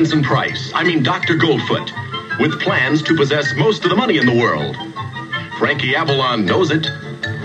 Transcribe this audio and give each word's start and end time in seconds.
Price, 0.00 0.72
I 0.74 0.82
mean 0.82 1.02
Dr. 1.02 1.36
Goldfoot, 1.36 1.92
with 2.40 2.58
plans 2.58 3.02
to 3.02 3.14
possess 3.14 3.54
most 3.54 3.84
of 3.84 3.90
the 3.90 3.96
money 3.96 4.16
in 4.16 4.24
the 4.24 4.34
world. 4.34 4.74
Frankie 5.58 5.94
Avalon 5.94 6.46
knows 6.46 6.70
it. 6.70 6.84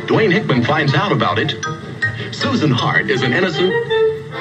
Dwayne 0.07 0.31
Hickman 0.31 0.63
finds 0.63 0.93
out 0.93 1.11
about 1.11 1.37
it. 1.37 1.53
Susan 2.33 2.71
Hart 2.71 3.09
is 3.09 3.23
an 3.23 3.33
innocent, 3.33 3.73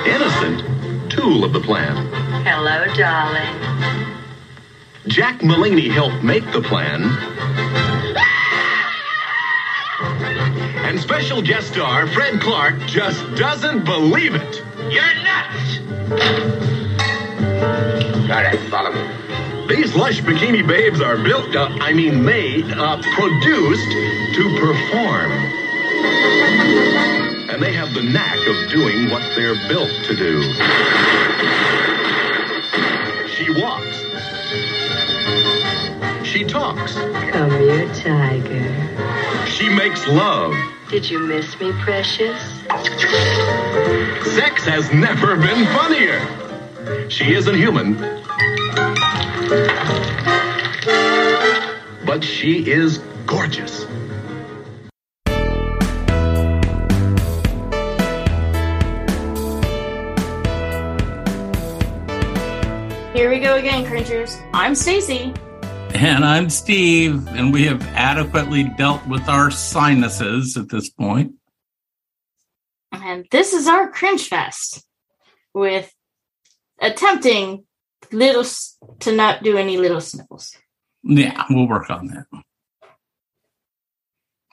innocent 0.07 1.11
tool 1.11 1.43
of 1.43 1.53
the 1.53 1.59
plan. 1.59 2.07
Hello, 2.45 2.85
darling. 2.95 4.15
Jack 5.09 5.43
Mullaney 5.43 5.89
helped 5.89 6.23
make 6.23 6.45
the 6.53 6.63
plan. 6.63 7.03
And 10.87 11.01
special 11.01 11.43
guest 11.43 11.73
star 11.73 12.07
Fred 12.07 12.41
Clark 12.41 12.79
just 12.87 13.35
doesn't 13.35 13.85
believe 13.85 14.37
it. 14.37 14.63
You're 14.89 15.15
nuts! 15.25 16.74
All 17.65 18.43
right, 18.43 18.59
follow 18.71 18.93
me. 18.93 19.03
These 19.69 19.95
lush 19.95 20.21
bikini 20.21 20.67
babes 20.67 21.01
are 21.01 21.17
built, 21.17 21.57
uh, 21.57 21.69
I 21.81 21.93
mean 21.95 22.23
made, 22.25 22.71
uh, 22.71 23.01
produced 23.01 23.91
to 24.37 24.57
perform. 24.61 25.31
And 27.49 27.63
they 27.63 27.73
have 27.73 27.95
the 27.95 28.03
knack 28.03 28.37
of 28.47 28.71
doing 28.71 29.11
what 29.11 29.23
they're 29.35 29.57
built 29.69 29.91
to 30.05 30.15
do. 30.15 30.43
She 33.29 33.51
walks. 33.63 33.97
She 36.29 36.45
talks. 36.45 36.95
Come 37.31 37.51
here, 37.51 37.89
tiger. 37.95 39.47
She 39.47 39.69
makes 39.71 40.07
love. 40.09 40.55
Did 40.91 41.09
you 41.09 41.21
miss 41.21 41.59
me, 41.59 41.73
precious? 41.81 42.41
Sex 44.35 44.65
has 44.67 44.93
never 44.93 45.37
been 45.37 45.65
funnier. 45.67 46.44
She 47.09 47.33
isn't 47.35 47.55
human. 47.55 47.95
But 52.05 52.23
she 52.23 52.71
is 52.71 52.99
gorgeous. 53.25 53.85
Here 63.15 63.31
we 63.31 63.39
go 63.39 63.57
again, 63.57 63.87
cringers. 63.87 64.37
I'm 64.53 64.75
Stacy. 64.75 65.33
And 65.95 66.23
I'm 66.23 66.51
Steve, 66.51 67.27
and 67.29 67.51
we 67.51 67.65
have 67.65 67.81
adequately 67.95 68.65
dealt 68.77 69.07
with 69.07 69.27
our 69.29 69.51
sinuses 69.51 70.59
at 70.59 70.69
this 70.69 70.91
point. 70.91 71.33
And 72.93 73.27
this 73.31 73.55
is 73.55 73.67
our 73.69 73.91
cringe 73.91 74.29
fest 74.29 74.85
with 75.55 75.91
attempting 76.81 77.65
little 78.13 78.45
to 79.01 79.13
not 79.13 79.43
do 79.43 79.57
any 79.57 79.77
little 79.77 80.01
sniffles. 80.01 80.57
Yeah, 81.03 81.45
we'll 81.51 81.69
work 81.69 81.91
on 81.91 82.09
that. 82.09 82.27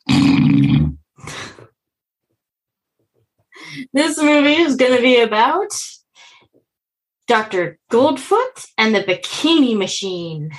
This 3.93 4.17
movie 4.21 4.55
is 4.55 4.75
going 4.75 4.95
to 4.95 5.01
be 5.01 5.21
about 5.21 5.71
Dr. 7.27 7.79
Goldfoot 7.91 8.67
and 8.77 8.93
the 8.93 9.01
Bikini 9.03 9.77
Machine. 9.77 10.51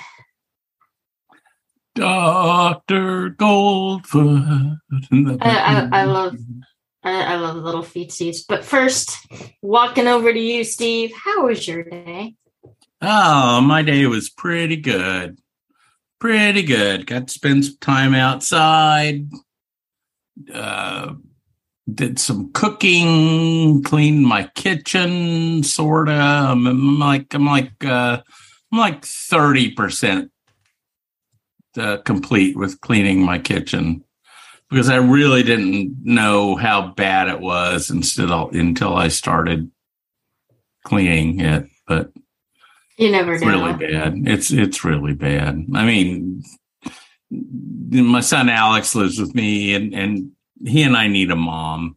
Dr. 1.95 3.31
Goldfoot. 3.37 4.77
and 5.11 5.27
the- 5.27 5.37
I, 5.41 5.49
I, 5.51 5.89
I 6.01 6.03
love 6.05 6.35
I, 7.03 7.33
I 7.33 7.35
love 7.35 7.57
little 7.57 7.83
feetsies. 7.83 8.37
But 8.47 8.63
first, 8.63 9.17
walking 9.61 10.07
over 10.07 10.31
to 10.31 10.39
you, 10.39 10.63
Steve. 10.63 11.13
How 11.13 11.45
was 11.45 11.67
your 11.67 11.83
day? 11.83 12.35
Oh, 13.01 13.61
my 13.61 13.81
day 13.81 14.05
was 14.05 14.29
pretty 14.29 14.77
good. 14.77 15.39
Pretty 16.19 16.63
good. 16.63 17.05
Got 17.05 17.27
to 17.27 17.33
spend 17.33 17.65
some 17.65 17.77
time 17.81 18.15
outside. 18.15 19.27
Uh, 20.53 21.15
did 21.93 22.17
some 22.17 22.51
cooking, 22.53 23.83
cleaned 23.83 24.25
my 24.25 24.49
kitchen, 24.55 25.63
sorta. 25.63 26.13
I'm, 26.13 26.65
I'm 26.65 26.99
like 26.99 27.33
I'm 27.33 27.45
like 27.45 27.83
uh, 27.83 28.21
I'm 28.71 28.79
like 28.79 29.03
thirty 29.03 29.71
percent 29.71 30.31
uh, 31.77 31.97
complete 31.97 32.55
with 32.55 32.79
cleaning 32.81 33.21
my 33.21 33.37
kitchen 33.37 34.03
because 34.73 34.89
I 34.89 34.95
really 34.95 35.43
didn't 35.43 35.97
know 36.03 36.55
how 36.55 36.93
bad 36.93 37.27
it 37.27 37.39
was 37.39 37.91
until 37.91 38.49
until 38.49 38.95
I 38.95 39.09
started 39.09 39.69
cleaning 40.83 41.39
it. 41.41 41.67
But 41.87 42.11
You 42.97 43.11
never 43.11 43.33
it's 43.33 43.43
know. 43.43 43.49
really 43.49 43.73
bad. 43.73 44.15
It's 44.25 44.51
it's 44.51 44.83
really 44.83 45.13
bad. 45.13 45.63
I 45.75 45.85
mean, 45.85 46.41
my 47.29 48.21
son 48.21 48.49
Alex 48.49 48.95
lives 48.95 49.19
with 49.19 49.35
me, 49.35 49.75
and 49.75 49.93
and 49.93 50.31
he 50.65 50.81
and 50.81 50.97
I 50.97 51.07
need 51.07 51.29
a 51.29 51.35
mom. 51.35 51.95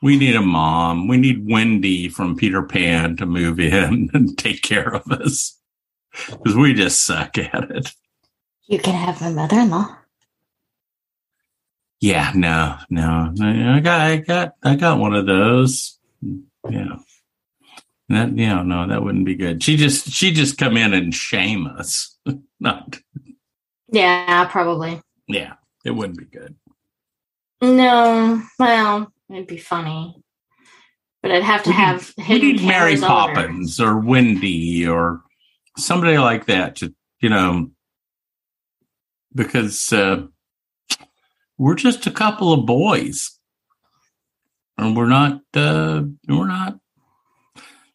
We 0.00 0.16
need 0.16 0.36
a 0.36 0.40
mom. 0.42 1.08
We 1.08 1.16
need 1.16 1.50
Wendy 1.50 2.08
from 2.08 2.36
Peter 2.36 2.62
Pan 2.62 3.16
to 3.16 3.26
move 3.26 3.58
in 3.58 4.08
and 4.14 4.38
take 4.38 4.62
care 4.62 4.94
of 4.94 5.10
us 5.10 5.58
because 6.30 6.54
we 6.54 6.74
just 6.74 7.02
suck 7.02 7.36
at 7.38 7.70
it. 7.72 7.92
You 8.68 8.78
can 8.78 8.94
have 8.94 9.20
my 9.20 9.30
mother-in-law. 9.32 9.97
Yeah, 12.00 12.32
no, 12.34 12.76
no, 12.90 13.32
I 13.40 13.80
got, 13.80 14.00
I 14.00 14.16
got, 14.18 14.52
I 14.62 14.76
got 14.76 14.98
one 15.00 15.14
of 15.14 15.26
those. 15.26 15.98
Yeah, 16.70 16.96
that, 18.08 18.32
know, 18.32 18.62
no, 18.62 18.86
that 18.86 19.02
wouldn't 19.02 19.24
be 19.24 19.34
good. 19.34 19.62
She 19.62 19.76
just, 19.76 20.10
she 20.10 20.32
just 20.32 20.58
come 20.58 20.76
in 20.76 20.94
and 20.94 21.12
shame 21.14 21.66
us. 21.66 22.16
Not, 22.60 22.98
Yeah, 23.90 24.46
probably. 24.46 25.00
yeah, 25.26 25.54
it 25.84 25.90
wouldn't 25.90 26.18
be 26.18 26.24
good. 26.26 26.54
No, 27.62 28.42
well, 28.60 29.12
it'd 29.30 29.48
be 29.48 29.56
funny, 29.58 30.14
but 31.22 31.32
I'd 31.32 31.42
have 31.42 31.64
to 31.64 31.70
We 31.70 31.76
need- 31.76 31.80
have 31.82 32.12
We 32.28 32.38
need 32.38 32.62
Mary 32.64 32.92
cameras 32.94 33.02
all 33.02 33.24
over. 33.24 33.34
Poppins 33.34 33.80
or 33.80 33.98
Wendy 33.98 34.86
or 34.86 35.22
somebody 35.76 36.16
like 36.18 36.46
that 36.46 36.76
to, 36.76 36.94
you 37.20 37.28
know, 37.30 37.70
because 39.34 39.92
uh, 39.92 40.26
we're 41.58 41.74
just 41.74 42.06
a 42.06 42.10
couple 42.10 42.52
of 42.52 42.66
boys, 42.66 43.38
and 44.76 44.96
we're 44.96 45.06
not, 45.06 45.40
uh, 45.54 46.02
we're 46.28 46.46
not, 46.46 46.78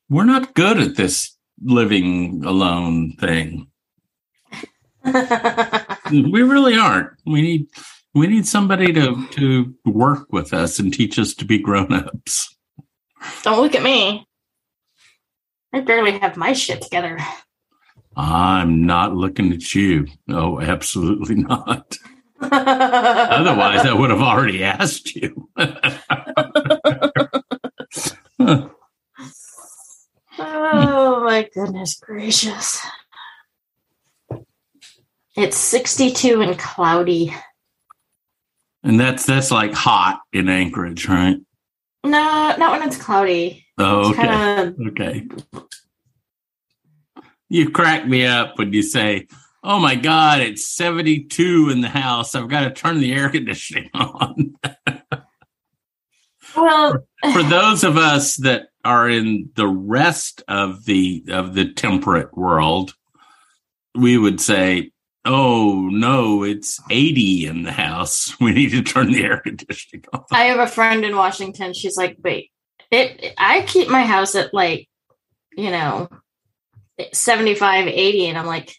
we're 0.09 0.25
not 0.25 0.53
good 0.53 0.77
at 0.77 0.95
this 0.95 1.35
living 1.61 2.43
alone 2.45 3.13
thing. 3.13 3.67
We 6.11 6.43
really 6.43 6.75
aren't. 6.75 7.09
We 7.25 7.41
need, 7.41 7.67
we 8.13 8.27
need 8.27 8.45
somebody 8.45 8.93
to 8.93 9.27
to 9.29 9.73
work 9.85 10.31
with 10.31 10.53
us 10.53 10.77
and 10.77 10.93
teach 10.93 11.17
us 11.17 11.33
to 11.35 11.45
be 11.45 11.57
grown 11.57 11.91
ups. 11.91 12.55
Don't 13.41 13.61
look 13.61 13.73
at 13.73 13.81
me. 13.83 14.27
I 15.73 15.79
barely 15.79 16.19
have 16.19 16.37
my 16.37 16.53
shit 16.53 16.81
together. 16.81 17.17
I'm 18.15 18.85
not 18.85 19.15
looking 19.15 19.51
at 19.53 19.73
you. 19.73 20.07
No, 20.27 20.61
absolutely 20.61 21.35
not. 21.49 21.97
Otherwise, 22.51 23.85
I 23.85 23.93
would 23.93 24.09
have 24.09 24.21
already 24.21 24.63
asked 24.63 25.15
you. 25.15 25.49
oh 30.39 31.23
my 31.23 31.49
goodness 31.53 31.99
gracious. 31.99 32.79
It's 35.35 35.57
62 35.57 36.41
and 36.41 36.59
cloudy. 36.59 37.33
and 38.83 38.99
that's 38.99 39.25
that's 39.25 39.49
like 39.49 39.73
hot 39.73 40.21
in 40.31 40.47
Anchorage, 40.49 41.07
right? 41.07 41.37
No, 42.03 42.55
not 42.57 42.71
when 42.71 42.87
it's 42.87 42.97
cloudy. 42.97 43.65
Oh, 43.77 44.11
okay. 44.11 44.27
kind 44.27 44.67
of 44.79 44.87
Okay. 44.87 45.27
You 47.49 47.69
crack 47.69 48.07
me 48.07 48.25
up 48.25 48.57
when 48.57 48.73
you 48.73 48.81
say, 48.81 49.27
"Oh 49.63 49.79
my 49.79 49.95
God, 49.95 50.41
it's 50.41 50.67
seventy-two 50.67 51.69
in 51.71 51.81
the 51.81 51.89
house. 51.89 52.35
I've 52.35 52.49
got 52.49 52.61
to 52.61 52.71
turn 52.71 52.99
the 52.99 53.13
air 53.13 53.29
conditioning 53.29 53.89
on." 53.93 54.55
well, 56.55 57.05
For 57.31 57.43
those 57.43 57.83
of 57.83 57.97
us 57.97 58.35
that 58.37 58.67
are 58.85 59.09
in 59.09 59.49
the 59.55 59.67
rest 59.67 60.43
of 60.47 60.85
the 60.85 61.23
of 61.29 61.53
the 61.53 61.71
temperate 61.73 62.35
world, 62.37 62.93
we 63.95 64.17
would 64.17 64.41
say, 64.41 64.91
"Oh 65.25 65.87
no, 65.91 66.43
it's 66.43 66.79
eighty 66.89 67.45
in 67.45 67.63
the 67.63 67.71
house. 67.71 68.35
We 68.41 68.51
need 68.51 68.71
to 68.71 68.81
turn 68.81 69.11
the 69.11 69.23
air 69.23 69.37
conditioning 69.37 70.05
on." 70.13 70.25
I 70.31 70.45
have 70.45 70.59
a 70.59 70.67
friend 70.67 71.05
in 71.05 71.15
Washington. 71.15 71.73
She's 71.73 71.97
like, 71.97 72.17
wait, 72.23 72.51
it. 72.91 73.33
I 73.37 73.61
keep 73.61 73.89
my 73.89 74.03
house 74.03 74.35
at 74.35 74.53
like, 74.53 74.87
you 75.55 75.71
know, 75.71 76.09
75, 77.11 77.87
80. 77.87 78.27
And 78.27 78.37
I'm 78.37 78.45
like, 78.45 78.75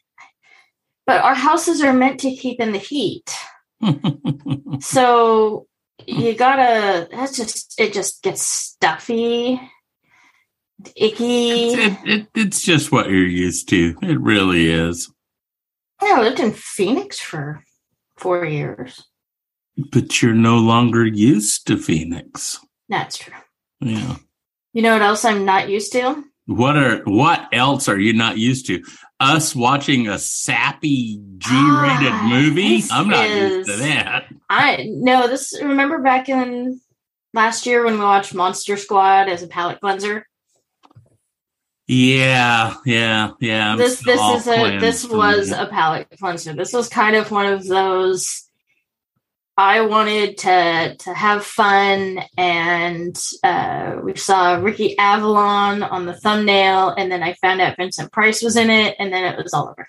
but 1.06 1.22
our 1.22 1.34
houses 1.34 1.82
are 1.82 1.92
meant 1.92 2.20
to 2.20 2.34
keep 2.34 2.60
in 2.60 2.72
the 2.72 2.78
heat. 2.78 3.34
So 4.80 5.66
you 6.06 6.34
gotta, 6.34 7.08
that's 7.10 7.36
just, 7.36 7.80
it 7.80 7.92
just 7.92 8.22
gets 8.22 8.42
stuffy. 8.42 9.60
icky. 10.96 11.68
It, 11.68 11.98
it, 12.04 12.26
it's 12.34 12.62
just 12.62 12.90
what 12.92 13.08
you're 13.08 13.26
used 13.26 13.68
to. 13.70 13.96
It 14.02 14.20
really 14.20 14.68
is. 14.68 15.10
I 16.00 16.20
lived 16.20 16.40
in 16.40 16.52
Phoenix 16.52 17.20
for 17.20 17.62
four 18.16 18.44
years. 18.44 19.04
But 19.76 20.22
you're 20.22 20.34
no 20.34 20.58
longer 20.58 21.06
used 21.06 21.66
to 21.68 21.76
Phoenix. 21.76 22.60
That's 22.88 23.16
true. 23.16 23.34
Yeah. 23.80 24.16
You 24.72 24.82
know 24.82 24.92
what 24.92 25.02
else 25.02 25.24
I'm 25.24 25.44
not 25.44 25.68
used 25.68 25.92
to? 25.92 26.24
What 26.46 26.76
are 26.76 26.98
what 27.04 27.48
else 27.52 27.88
are 27.88 27.98
you 27.98 28.12
not 28.12 28.38
used 28.38 28.66
to? 28.66 28.82
Us 29.20 29.54
watching 29.54 30.08
a 30.08 30.18
sappy 30.18 31.20
G-rated 31.38 32.12
Ah, 32.12 32.26
movie? 32.28 32.82
I'm 32.90 33.08
not 33.08 33.28
used 33.30 33.70
to 33.70 33.76
that. 33.76 34.26
I 34.50 34.86
no. 34.90 35.28
This 35.28 35.58
remember 35.62 35.98
back 36.00 36.28
in 36.28 36.80
last 37.32 37.64
year 37.64 37.84
when 37.84 37.94
we 37.94 38.00
watched 38.00 38.34
Monster 38.34 38.76
Squad 38.76 39.28
as 39.28 39.42
a 39.42 39.46
palate 39.46 39.80
cleanser. 39.80 40.26
Yeah, 41.86 42.74
yeah, 42.86 43.32
yeah. 43.40 43.72
I'm 43.72 43.78
this 43.78 44.00
this 44.00 44.20
is 44.20 44.48
a 44.48 44.78
this 44.78 45.06
was 45.06 45.52
a 45.52 45.66
palate 45.66 46.08
cleanser. 46.18 46.54
This 46.54 46.72
was 46.72 46.88
kind 46.88 47.14
of 47.14 47.30
one 47.30 47.46
of 47.46 47.66
those. 47.66 48.43
I 49.56 49.82
wanted 49.82 50.38
to 50.38 50.96
to 50.98 51.14
have 51.14 51.44
fun, 51.46 52.20
and 52.36 53.16
uh, 53.44 53.96
we 54.02 54.16
saw 54.16 54.54
Ricky 54.56 54.98
Avalon 54.98 55.82
on 55.84 56.06
the 56.06 56.14
thumbnail, 56.14 56.90
and 56.90 57.10
then 57.10 57.22
I 57.22 57.34
found 57.34 57.60
out 57.60 57.76
Vincent 57.76 58.10
Price 58.12 58.42
was 58.42 58.56
in 58.56 58.68
it, 58.70 58.96
and 58.98 59.12
then 59.12 59.24
it 59.32 59.40
was 59.40 59.54
all 59.54 59.68
over. 59.68 59.88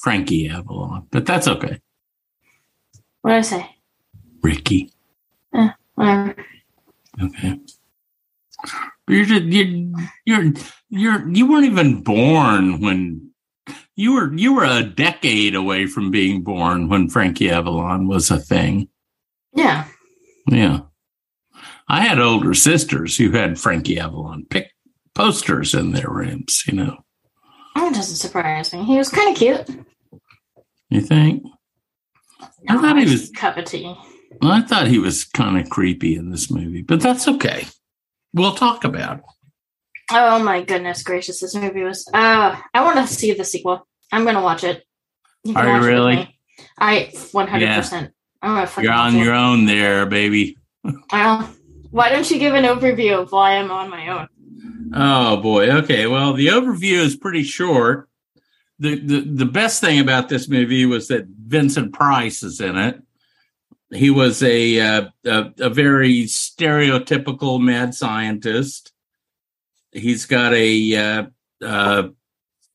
Frankie 0.00 0.48
Avalon, 0.48 1.06
but 1.10 1.26
that's 1.26 1.46
okay. 1.46 1.80
What 3.20 3.32
did 3.32 3.38
I 3.38 3.42
say? 3.42 3.70
Ricky, 4.42 4.92
Whatever. 5.96 6.36
okay. 7.22 7.60
You're 9.08 9.24
just, 9.24 9.42
you're 9.44 9.92
you're 10.24 10.52
you're 10.88 11.28
you 11.28 11.46
weren't 11.50 11.66
even 11.66 12.02
born 12.02 12.80
when 12.80 13.25
you 13.96 14.12
were 14.14 14.32
you 14.34 14.54
were 14.54 14.64
a 14.64 14.82
decade 14.82 15.54
away 15.54 15.86
from 15.86 16.10
being 16.10 16.42
born 16.42 16.88
when 16.88 17.08
Frankie 17.08 17.50
Avalon 17.50 18.06
was 18.06 18.30
a 18.30 18.38
thing. 18.38 18.88
Yeah. 19.54 19.86
Yeah. 20.48 20.80
I 21.88 22.00
had 22.02 22.18
older 22.20 22.52
sisters 22.54 23.16
who 23.16 23.30
had 23.30 23.58
Frankie 23.58 23.98
Avalon 23.98 24.44
pick 24.48 24.70
posters 25.14 25.74
in 25.74 25.92
their 25.92 26.10
rooms, 26.10 26.64
you 26.66 26.74
know. 26.74 26.98
That 27.74 27.94
doesn't 27.94 28.16
surprise 28.16 28.72
me. 28.72 28.84
He 28.84 28.96
was 28.98 29.08
kind 29.08 29.30
of 29.30 29.36
cute. 29.36 29.86
You 30.90 31.00
think? 31.00 31.42
I 32.68 32.76
thought 32.76 32.98
he 32.98 33.04
was- 33.04 33.30
cup 33.30 33.56
of 33.56 33.64
tea. 33.64 33.94
I 34.42 34.60
thought 34.60 34.88
he 34.88 34.98
was 34.98 35.24
kind 35.24 35.58
of 35.58 35.70
creepy 35.70 36.14
in 36.16 36.30
this 36.30 36.50
movie, 36.50 36.82
but 36.82 37.00
that's 37.00 37.26
okay. 37.26 37.66
We'll 38.34 38.54
talk 38.54 38.84
about 38.84 39.18
it. 39.18 39.24
Oh 40.12 40.42
my 40.42 40.62
goodness 40.62 41.02
gracious! 41.02 41.40
This 41.40 41.54
movie 41.54 41.82
was. 41.82 42.08
Uh, 42.12 42.56
I 42.72 42.82
want 42.84 42.96
to 42.98 43.12
see 43.12 43.32
the 43.32 43.44
sequel. 43.44 43.86
I'm 44.12 44.24
gonna 44.24 44.42
watch 44.42 44.62
it. 44.64 44.84
can 45.44 45.56
Are 45.56 45.64
you 45.66 45.72
watch 45.72 45.76
it 45.76 45.80
with 45.80 45.88
really? 45.88 46.38
I 46.78 47.12
100. 47.32 47.74
percent 47.74 48.12
I'm 48.42 48.54
gonna 48.54 48.66
fucking 48.66 48.84
You're 48.84 48.92
on 48.92 49.16
your 49.16 49.34
it. 49.34 49.38
own 49.38 49.66
there, 49.66 50.06
baby. 50.06 50.56
Well, 51.12 51.50
why 51.90 52.10
don't 52.10 52.30
you 52.30 52.38
give 52.38 52.54
an 52.54 52.64
overview 52.64 53.20
of 53.20 53.32
why 53.32 53.56
I'm 53.56 53.70
on 53.70 53.90
my 53.90 54.08
own? 54.08 54.28
Oh 54.94 55.38
boy. 55.38 55.70
Okay. 55.78 56.06
Well, 56.06 56.34
the 56.34 56.48
overview 56.48 56.98
is 56.98 57.16
pretty 57.16 57.42
short. 57.42 58.08
The, 58.78 58.94
the 59.00 59.20
the 59.22 59.46
best 59.46 59.80
thing 59.80 59.98
about 59.98 60.28
this 60.28 60.48
movie 60.48 60.86
was 60.86 61.08
that 61.08 61.26
Vincent 61.26 61.92
Price 61.92 62.42
is 62.44 62.60
in 62.60 62.76
it. 62.76 63.02
He 63.92 64.10
was 64.10 64.42
a 64.42 64.78
uh, 64.80 65.08
a, 65.24 65.52
a 65.58 65.70
very 65.70 66.24
stereotypical 66.24 67.60
mad 67.60 67.94
scientist. 67.94 68.92
He's 69.96 70.26
got 70.26 70.52
a 70.52 70.96
uh, 70.96 71.22
uh, 71.62 72.08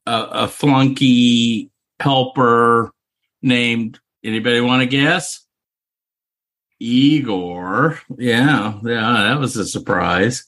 a, 0.05 0.47
flunky 0.47 1.69
helper 1.99 2.91
named. 3.41 3.99
Anybody 4.23 4.61
want 4.61 4.81
to 4.81 4.87
guess? 4.87 5.45
Igor. 6.79 7.99
Yeah, 8.17 8.79
yeah, 8.83 9.23
that 9.29 9.39
was 9.39 9.55
a 9.55 9.65
surprise. 9.65 10.45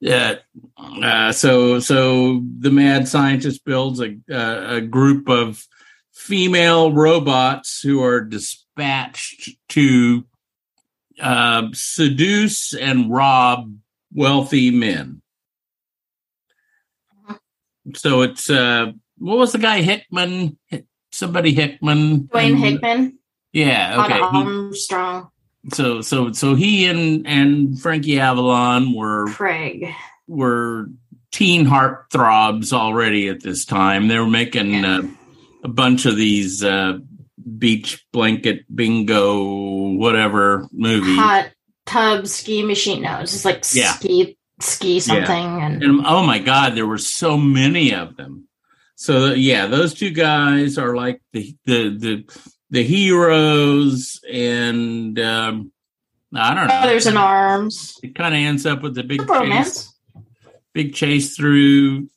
Yeah. 0.00 0.36
Uh, 0.76 1.32
so 1.32 1.80
so 1.80 2.42
the 2.58 2.70
mad 2.70 3.08
scientist 3.08 3.64
builds 3.64 4.00
a 4.00 4.16
a, 4.30 4.76
a 4.76 4.80
group 4.80 5.28
of 5.28 5.66
female 6.12 6.92
robots 6.92 7.80
who 7.82 8.02
are 8.02 8.20
dispatched 8.20 9.50
to 9.70 10.24
uh, 11.20 11.68
seduce 11.72 12.74
and 12.74 13.10
rob 13.10 13.74
wealthy 14.14 14.70
men. 14.70 15.22
So 17.96 18.22
it's 18.22 18.48
uh, 18.50 18.92
what 19.18 19.38
was 19.38 19.52
the 19.52 19.58
guy 19.58 19.82
Hickman? 19.82 20.58
Somebody 21.12 21.52
Hickman. 21.54 22.24
Dwayne 22.28 22.56
Hickman, 22.56 23.18
Yeah. 23.52 24.04
Okay. 24.04 24.20
Armstrong, 24.20 25.30
so 25.72 26.00
so 26.00 26.32
so 26.32 26.54
he 26.54 26.86
and 26.86 27.26
and 27.26 27.80
Frankie 27.80 28.20
Avalon 28.20 28.94
were 28.94 29.26
Craig. 29.28 29.88
were 30.28 30.86
teen 31.32 31.66
heartthrobs 31.66 32.72
already 32.72 33.28
at 33.28 33.42
this 33.42 33.64
time. 33.64 34.08
They 34.08 34.18
were 34.18 34.26
making 34.26 34.70
Yeah. 34.72 34.98
uh, 34.98 35.02
a 35.64 35.68
bunch 35.68 36.06
of 36.06 36.16
these 36.16 36.62
uh, 36.64 36.98
beach 37.58 38.04
blanket 38.12 38.64
bingo 38.74 39.92
whatever 39.96 40.66
movie. 40.72 41.16
Hot 41.16 41.50
tub 41.86 42.26
ski 42.28 42.62
machine. 42.62 43.02
No, 43.02 43.18
it's 43.20 43.32
just 43.32 43.44
like 43.44 43.64
Yeah. 43.74 43.92
ski 43.92 44.38
ski 44.62 45.00
something 45.00 45.62
and 45.62 45.82
And 45.82 46.06
oh 46.06 46.22
my 46.24 46.38
god, 46.38 46.74
there 46.74 46.86
were 46.86 46.98
so 46.98 47.36
many 47.36 47.94
of 47.94 48.16
them. 48.16 48.48
So 48.96 49.32
yeah, 49.32 49.66
those 49.66 49.94
two 49.94 50.10
guys 50.10 50.76
are 50.78 50.94
like 50.94 51.22
the 51.32 51.56
the 51.64 51.96
the 51.96 52.40
the 52.70 52.82
heroes, 52.82 54.20
and 54.30 55.18
um, 55.18 55.72
I 56.34 56.54
don't 56.54 56.68
know. 56.68 56.80
Brothers 56.80 57.06
in 57.06 57.16
Arms. 57.16 57.98
It 58.02 58.14
kind 58.14 58.34
of 58.34 58.40
ends 58.40 58.66
up 58.66 58.82
with 58.82 58.94
the 58.94 59.02
big 59.02 59.26
chase, 59.26 59.92
big 60.72 60.94
chase 60.94 61.36
through 61.36 62.08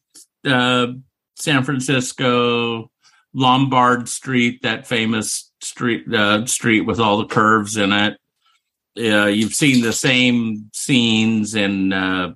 uh, 0.46 0.88
San 1.36 1.64
Francisco, 1.64 2.92
Lombard 3.34 4.08
Street, 4.08 4.62
that 4.64 4.86
famous 4.86 5.52
street 5.62 6.12
uh, 6.14 6.46
street 6.46 6.82
with 6.82 7.00
all 7.00 7.18
the 7.18 7.26
curves 7.26 7.78
in 7.78 7.92
it. 7.92 8.18
Uh, 8.98 9.26
you've 9.26 9.54
seen 9.56 9.82
the 9.82 9.94
same 9.94 10.70
scenes 10.74 11.56
in 11.56 11.92
uh, 11.94 12.34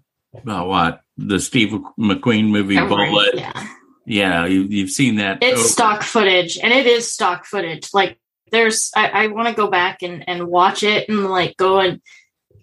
uh, 0.48 0.64
what 0.64 1.02
the 1.18 1.40
Steve 1.40 1.70
McQueen 2.00 2.50
movie 2.50 2.78
Every- 2.78 2.90
Bullitt. 3.10 3.36
Yeah. 3.36 3.68
Yeah, 4.10 4.46
you, 4.46 4.62
you've 4.64 4.90
seen 4.90 5.18
that. 5.18 5.40
It's 5.44 5.60
over- 5.60 5.68
stock 5.68 6.02
footage 6.04 6.58
and 6.58 6.72
it 6.72 6.86
is 6.86 7.12
stock 7.12 7.46
footage. 7.46 7.90
Like 7.94 8.18
there's 8.52 8.90
I, 8.96 9.10
I 9.10 9.28
want 9.28 9.50
to 9.50 9.54
go 9.54 9.68
back 9.70 10.02
and, 10.02 10.24
and 10.30 10.48
watch 10.48 10.82
it 10.82 11.10
and 11.10 11.26
like 11.30 11.58
go 11.58 11.80
and 11.80 12.02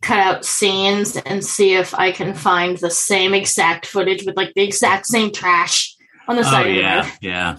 cut 0.00 0.18
out 0.18 0.44
scenes 0.46 1.16
and 1.18 1.44
see 1.44 1.74
if 1.74 1.94
I 1.94 2.12
can 2.12 2.34
find 2.34 2.78
the 2.78 2.90
same 2.90 3.34
exact 3.34 3.84
footage 3.86 4.24
with 4.24 4.36
like 4.38 4.54
the 4.54 4.62
exact 4.62 5.04
same 5.06 5.32
trash 5.32 5.94
on 6.26 6.36
the 6.36 6.42
Oh 6.42 6.44
side 6.50 6.66
of 6.66 6.74
the 6.74 6.80
yeah, 6.80 7.02
road. 7.02 7.12
yeah. 7.20 7.56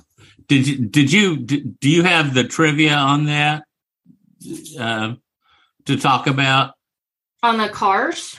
Did 0.47 0.67
you 0.67 0.77
did 0.87 1.11
you 1.13 1.37
do 1.37 1.89
you 1.89 2.01
have 2.03 2.33
the 2.33 2.43
trivia 2.43 2.95
on 2.95 3.25
that 3.25 3.65
uh, 4.79 5.13
to 5.85 5.97
talk 5.97 6.27
about? 6.27 6.73
On 7.43 7.57
the 7.57 7.69
cars. 7.69 8.35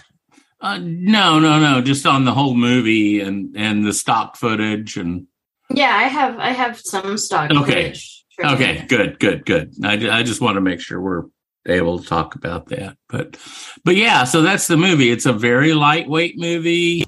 Uh, 0.61 0.79
no, 0.83 1.39
no, 1.39 1.61
no. 1.61 1.81
Just 1.81 2.07
on 2.07 2.25
the 2.25 2.33
whole 2.33 2.55
movie 2.55 3.21
and 3.21 3.55
and 3.57 3.85
the 3.85 3.93
stock 3.93 4.37
footage 4.37 4.97
and 4.97 5.27
Yeah, 5.71 5.95
I 5.95 6.05
have 6.05 6.39
I 6.39 6.51
have 6.53 6.81
some 6.81 7.19
stock 7.19 7.51
Okay. 7.51 7.61
footage. 7.93 8.25
Sure. 8.31 8.53
okay, 8.55 8.85
good, 8.87 9.19
good, 9.19 9.47
good. 9.47 9.73
I, 9.83 10.19
I 10.19 10.23
just 10.23 10.43
want 10.43 10.57
to 10.57 10.61
make 10.61 10.81
sure 10.81 11.01
we're 11.01 11.25
able 11.67 11.99
to 12.01 12.07
talk 12.07 12.35
about 12.35 12.67
that. 12.69 12.97
But 13.09 13.39
but 13.85 13.97
yeah, 13.97 14.25
so 14.25 14.43
that's 14.43 14.67
the 14.67 14.77
movie. 14.77 15.11
It's 15.11 15.25
a 15.27 15.33
very 15.33 15.73
lightweight 15.73 16.39
movie. 16.39 17.05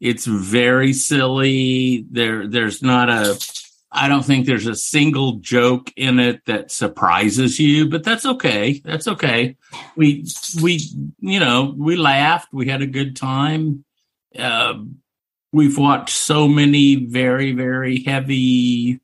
It's 0.00 0.24
very 0.26 0.92
silly. 0.92 2.06
There 2.10 2.46
there's 2.48 2.82
not 2.82 3.08
a 3.10 3.38
I 3.94 4.08
don't 4.08 4.24
think 4.24 4.44
there's 4.44 4.66
a 4.66 4.74
single 4.74 5.34
joke 5.34 5.92
in 5.96 6.18
it 6.18 6.44
that 6.46 6.72
surprises 6.72 7.60
you, 7.60 7.88
but 7.88 8.02
that's 8.02 8.26
okay. 8.26 8.80
That's 8.84 9.06
okay. 9.06 9.56
We 9.96 10.26
we 10.60 10.80
you 11.20 11.38
know, 11.38 11.74
we 11.76 11.96
laughed, 11.96 12.52
we 12.52 12.66
had 12.66 12.82
a 12.82 12.86
good 12.86 13.14
time. 13.14 13.84
Uh, 14.36 14.80
we've 15.52 15.78
watched 15.78 16.16
so 16.16 16.48
many 16.48 16.96
very 16.96 17.52
very 17.52 18.02
heavy 18.02 19.00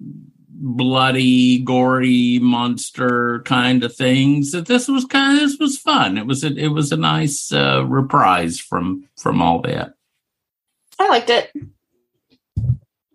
bloody, 0.00 1.58
gory 1.58 2.40
monster 2.40 3.42
kind 3.44 3.84
of 3.84 3.94
things. 3.94 4.50
That 4.50 4.66
this 4.66 4.88
was 4.88 5.04
kind 5.04 5.38
of 5.38 5.48
this 5.48 5.58
was 5.60 5.78
fun. 5.78 6.18
It 6.18 6.26
was 6.26 6.42
a, 6.42 6.48
it 6.48 6.68
was 6.68 6.90
a 6.90 6.96
nice 6.96 7.52
uh, 7.52 7.84
reprise 7.86 8.58
from 8.58 9.08
from 9.16 9.40
all 9.40 9.60
that. 9.62 9.94
I 10.98 11.08
liked 11.08 11.30
it. 11.30 11.52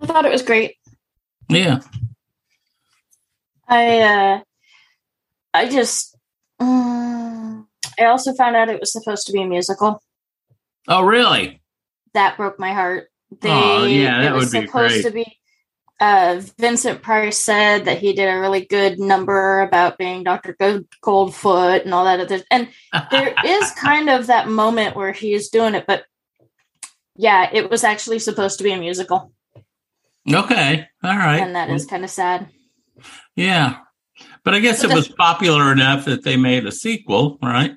I 0.02 0.06
thought 0.06 0.26
it 0.26 0.32
was 0.32 0.42
great. 0.42 0.77
Yeah. 1.50 1.80
I 3.68 4.00
uh 4.00 4.42
I 5.54 5.70
just 5.70 6.18
mm, 6.62 7.66
I 8.00 8.06
also 8.06 8.34
found 8.34 8.56
out 8.56 8.70
it 8.70 8.80
was 8.80 8.92
supposed 8.92 9.28
to 9.28 9.34
be 9.34 9.42
a 9.42 9.48
musical. 9.48 10.02
Oh, 10.88 11.04
really? 11.04 11.62
that 12.18 12.38
broke 12.38 12.60
my 12.60 12.74
heart. 12.74 13.10
They, 13.42 13.50
Aw, 13.50 13.86
yeah, 13.86 14.22
that 14.22 14.32
it 14.32 14.36
was 14.36 14.54
would 14.54 14.62
be 14.62 14.68
supposed 14.68 14.94
great. 14.94 15.06
to 15.06 15.12
be. 15.12 15.40
Uh, 16.00 16.42
Vincent 16.60 17.02
Price 17.02 17.40
said 17.40 17.86
that 17.86 17.98
he 17.98 18.14
did 18.14 18.28
a 18.28 18.40
really 18.40 18.66
good 18.66 19.00
number 19.00 19.62
about 19.62 19.98
being 19.98 20.24
Doctor 20.24 20.56
Gold, 20.60 20.86
Goldfoot 21.04 21.84
and 21.84 21.94
all 21.94 22.06
that 22.06 22.20
other. 22.20 22.44
And 22.52 22.70
there 23.10 23.34
is 23.46 23.72
kind 23.72 24.08
of 24.10 24.28
that 24.28 24.48
moment 24.48 24.96
where 24.96 25.12
he's 25.12 25.50
doing 25.50 25.74
it, 25.74 25.86
but 25.88 26.06
yeah, 27.16 27.50
it 27.52 27.72
was 27.72 27.84
actually 27.84 28.20
supposed 28.20 28.60
to 28.60 28.64
be 28.64 28.72
a 28.72 28.78
musical, 28.78 29.32
okay, 30.30 30.88
all 31.04 31.18
right, 31.18 31.42
and 31.42 31.56
that 31.56 31.70
is 31.70 31.86
kind 31.86 32.04
of 32.04 32.10
sad. 32.10 32.50
yeah. 33.36 33.80
But 34.44 34.56
I 34.56 34.60
guess 34.60 34.84
it 34.84 34.94
was 34.94 35.10
popular 35.10 35.72
enough 35.72 36.06
that 36.06 36.24
they 36.24 36.38
made 36.38 36.66
a 36.66 36.72
sequel, 36.72 37.38
right? 37.44 37.76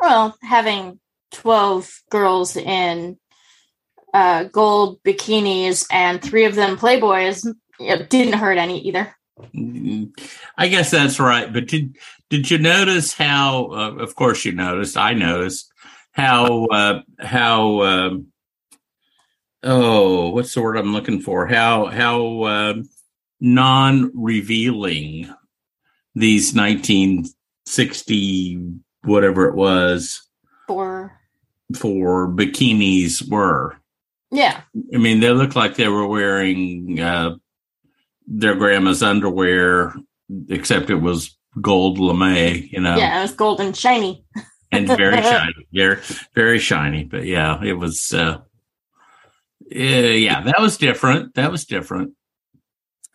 Well, 0.00 0.36
having 0.42 0.98
12 1.32 1.90
girls 2.10 2.56
in 2.56 3.16
uh, 4.12 4.44
gold 4.44 5.00
bikinis 5.04 5.86
and 5.90 6.20
three 6.20 6.44
of 6.44 6.56
them 6.56 6.76
Playboys 6.76 7.46
it 7.80 8.10
didn't 8.10 8.34
hurt 8.34 8.58
any 8.58 8.80
either. 8.80 9.14
I 10.56 10.68
guess 10.68 10.90
that's 10.90 11.18
right. 11.18 11.50
But 11.50 11.66
did 11.66 11.96
did 12.28 12.50
you 12.50 12.58
notice 12.58 13.14
how? 13.14 13.70
Uh, 13.72 13.94
of 14.02 14.14
course, 14.14 14.44
you 14.44 14.52
noticed. 14.52 14.98
I 14.98 15.14
noticed 15.14 15.72
how 16.12 16.66
uh, 16.66 17.02
how. 17.18 17.82
um 17.82 18.26
oh, 19.62 20.30
what's 20.30 20.54
the 20.54 20.62
word 20.62 20.76
I'm 20.76 20.92
looking 20.92 21.20
for? 21.20 21.46
How 21.46 21.86
how 21.86 22.44
um 22.44 22.88
non-revealing 23.40 25.32
these 26.14 26.54
1960 26.54 28.66
whatever 29.04 29.48
it 29.48 29.54
was 29.54 30.22
For 30.66 31.18
for 31.76 32.28
bikinis 32.28 33.26
were. 33.30 33.76
yeah, 34.30 34.60
I 34.94 34.98
mean, 34.98 35.20
they 35.20 35.30
looked 35.30 35.56
like 35.56 35.76
they 35.76 35.88
were 35.88 36.06
wearing 36.06 37.00
uh, 37.00 37.36
their 38.26 38.54
grandma's 38.56 39.02
underwear, 39.02 39.94
except 40.48 40.90
it 40.90 40.96
was 40.96 41.36
gold 41.60 41.98
lame, 41.98 42.68
you 42.70 42.80
know, 42.80 42.96
yeah, 42.96 43.18
it 43.18 43.22
was 43.22 43.32
gold 43.32 43.60
and 43.60 43.76
shiny. 43.76 44.24
and 44.72 44.86
very 44.88 45.22
shiny, 45.22 45.66
very, 45.72 46.00
very 46.34 46.58
shiny. 46.58 47.04
But 47.04 47.24
yeah, 47.24 47.62
it 47.62 47.74
was. 47.74 48.12
Uh, 48.12 48.38
yeah, 49.70 50.00
yeah, 50.00 50.40
that 50.42 50.60
was 50.60 50.76
different. 50.76 51.34
That 51.34 51.50
was 51.50 51.64
different. 51.64 52.12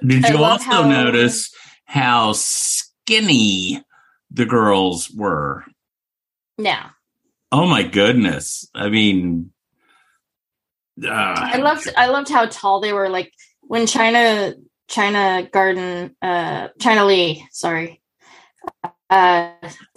Did 0.05 0.27
you 0.27 0.43
also 0.43 0.63
how- 0.63 0.87
notice 0.89 1.53
how 1.85 2.33
skinny 2.33 3.83
the 4.31 4.45
girls 4.45 5.09
were? 5.11 5.63
Yeah, 6.57 6.89
Oh 7.51 7.65
my 7.67 7.83
goodness! 7.83 8.67
I 8.73 8.89
mean, 8.89 9.51
uh, 11.03 11.07
I 11.09 11.57
loved 11.57 11.87
I 11.97 12.07
loved 12.07 12.29
how 12.29 12.45
tall 12.45 12.79
they 12.81 12.93
were. 12.93 13.09
Like 13.09 13.31
when 13.61 13.87
China 13.87 14.53
China 14.87 15.47
Garden 15.51 16.15
uh 16.21 16.69
China 16.79 17.05
Lee, 17.05 17.45
sorry. 17.51 18.01
Uh 19.09 19.51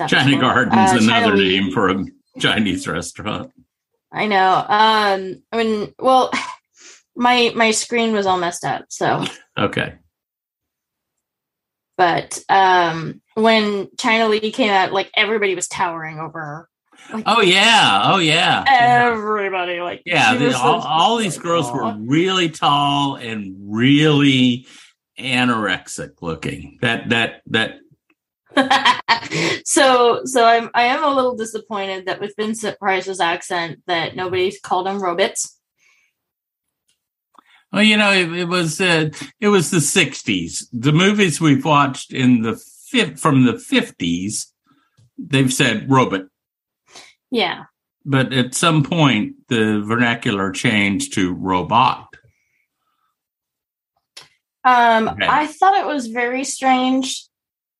China. 0.08 0.38
Garden's 0.40 0.74
Uh, 0.92 0.98
China 0.98 1.02
another 1.18 1.36
Lee. 1.36 1.60
name 1.60 1.72
for 1.72 1.88
a 1.90 2.04
Chinese 2.40 2.86
restaurant. 2.86 3.50
I 4.12 4.26
know. 4.26 4.52
Um 4.68 5.42
I 5.52 5.56
mean 5.56 5.94
well 5.98 6.30
my 7.16 7.52
my 7.54 7.70
screen 7.72 8.12
was 8.12 8.26
all 8.26 8.38
messed 8.38 8.64
up, 8.64 8.86
so 8.88 9.24
Okay. 9.58 9.94
but 11.96 12.38
um 12.48 13.20
when 13.34 13.88
China 13.98 14.28
Lee 14.28 14.50
came 14.52 14.70
out, 14.70 14.92
like 14.92 15.10
everybody 15.14 15.54
was 15.54 15.68
towering 15.68 16.18
over 16.18 16.40
her. 16.40 16.68
Like 17.12 17.24
Oh 17.26 17.40
yeah. 17.40 18.02
Oh 18.04 18.18
yeah. 18.18 18.64
everybody, 18.68 19.80
like 19.80 20.02
Yeah. 20.04 20.34
the- 20.34 20.56
all, 20.58 20.80
all 20.80 21.16
these 21.16 21.38
girls 21.38 21.70
were 21.72 21.94
really 21.98 22.48
tall 22.50 23.14
and 23.16 23.54
really 23.60 24.66
anorexic 25.18 26.20
looking. 26.22 26.78
That 26.82 27.08
that 27.10 27.42
that. 27.48 27.78
so 29.64 30.22
so 30.24 30.44
I'm 30.44 30.70
I 30.74 30.84
am 30.84 31.04
a 31.04 31.14
little 31.14 31.36
disappointed 31.36 32.06
that 32.06 32.20
with 32.20 32.34
Vincent 32.36 32.78
Price's 32.78 33.20
accent 33.20 33.80
that 33.86 34.16
nobody's 34.16 34.60
called 34.60 34.88
him 34.88 35.02
robots. 35.02 35.54
Well, 37.72 37.82
you 37.82 37.96
know, 37.98 38.12
it, 38.12 38.32
it 38.32 38.44
was 38.48 38.80
uh, 38.80 39.10
it 39.40 39.48
was 39.48 39.70
the 39.70 39.78
'60s. 39.78 40.64
The 40.72 40.92
movies 40.92 41.40
we've 41.40 41.64
watched 41.64 42.12
in 42.12 42.42
the 42.42 42.56
fif- 42.90 43.20
from 43.20 43.44
the 43.44 43.52
'50s, 43.52 44.46
they've 45.18 45.52
said 45.52 45.90
robot, 45.90 46.22
Yeah. 47.30 47.64
but 48.06 48.32
at 48.32 48.54
some 48.54 48.82
point 48.84 49.34
the 49.48 49.82
vernacular 49.86 50.50
changed 50.50 51.12
to 51.14 51.34
robot. 51.34 52.06
Um 54.64 55.08
Okay. 55.08 55.26
I 55.28 55.46
thought 55.46 55.76
it 55.78 55.86
was 55.86 56.06
very 56.08 56.44
strange 56.44 57.27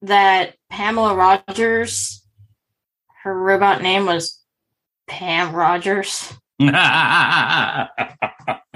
that 0.03 0.55
Pamela 0.71 1.15
Rogers 1.15 2.25
her 3.25 3.37
robot 3.37 3.83
name 3.83 4.07
was 4.07 4.41
Pam 5.07 5.55
Rogers. 5.55 6.33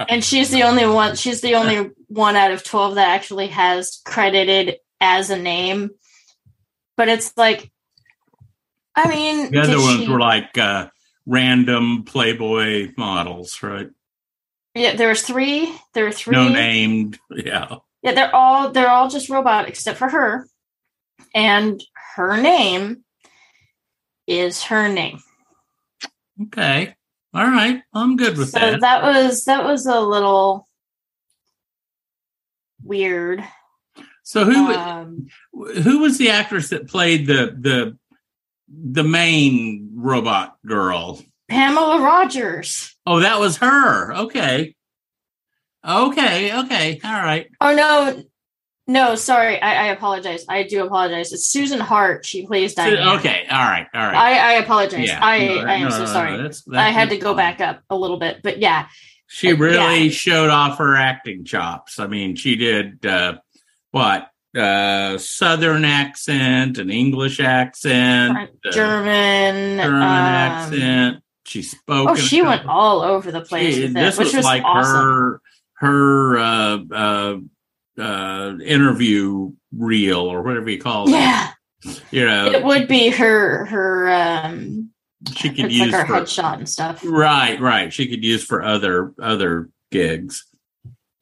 And 0.09 0.23
she's 0.23 0.49
the 0.51 0.63
only 0.63 0.85
one 0.85 1.15
she's 1.15 1.41
the 1.41 1.55
only 1.55 1.91
one 2.07 2.35
out 2.35 2.51
of 2.51 2.63
12 2.63 2.95
that 2.95 3.09
actually 3.09 3.47
has 3.47 4.01
credited 4.05 4.77
as 4.99 5.29
a 5.29 5.37
name. 5.37 5.91
But 6.97 7.07
it's 7.09 7.35
like 7.37 7.71
I 8.95 9.07
mean, 9.09 9.51
The 9.51 9.61
other 9.61 9.79
ones 9.79 10.03
she- 10.03 10.09
were 10.09 10.19
like 10.19 10.55
uh, 10.57 10.89
random 11.25 12.03
Playboy 12.03 12.91
models, 12.97 13.63
right? 13.63 13.89
Yeah, 14.75 14.95
there 14.95 15.09
was 15.09 15.21
three. 15.23 15.73
There 15.93 16.05
were 16.05 16.11
three. 16.11 16.35
No 16.35 16.49
named. 16.49 17.17
Yeah. 17.31 17.77
Yeah, 18.03 18.11
they're 18.13 18.35
all 18.35 18.71
they're 18.71 18.89
all 18.89 19.09
just 19.09 19.29
robot 19.29 19.67
except 19.67 19.97
for 19.97 20.09
her, 20.09 20.47
and 21.33 21.83
her 22.15 22.41
name 22.41 23.03
is 24.27 24.63
her 24.63 24.87
name. 24.89 25.19
Okay. 26.43 26.95
All 27.33 27.45
right. 27.45 27.81
I'm 27.93 28.15
good 28.15 28.37
with 28.37 28.51
that. 28.51 28.59
so 28.59 28.71
that. 28.71 28.81
that 28.81 29.03
was 29.03 29.45
that 29.45 29.63
was 29.63 29.85
a 29.85 29.99
little 29.99 30.67
weird. 32.83 33.43
So 34.23 34.45
who 34.45 34.71
Um, 34.73 35.27
who 35.51 35.99
was 35.99 36.17
the 36.17 36.29
actress 36.29 36.69
that 36.69 36.87
played 36.87 37.27
the 37.27 37.55
the 37.59 37.97
the 38.67 39.03
main 39.03 39.91
robot 39.95 40.57
girl? 40.65 41.21
Pamela 41.49 42.01
Rogers. 42.01 42.95
Oh, 43.05 43.19
that 43.19 43.39
was 43.39 43.57
her. 43.57 44.13
Okay. 44.13 44.75
Okay. 45.85 46.57
Okay. 46.59 46.99
All 47.03 47.11
right. 47.11 47.47
Oh 47.59 47.75
no, 47.75 48.23
no, 48.87 49.15
sorry. 49.15 49.61
I, 49.61 49.85
I 49.85 49.87
apologize. 49.87 50.45
I 50.49 50.63
do 50.63 50.83
apologize. 50.85 51.31
It's 51.31 51.47
Susan 51.47 51.79
Hart. 51.79 52.25
She 52.25 52.45
plays 52.45 52.73
Diane. 52.75 53.17
Okay. 53.19 53.45
All 53.49 53.57
right. 53.57 53.87
All 53.93 54.01
right. 54.01 54.15
I, 54.15 54.51
I 54.51 54.53
apologize. 54.55 55.07
Yeah. 55.07 55.19
I, 55.23 55.37
No, 55.47 55.57
I 55.61 55.73
am 55.75 55.83
no, 55.83 55.89
so 55.89 55.97
no, 55.99 56.05
no, 56.05 56.11
sorry. 56.11 56.37
that's- 56.37 56.63
I 56.73 56.89
had 56.89 57.09
to 57.09 57.17
go 57.17 57.33
back 57.33 57.61
up 57.61 57.81
a 57.89 57.95
little 57.95 58.17
bit, 58.17 58.41
but 58.43 58.59
yeah, 58.59 58.87
She 59.27 59.53
really 59.53 60.03
Yeah. 60.05 60.09
showed 60.11 60.49
off 60.49 60.77
her 60.79 60.95
acting 60.95 61.45
chops. 61.45 61.97
I 61.99 62.07
mean, 62.07 62.35
she 62.35 62.55
did 62.55 63.05
uh, 63.05 63.37
what? 63.91 64.29
Uh, 64.55 65.17
Southern 65.17 65.83
accent, 65.85 66.77
an 66.77 66.91
English 66.91 67.39
accent, 67.39 68.37
uh, 68.37 68.71
German, 68.71 69.77
German 69.79 69.95
um, 69.95 70.03
accent. 70.03 71.23
She 71.45 71.63
spoke. 71.63 72.09
Oh, 72.09 72.15
she 72.15 72.43
went 72.43 72.67
all 72.67 73.01
over 73.01 73.31
the 73.31 73.41
place 73.41 73.75
She- 73.75 73.87
this 73.87 74.17
was, 74.19 74.33
was, 74.35 74.45
like 74.45 74.63
awesome. 74.63 74.95
her 74.95 75.41
her 75.77 76.37
uh, 76.37 76.77
uh, 76.93 77.37
uh, 77.97 78.53
interview 78.63 79.51
reel 79.75 80.19
or 80.21 80.41
whatever 80.41 80.69
you 80.69 80.79
call 80.79 81.07
it. 81.07 81.11
Yeah, 81.11 81.51
You 82.11 82.25
know, 82.25 82.51
it 82.51 82.63
would 82.63 82.87
be 82.87 83.09
her 83.09 83.65
her 83.65 84.11
um 84.11 84.89
she 85.35 85.49
could 85.49 85.71
use 85.71 85.91
like 85.91 85.91
her 85.91 86.05
for 86.05 86.13
headshot 86.21 86.57
and 86.57 86.69
stuff. 86.69 87.01
right, 87.05 87.59
right. 87.59 87.93
She 87.93 88.07
could 88.07 88.23
use 88.23 88.43
for 88.43 88.61
other 88.61 89.13
other 89.21 89.69
gigs. 89.91 90.45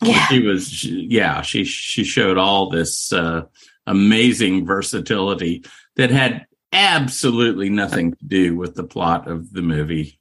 Yeah, 0.04 0.26
She 0.28 0.42
was, 0.42 0.68
she, 0.68 1.08
yeah. 1.10 1.42
She 1.44 1.64
she 1.64 2.04
showed 2.04 2.40
all 2.40 2.70
this 2.70 3.14
uh, 3.14 3.44
amazing 3.86 4.66
versatility 4.66 5.64
that 5.96 6.10
had 6.10 6.48
absolutely 6.74 7.70
nothing 7.70 8.14
to 8.14 8.26
do 8.26 8.56
with 8.56 8.74
the 8.74 8.84
plot 8.84 9.28
of 9.28 9.52
the 9.54 9.62
movie. 9.62 10.20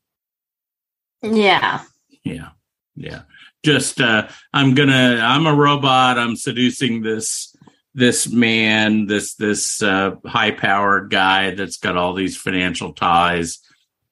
yeah, 1.22 1.82
Yeah. 2.24 2.50
Yeah. 2.94 3.22
Just 3.64 4.00
uh 4.00 4.28
I'm 4.52 4.74
gonna 4.74 5.20
I'm 5.22 5.46
a 5.46 5.54
robot, 5.54 6.18
I'm 6.18 6.36
seducing 6.36 7.02
this 7.02 7.54
this 7.94 8.28
man, 8.30 9.06
this 9.06 9.34
this 9.34 9.82
uh 9.82 10.12
high 10.24 10.52
powered 10.52 11.10
guy 11.10 11.54
that's 11.54 11.76
got 11.76 11.96
all 11.96 12.14
these 12.14 12.36
financial 12.36 12.94
ties, 12.94 13.58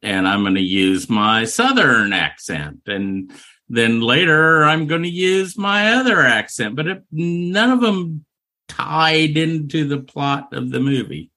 and 0.02 0.28
I'm 0.28 0.45
gonna 0.45 0.61
use 0.61 1.09
my 1.09 1.45
southern 1.45 2.12
accent. 2.12 2.81
And 2.87 3.33
then 3.71 4.00
later 4.00 4.64
I'm 4.64 4.87
gonna 4.87 5.09
use 5.09 5.57
my 5.57 5.95
other 5.95 6.21
accent, 6.21 6.76
but 6.76 6.87
it, 6.87 7.02
none 7.11 7.71
of 7.71 7.81
them 7.81 8.26
tied 8.69 9.38
into 9.38 9.88
the 9.88 9.99
plot 9.99 10.52
of 10.52 10.71
the 10.71 10.81
movie. 10.81 11.31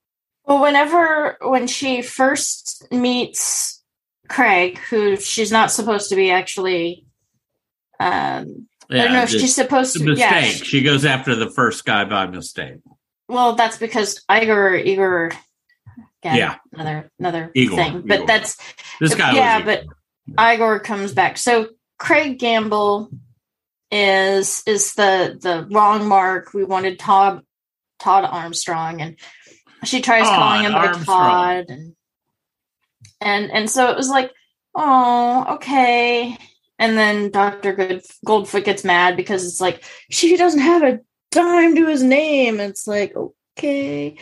Well, 0.45 0.61
whenever 0.61 1.37
when 1.41 1.67
she 1.67 2.01
first 2.01 2.91
meets 2.91 3.81
Craig, 4.27 4.79
who 4.89 5.15
she's 5.15 5.51
not 5.51 5.71
supposed 5.71 6.09
to 6.09 6.15
be 6.15 6.31
actually. 6.31 7.05
Um, 8.01 8.67
I 8.89 8.97
don't 8.97 9.13
know. 9.13 9.21
the- 9.25 9.39
She's 9.39 9.55
supposed 9.55 9.95
to. 9.97 10.13
Yeah. 10.15 10.41
mistake. 10.41 10.65
she 10.65 10.81
goes 10.81 11.05
after 11.05 11.35
the 11.35 11.49
first 11.49 11.85
guy 11.85 12.03
by 12.05 12.25
mistake. 12.27 12.75
Well, 13.27 13.53
that's 13.55 13.77
because 13.77 14.21
Igor, 14.29 14.75
Igor. 14.75 15.31
again, 16.23 16.35
Yeah. 16.35 16.55
Another 16.73 17.11
another 17.19 17.51
Igor, 17.53 17.77
thing, 17.77 18.01
but 18.05 18.15
Igor. 18.15 18.27
that's 18.27 18.57
This 18.99 19.15
guy 19.15 19.33
yeah, 19.33 19.63
but 19.63 19.85
Igor 20.39 20.79
comes 20.79 21.13
back. 21.13 21.37
So 21.37 21.69
Craig 21.97 22.39
Gamble 22.39 23.09
is 23.91 24.63
is 24.65 24.93
the 24.95 25.37
the 25.39 25.67
wrong 25.71 26.07
mark. 26.07 26.53
We 26.53 26.63
wanted 26.65 26.99
Todd 26.99 27.41
Todd 27.99 28.25
Armstrong, 28.25 29.01
and 29.01 29.15
she 29.85 30.01
tries 30.01 30.23
Todd 30.27 30.35
calling 30.39 30.63
him 30.65 30.71
by 30.73 30.91
Todd, 31.05 31.65
and 31.69 31.95
and 33.21 33.51
and 33.51 33.69
so 33.69 33.89
it 33.89 33.95
was 33.95 34.09
like, 34.09 34.31
oh, 34.75 35.45
okay. 35.55 36.37
And 36.81 36.97
then 36.97 37.29
Doctor 37.29 37.73
Good 37.73 38.03
Goldfoot 38.25 38.65
gets 38.65 38.83
mad 38.83 39.15
because 39.15 39.45
it's 39.45 39.61
like 39.61 39.83
she 40.09 40.35
doesn't 40.35 40.61
have 40.61 40.81
a 40.81 40.99
dime 41.29 41.75
to 41.75 41.85
his 41.85 42.01
name. 42.01 42.59
It's 42.59 42.87
like 42.87 43.15
okay. 43.15 44.17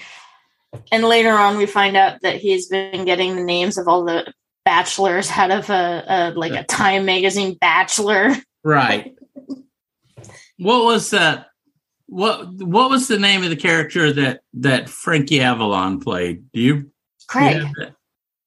And 0.92 1.06
later 1.06 1.32
on, 1.32 1.56
we 1.58 1.66
find 1.66 1.96
out 1.96 2.20
that 2.22 2.36
he's 2.36 2.68
been 2.68 3.06
getting 3.06 3.38
the 3.38 3.44
names 3.44 3.78
of 3.78 3.88
all 3.88 4.04
the 4.04 4.34
bachelors 4.66 5.32
out 5.32 5.52
of 5.52 5.70
a, 5.70 6.04
a 6.06 6.32
like 6.32 6.52
a 6.52 6.66
Time 6.66 7.06
magazine 7.06 7.58
bachelor. 7.62 8.36
right. 8.66 9.16
what 10.58 10.84
was 10.84 11.12
that? 11.12 11.48
What 12.08 12.52
What 12.56 12.90
was 12.90 13.08
the 13.08 13.20
name 13.20 13.42
of 13.42 13.52
the 13.52 13.56
character 13.56 14.12
that 14.12 14.42
that 14.56 14.90
Frankie 14.90 15.40
Avalon 15.40 16.02
played? 16.02 16.52
Do 16.52 16.60
you? 16.60 16.92
Craig, 17.30 17.64
you? 17.78 17.88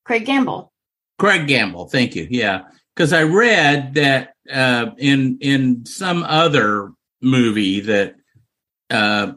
Craig 0.04 0.26
Gamble. 0.26 0.70
Craig 1.18 1.46
Gamble. 1.46 1.88
Thank 1.88 2.14
you. 2.14 2.26
Yeah, 2.28 2.64
because 2.94 3.12
I 3.12 3.22
read 3.22 3.94
that 3.94 4.34
uh, 4.52 4.90
in 4.98 5.38
in 5.40 5.86
some 5.86 6.22
other 6.22 6.92
movie 7.20 7.80
that 7.80 8.16
uh, 8.90 9.32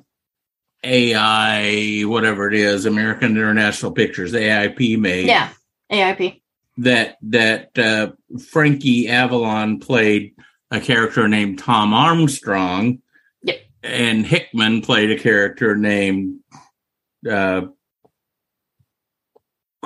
AI, 0.84 2.02
whatever 2.02 2.48
it 2.48 2.54
is, 2.54 2.86
American 2.86 3.32
International 3.32 3.92
Pictures, 3.92 4.34
AIP 4.34 5.00
made. 5.00 5.28
Yeah, 5.28 5.50
AIP. 5.92 6.42
that 6.78 7.18
that 7.24 7.78
uh, 7.78 8.12
Frankie 8.50 9.08
Avalon 9.08 9.80
played 9.80 10.34
a 10.72 10.80
character 10.80 11.28
named 11.28 11.60
Tom 11.60 11.94
Armstrong. 11.94 13.00
Yep. 13.44 13.60
And 13.84 14.26
Hickman 14.26 14.82
played 14.82 15.12
a 15.12 15.20
character 15.20 15.76
named 15.76 16.40
uh, 17.30 17.68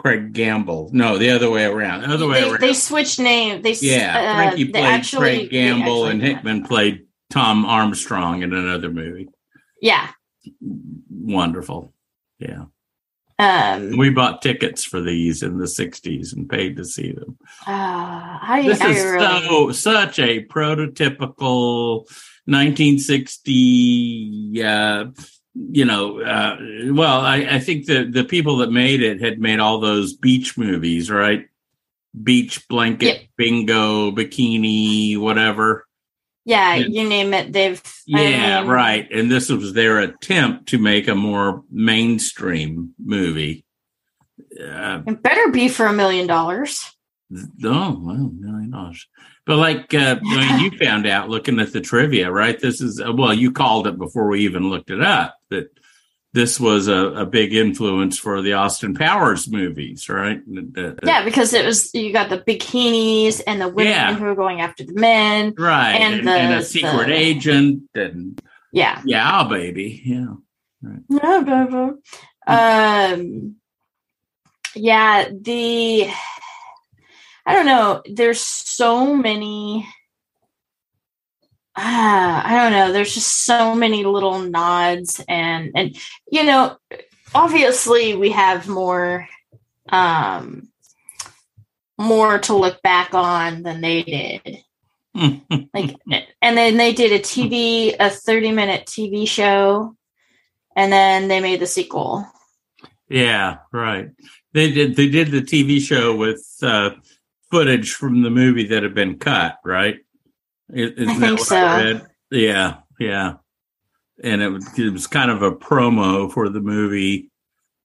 Craig 0.01 0.34
Gamble. 0.34 0.89
No, 0.94 1.18
the 1.18 1.29
other 1.32 1.50
way 1.50 1.65
around. 1.65 2.01
The 2.01 2.13
other 2.13 2.27
way 2.27 2.41
They, 2.41 2.50
around. 2.50 2.62
they 2.62 2.74
switched 2.74 3.20
names. 3.20 3.63
They 3.63 3.74
yeah, 3.86 4.18
uh, 4.18 4.36
Frankie 4.36 4.63
they 4.63 4.72
played 4.72 4.86
actually- 4.86 5.20
Craig 5.20 5.50
Gamble, 5.51 6.06
actually- 6.06 6.12
and 6.12 6.22
Hickman 6.22 6.63
played 6.65 7.06
Tom 7.29 7.65
Armstrong 7.65 8.41
in 8.41 8.53
another 8.53 8.89
movie. 8.89 9.27
Yeah. 9.82 10.08
Wonderful. 11.12 11.94
Yeah. 12.39 12.65
Um, 13.38 13.98
We 13.98 14.10
bought 14.10 14.41
tickets 14.41 14.84
for 14.84 15.00
these 15.01 15.44
in 15.44 15.58
the 15.60 15.68
60s 15.68 16.34
and 16.34 16.50
paid 16.50 16.75
to 16.77 16.84
see 16.86 17.12
them. 17.13 17.38
uh, 17.68 17.72
I, 18.41 18.63
this 18.68 18.82
I 18.82 18.89
is 18.91 19.03
really, 19.03 19.48
so 19.48 19.72
such 19.72 20.20
a 20.20 20.44
prototypical 20.46 22.06
1960 22.46 24.63
uh 24.63 25.06
you 25.56 25.84
know 25.86 26.22
uh 26.22 26.58
well 26.94 27.22
I, 27.22 27.38
I 27.51 27.60
think 27.60 27.86
the 27.86 28.06
the 28.06 28.24
people 28.24 28.57
that 28.57 28.72
made 28.72 29.01
it 29.01 29.20
had 29.22 29.40
made 29.40 29.59
all 29.59 29.79
those 29.79 30.14
beach 30.14 30.57
movies 30.57 31.09
right 31.09 31.48
beach 32.24 32.68
blanket 32.68 33.27
bingo 33.38 34.12
bikini 34.12 35.18
whatever 35.18 35.85
yeah, 36.46 36.75
Yeah. 36.75 36.85
you 36.88 37.07
name 37.07 37.33
it. 37.35 37.53
They've, 37.53 37.79
I 38.16 38.22
yeah 38.22 38.62
mean, 38.62 38.70
right 38.70 39.07
and 39.12 39.29
this 39.29 39.50
was 39.50 39.74
their 39.74 40.00
attempt 40.00 40.70
to 40.70 40.77
make 40.79 41.07
a 41.07 41.16
more 41.16 41.64
mainstream 41.70 42.94
movie 43.03 43.66
uh, 44.59 45.01
It 45.05 45.22
better 45.22 45.50
be 45.51 45.68
for 45.68 45.85
a 45.85 45.94
million 45.94 46.25
dollars. 46.27 46.81
Oh, 47.64 48.00
well, 48.01 48.31
million 48.33 48.72
dollars. 48.72 49.07
But 49.50 49.57
like 49.57 49.92
uh, 49.96 50.20
when 50.22 50.59
you 50.59 50.70
found 50.77 51.07
out 51.07 51.27
looking 51.27 51.59
at 51.59 51.74
the 51.74 51.81
trivia, 51.81 52.31
right? 52.31 52.59
This 52.59 52.81
is 52.81 53.01
uh, 53.01 53.12
well, 53.12 53.33
you 53.33 53.51
called 53.51 53.88
it 53.88 53.98
before 53.98 54.27
we 54.27 54.42
even 54.42 54.70
looked 54.70 54.92
it 54.92 55.01
up 55.01 55.35
that 55.50 55.70
this 56.33 56.59
was 56.59 56.88
a, 56.88 57.07
a 57.24 57.25
big 57.25 57.55
influence 57.55 58.20
for 58.20 58.44
the 58.44 58.53
Austin 58.53 58.94
Powers 58.94 59.50
movies, 59.50 60.07
right? 60.07 60.40
The- 60.46 60.96
the- 61.01 61.07
Yeah, 61.07 61.24
because 61.25 61.51
it 61.53 61.66
was 61.66 61.92
you 61.96 62.14
got 62.14 62.29
the 62.29 62.38
bikinis 62.38 63.42
and 63.48 63.59
the 63.59 63.70
women 63.70 63.92
Yeah. 63.94 64.14
who 64.14 64.25
were 64.25 64.35
going 64.35 64.62
after 64.62 64.83
the 64.83 64.94
men. 64.94 65.55
right. 65.57 65.96
and 65.96 66.14
And, 66.20 66.27
the- 66.27 66.31
and 66.31 66.53
a 66.53 66.64
secret 66.64 67.07
the- 67.07 67.14
agent, 67.16 67.81
and 67.96 68.40
Yeah. 68.72 69.01
yeah, 69.03 69.48
baby, 69.50 70.03
yeah. 70.05 70.27
Yeah, 71.09 71.42
blah, 71.44 71.66
blah. 71.66 71.92
Um, 72.46 73.55
yeah, 74.75 75.29
the 75.42 76.07
I 77.50 77.53
don't 77.53 77.66
know. 77.66 78.03
There's 78.05 78.40
so 78.40 79.16
many. 79.16 79.88
Ah, 81.75 82.44
I 82.46 82.55
don't 82.55 82.72
know. 82.72 82.94
There's 82.94 83.16
just 83.16 83.44
so 83.44 83.74
many 83.74 84.03
little 84.03 84.38
nods, 84.38 85.20
and 85.27 85.72
and 85.74 85.98
you 86.31 86.44
know, 86.44 86.77
obviously 87.33 88.16
we 88.16 88.29
have 88.29 88.68
more, 88.68 89.27
um, 89.88 90.70
more 91.98 92.38
to 92.38 92.55
look 92.55 92.83
back 92.83 93.16
on 93.16 93.64
than 93.64 93.81
they 93.81 94.03
did. 94.03 94.57
Like, 95.74 95.96
and 96.42 96.55
then 96.55 96.77
they 96.77 96.94
did 96.94 97.12
a 97.12 97.20
TV, 97.20 97.96
a 98.00 98.12
30 98.12 98.51
minute 98.51 98.85
TV 98.85 99.27
show, 99.27 99.96
and 100.75 100.94
then 100.94 101.27
they 101.27 101.40
made 101.40 101.59
the 101.59 101.68
sequel. 101.68 102.27
yeah, 103.09 103.57
right. 103.74 104.12
They 104.53 104.72
did. 104.72 104.96
They 104.96 105.09
did 105.09 105.31
the 105.31 105.42
TV 105.42 105.81
show 105.81 106.16
with 106.16 106.46
uh, 106.62 106.92
footage 107.51 107.94
from 107.94 108.22
the 108.22 108.29
movie 108.29 108.68
that 108.68 108.83
had 108.83 108.94
been 108.94 109.18
cut, 109.18 109.57
right? 109.64 109.98
Is- 110.70 110.92
isn't 110.92 111.09
I 111.09 111.27
think 111.27 111.40
so. 111.40 111.55
read? 111.55 112.05
Yeah, 112.31 112.77
yeah. 113.00 113.33
And 114.24 114.42
it 114.42 114.50
was, 114.50 114.79
it 114.79 114.92
was 114.92 115.07
kind 115.07 115.31
of 115.31 115.42
a 115.42 115.51
promo 115.51 116.31
for 116.31 116.50
the 116.50 116.59
movie, 116.59 117.31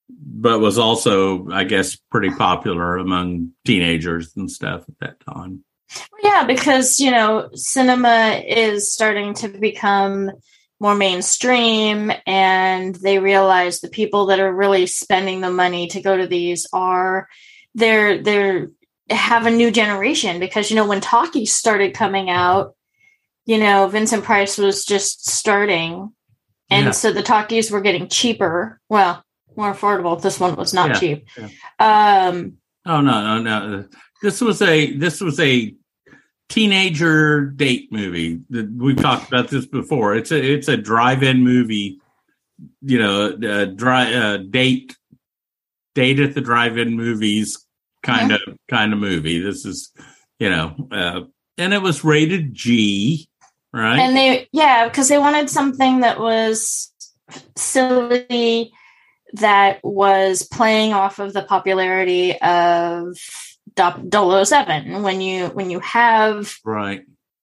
but 0.08 0.58
was 0.58 0.78
also, 0.78 1.48
I 1.50 1.64
guess, 1.64 1.96
pretty 2.10 2.30
popular 2.30 2.96
among 2.96 3.52
teenagers 3.64 4.36
and 4.36 4.50
stuff 4.50 4.84
at 4.88 4.98
that 5.00 5.20
time. 5.20 5.64
Yeah, 6.22 6.44
because 6.44 6.98
you 6.98 7.10
know, 7.10 7.50
cinema 7.54 8.42
is 8.46 8.92
starting 8.92 9.34
to 9.34 9.48
become 9.48 10.30
more 10.80 10.94
mainstream, 10.94 12.10
and 12.26 12.94
they 12.96 13.18
realize 13.18 13.80
the 13.80 13.88
people 13.88 14.26
that 14.26 14.40
are 14.40 14.52
really 14.52 14.86
spending 14.86 15.40
the 15.40 15.50
money 15.50 15.86
to 15.88 16.02
go 16.02 16.16
to 16.16 16.26
these 16.26 16.66
are 16.72 17.28
they're 17.74 18.22
they're 18.22 18.70
have 19.10 19.46
a 19.46 19.50
new 19.50 19.70
generation 19.70 20.40
because 20.40 20.70
you 20.70 20.76
know 20.76 20.86
when 20.86 21.00
talkies 21.00 21.52
started 21.52 21.94
coming 21.94 22.30
out, 22.30 22.74
you 23.46 23.58
know 23.58 23.86
Vincent 23.88 24.24
Price 24.24 24.56
was 24.58 24.84
just 24.84 25.28
starting, 25.28 26.12
and 26.70 26.86
Yeah. 26.86 26.90
so 26.92 27.12
the 27.12 27.22
talkies 27.22 27.70
were 27.70 27.80
getting 27.80 28.08
cheaper. 28.08 28.80
Well, 28.88 29.22
more 29.56 29.72
affordable. 29.74 30.20
This 30.20 30.40
one 30.40 30.56
was 30.56 30.72
not 30.74 30.88
Yeah, 30.90 30.98
cheap. 31.00 31.28
Um, 31.78 32.54
Oh 32.86 33.00
no, 33.00 33.38
no, 33.38 33.42
no! 33.42 33.88
This 34.22 34.40
was 34.42 34.60
a 34.60 34.94
this 34.96 35.20
was 35.20 35.40
a 35.40 35.74
teenager 36.50 37.46
date 37.46 37.90
movie. 37.90 38.40
We've 38.50 38.96
talked 38.96 39.28
about 39.28 39.48
this 39.48 39.66
before. 39.66 40.14
It's 40.14 40.30
a 40.30 40.52
it's 40.52 40.68
a 40.68 40.76
drive-in 40.76 41.42
movie. 41.42 41.98
You 42.82 42.98
know, 42.98 43.30
uh, 43.30 43.64
dry 43.64 44.12
uh, 44.12 44.36
date 44.38 44.96
date 45.94 46.20
at 46.20 46.34
the 46.34 46.40
drive-in 46.42 46.94
movies 46.94 47.63
kind 48.04 48.32
of 48.32 48.40
kind 48.68 48.92
of 48.92 48.98
movie. 48.98 49.40
This 49.40 49.64
is 49.64 49.90
you 50.38 50.50
know, 50.50 50.74
uh, 50.90 51.20
and 51.58 51.72
it 51.74 51.82
was 51.82 52.04
rated 52.04 52.54
G, 52.54 53.28
right? 53.72 53.98
and 53.98 54.16
they 54.16 54.48
yeah 54.52 54.86
because 54.88 55.08
they 55.08 55.18
wanted 55.18 55.50
something 55.50 56.00
that 56.00 56.18
was 56.20 56.92
silly 57.56 58.72
that 59.34 59.80
was 59.82 60.42
playing 60.44 60.92
off 60.92 61.18
of 61.18 61.32
the 61.32 61.42
popularity 61.42 62.38
of 62.40 63.16
Do- 63.74 64.44
007 64.44 65.02
when 65.02 65.20
you 65.20 65.46
when 65.48 65.70
you 65.70 65.80
have 65.80 66.56
right. 66.64 67.02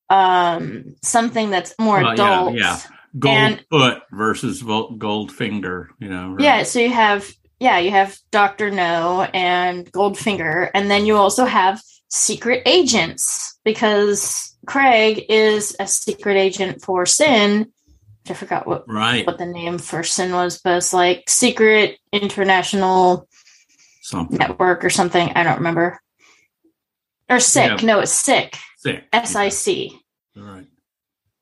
um 0.09 0.95
something 1.01 1.49
that's 1.49 1.73
more 1.79 2.01
Well, 2.01 2.07
yeah, 2.07 2.13
adult 2.13 2.53
yeah. 2.55 2.79
And- 3.25 3.65
Goldfoot 3.71 4.01
versus 4.13 4.63
Goldfinger. 4.63 5.87
You 5.99 6.07
know, 6.09 6.29
right? 6.31 6.39
yeah 6.41 6.63
so 6.63 6.79
you 6.79 6.91
have 6.91 7.29
yeah 7.61 7.77
you 7.77 7.91
have 7.91 8.17
dr 8.31 8.71
no 8.71 9.21
and 9.33 9.89
goldfinger 9.93 10.69
and 10.73 10.91
then 10.91 11.05
you 11.05 11.15
also 11.15 11.45
have 11.45 11.81
secret 12.09 12.61
agents 12.65 13.57
because 13.63 14.57
craig 14.67 15.25
is 15.29 15.75
a 15.79 15.87
secret 15.87 16.35
agent 16.35 16.81
for 16.81 17.05
sin 17.05 17.71
i 18.29 18.33
forgot 18.33 18.67
what 18.67 18.83
right. 18.89 19.25
what 19.25 19.37
the 19.37 19.45
name 19.45 19.77
for 19.77 20.03
sin 20.03 20.33
was 20.33 20.59
but 20.61 20.77
it's 20.77 20.91
like 20.91 21.29
secret 21.29 21.97
international 22.11 23.27
Something. 24.01 24.37
network 24.39 24.83
or 24.83 24.89
something 24.89 25.31
i 25.35 25.43
don't 25.43 25.57
remember 25.57 26.01
or 27.31 27.39
sick. 27.39 27.79
Yeah. 27.79 27.85
No, 27.85 27.99
it's 28.01 28.11
sick. 28.11 28.57
Sick. 28.77 29.05
S 29.13 29.35
I 29.35 29.47
C. 29.49 29.97
All 30.35 30.43
right. 30.43 30.67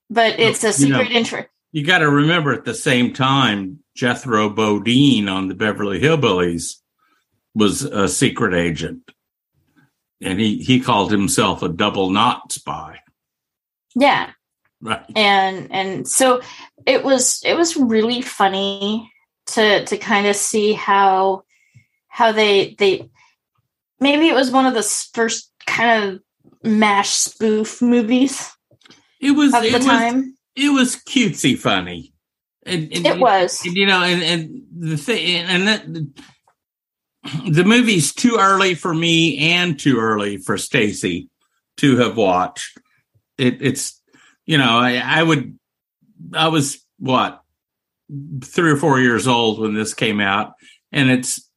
But 0.10 0.40
it's 0.40 0.64
a 0.64 0.86
You 0.86 0.94
know- 0.94 1.04
secret. 1.04 1.50
You 1.72 1.84
got 1.84 2.00
to 2.00 2.10
remember 2.10 2.54
at 2.54 2.66
the 2.66 2.74
same 2.74 3.14
time, 3.14 3.80
Jethro 4.00 4.50
Bodine 4.50 5.28
on 5.28 5.50
the 5.50 5.56
Beverly 5.56 6.00
Hillbillies 6.00 6.76
was 7.54 7.82
a 7.84 8.08
secret 8.08 8.54
agent, 8.54 9.12
and 10.22 10.40
he 10.40 10.60
he 10.60 10.80
called 10.80 11.12
himself 11.12 11.62
a 11.62 11.68
double 11.68 12.10
naught 12.10 12.50
spy. 12.54 13.00
Yeah. 13.96 14.32
Right. 14.82 15.04
and 15.14 15.68
and 15.72 16.08
so 16.08 16.40
it 16.86 17.04
was 17.04 17.42
it 17.44 17.56
was 17.58 17.76
really 17.76 18.22
funny 18.22 19.12
to 19.48 19.84
to 19.84 19.98
kind 19.98 20.28
of 20.28 20.38
see 20.38 20.72
how 20.72 21.44
how 22.08 22.32
they 22.32 22.76
they 22.80 23.10
maybe 24.00 24.30
it 24.30 24.36
was 24.36 24.52
one 24.52 24.66
of 24.66 24.74
the 24.74 25.10
first 25.14 25.52
kind 25.66 26.06
of 26.06 26.22
mash 26.64 27.10
spoof 27.10 27.82
movies 27.82 28.50
It 29.20 29.32
was 29.32 29.54
of 29.54 29.66
it 29.66 29.74
the 29.74 29.78
was 29.80 29.86
time 29.86 30.38
it 30.56 30.70
was 30.70 30.96
cutesy 30.96 31.58
funny. 31.58 32.14
And, 32.70 32.84
and- 32.94 33.06
it 33.06 33.20
was 33.20 33.66
and, 33.66 33.76
you 33.76 33.86
know, 33.88 34.02
and 34.04 34.22
and 34.24 34.62
the 34.72 34.98
thing, 34.98 35.44
and 35.46 35.68
that 35.68 35.86
the 37.52 37.64
movie's 37.66 38.14
too 38.14 38.38
early 38.40 38.76
for 38.76 38.94
me 38.94 39.52
and 39.54 39.78
too 39.80 39.98
early 40.00 40.38
for 40.38 40.58
Stacy 40.58 41.30
to 41.78 41.98
have 41.98 42.16
watched. 42.18 42.78
It, 43.38 43.62
it's 43.62 44.02
you 44.46 44.58
know, 44.58 44.78
I, 44.80 44.96
I 45.04 45.24
would, 45.24 45.58
I 46.34 46.48
was 46.48 46.84
what 46.98 47.42
three 48.44 48.72
or 48.72 48.78
four 48.78 49.00
years 49.00 49.28
old 49.28 49.60
when 49.60 49.74
this 49.74 49.94
came 49.94 50.20
out, 50.20 50.54
and 50.92 51.10
it's 51.10 51.48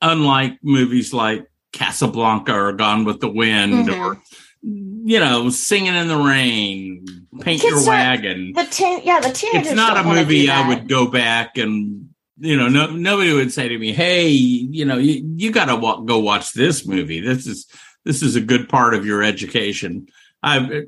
unlike 0.00 0.58
movies 0.62 1.12
like 1.12 1.46
Casablanca 1.72 2.54
or 2.54 2.72
Gone 2.72 3.04
with 3.04 3.20
the 3.20 3.28
Wind 3.28 3.88
Mhm. 3.88 3.98
or 3.98 4.22
you 4.62 5.20
know, 5.20 5.50
Singing 5.50 5.94
in 5.94 6.08
the 6.08 6.16
Rain, 6.16 7.04
Paint 7.40 7.62
Kids 7.62 7.64
Your 7.64 7.78
are- 7.80 7.86
Wagon. 7.86 8.52
the 8.54 8.64
teen 8.64 9.00
yeah 9.04 9.20
the 9.20 9.30
teenagers 9.30 9.68
it's 9.68 9.76
not 9.76 9.96
a 9.96 10.02
movie 10.04 10.50
I 10.50 10.68
would 10.68 10.88
go 10.88 11.06
back 11.08 11.56
and 11.58 12.08
you 12.38 12.56
know 12.56 12.68
no 12.68 12.86
nobody 12.90 13.32
would 13.32 13.52
say 13.52 13.68
to 13.68 13.78
me 13.78 13.92
hey 13.92 14.28
you 14.28 14.84
know 14.84 14.96
you, 14.96 15.34
you 15.36 15.50
got 15.52 15.66
to 15.66 15.76
wa- 15.76 16.00
go 16.00 16.18
watch 16.18 16.52
this 16.52 16.86
movie. 16.86 17.20
This 17.20 17.46
is 17.46 17.66
this 18.04 18.22
is 18.22 18.36
a 18.36 18.40
good 18.40 18.68
part 18.68 18.94
of 18.94 19.04
your 19.06 19.22
education. 19.22 20.06
I 20.42 20.58
uh, 20.58 20.80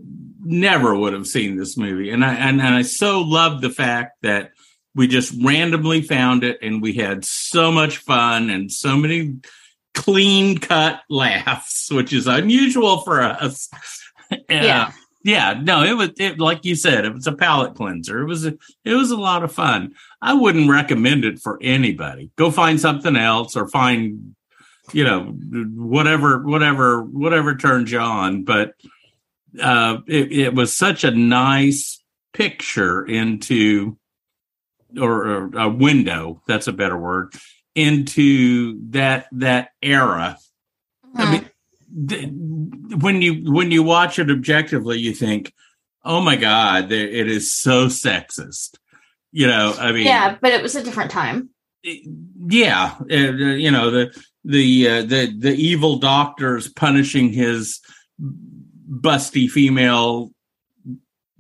never 0.43 0.95
would 0.95 1.13
have 1.13 1.27
seen 1.27 1.57
this 1.57 1.77
movie. 1.77 2.11
And 2.11 2.25
I 2.25 2.35
and, 2.35 2.61
and 2.61 2.75
I 2.75 2.83
so 2.83 3.21
loved 3.21 3.63
the 3.63 3.71
fact 3.71 4.19
that 4.23 4.53
we 4.95 5.07
just 5.07 5.33
randomly 5.45 6.03
found 6.03 6.43
it 6.45 6.59
and 6.63 6.83
we 6.83 6.95
had 6.95 7.25
so 7.25 7.71
much 7.71 7.99
fun 7.99 8.51
and 8.51 8.71
so 8.73 8.97
many 8.97 9.37
clean 9.95 10.59
cut 10.59 11.01
laughs 11.09 11.91
which 11.91 12.13
is 12.13 12.27
unusual 12.27 13.01
for 13.01 13.21
us. 13.21 13.69
Yeah. 14.49 14.93
yeah. 15.25 15.61
No 15.61 15.83
it 15.83 15.95
was 15.97 16.11
it, 16.19 16.39
like 16.39 16.65
you 16.65 16.77
said 16.77 17.05
it 17.05 17.13
was 17.13 17.27
a 17.27 17.33
palate 17.33 17.75
cleanser. 17.75 18.21
It 18.21 18.27
was 18.27 18.47
a, 18.47 18.57
it 18.85 18.95
was 18.95 19.11
a 19.11 19.17
lot 19.17 19.43
of 19.43 19.53
fun. 19.53 19.95
I 20.23 20.35
wouldn't 20.35 20.71
recommend 20.71 21.25
it 21.25 21.41
for 21.41 21.59
anybody. 21.61 22.31
Go 22.37 22.51
find 22.51 22.81
something 22.81 23.17
else 23.17 23.57
or 23.57 23.67
find 23.69 24.37
you 24.93 25.05
know 25.05 25.25
whatever 25.25 26.43
whatever 26.43 27.03
whatever 27.03 27.57
turns 27.57 27.91
you 27.91 27.99
on. 27.99 28.45
But 28.45 28.75
uh 29.61 29.99
it, 30.07 30.33
it 30.33 30.55
was 30.55 30.77
such 30.77 31.03
a 31.03 31.11
nice 31.11 32.01
picture 32.33 33.05
into 33.05 33.99
or, 34.99 35.27
or 35.27 35.51
a 35.57 35.69
window 35.69 36.41
that's 36.47 36.69
a 36.69 36.73
better 36.73 36.97
word 36.97 37.35
into 37.75 38.79
that 38.91 39.27
that 39.33 39.71
era 39.83 40.37
I 41.17 41.25
Mhm. 41.25 41.31
mean, 41.33 41.51
th- 42.09 43.01
when 43.01 43.21
you 43.23 43.53
when 43.53 43.71
you 43.73 43.83
watch 43.83 44.19
it 44.21 44.31
objectively, 44.31 44.99
you 44.99 45.13
think, 45.13 45.53
"Oh 46.05 46.21
my 46.21 46.37
God, 46.37 46.89
there, 46.89 47.09
it 47.09 47.29
is 47.29 47.53
so 47.53 47.87
sexist." 47.87 48.77
You 49.33 49.49
know, 49.49 49.75
I 49.79 49.91
mean, 49.93 50.07
yeah 50.07 50.37
but 50.41 50.53
it 50.53 50.63
was 50.63 50.77
a 50.77 50.83
different 50.83 51.11
time 51.11 51.51
yeah, 51.83 52.95
uh, 53.11 53.15
you 53.15 53.71
know 53.71 53.91
the 53.91 54.23
the 54.45 54.89
uh, 54.89 55.03
the 55.03 55.35
the 55.37 55.55
evil 55.55 55.97
doctors 55.97 56.69
punishing 56.69 57.33
his 57.33 57.81
busty 58.91 59.49
female 59.49 60.33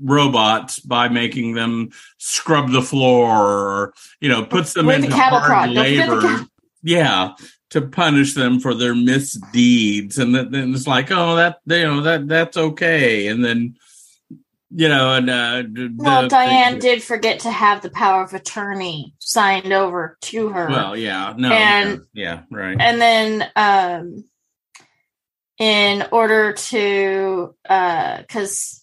robots 0.02 0.80
by 0.80 1.08
making 1.08 1.54
them 1.54 1.90
scrub 2.18 2.70
the 2.70 2.82
floor 2.82 3.28
or 3.30 3.94
you 4.20 4.28
know 4.28 4.44
puts 4.44 4.72
them 4.74 4.86
the 4.86 4.92
into 4.94 5.08
cattle 5.08 5.38
hard 5.38 5.48
prod. 5.50 5.74
Don't 5.74 5.84
the 5.84 6.16
labor. 6.16 6.46
yeah 6.82 7.34
to 7.70 7.80
punish 7.82 8.34
them 8.34 8.58
for 8.58 8.74
their 8.74 8.94
misdeeds. 8.94 10.18
And 10.18 10.34
then 10.34 10.50
then 10.50 10.74
it's 10.74 10.86
like 10.86 11.10
oh 11.10 11.36
that 11.36 11.58
you 11.66 11.84
know 11.84 12.00
that 12.02 12.26
that's 12.28 12.56
okay. 12.56 13.28
And 13.28 13.44
then 13.44 13.76
you 14.72 14.88
know 14.88 15.14
and 15.14 15.28
uh 15.28 15.62
the- 15.70 15.92
well 15.96 16.28
diane 16.28 16.74
the- 16.74 16.80
did 16.80 17.02
forget 17.02 17.40
to 17.40 17.50
have 17.50 17.82
the 17.82 17.90
power 17.90 18.22
of 18.22 18.32
attorney 18.34 19.14
signed 19.18 19.72
over 19.72 20.16
to 20.22 20.48
her. 20.48 20.68
Well 20.68 20.96
yeah 20.96 21.34
no 21.36 21.50
And- 21.52 22.00
yeah 22.14 22.42
right. 22.50 22.76
and 22.80 23.00
then 23.00 23.50
um 23.56 24.24
in 25.58 26.06
order 26.10 26.54
to 26.54 27.54
uh 27.68 28.18
because 28.18 28.79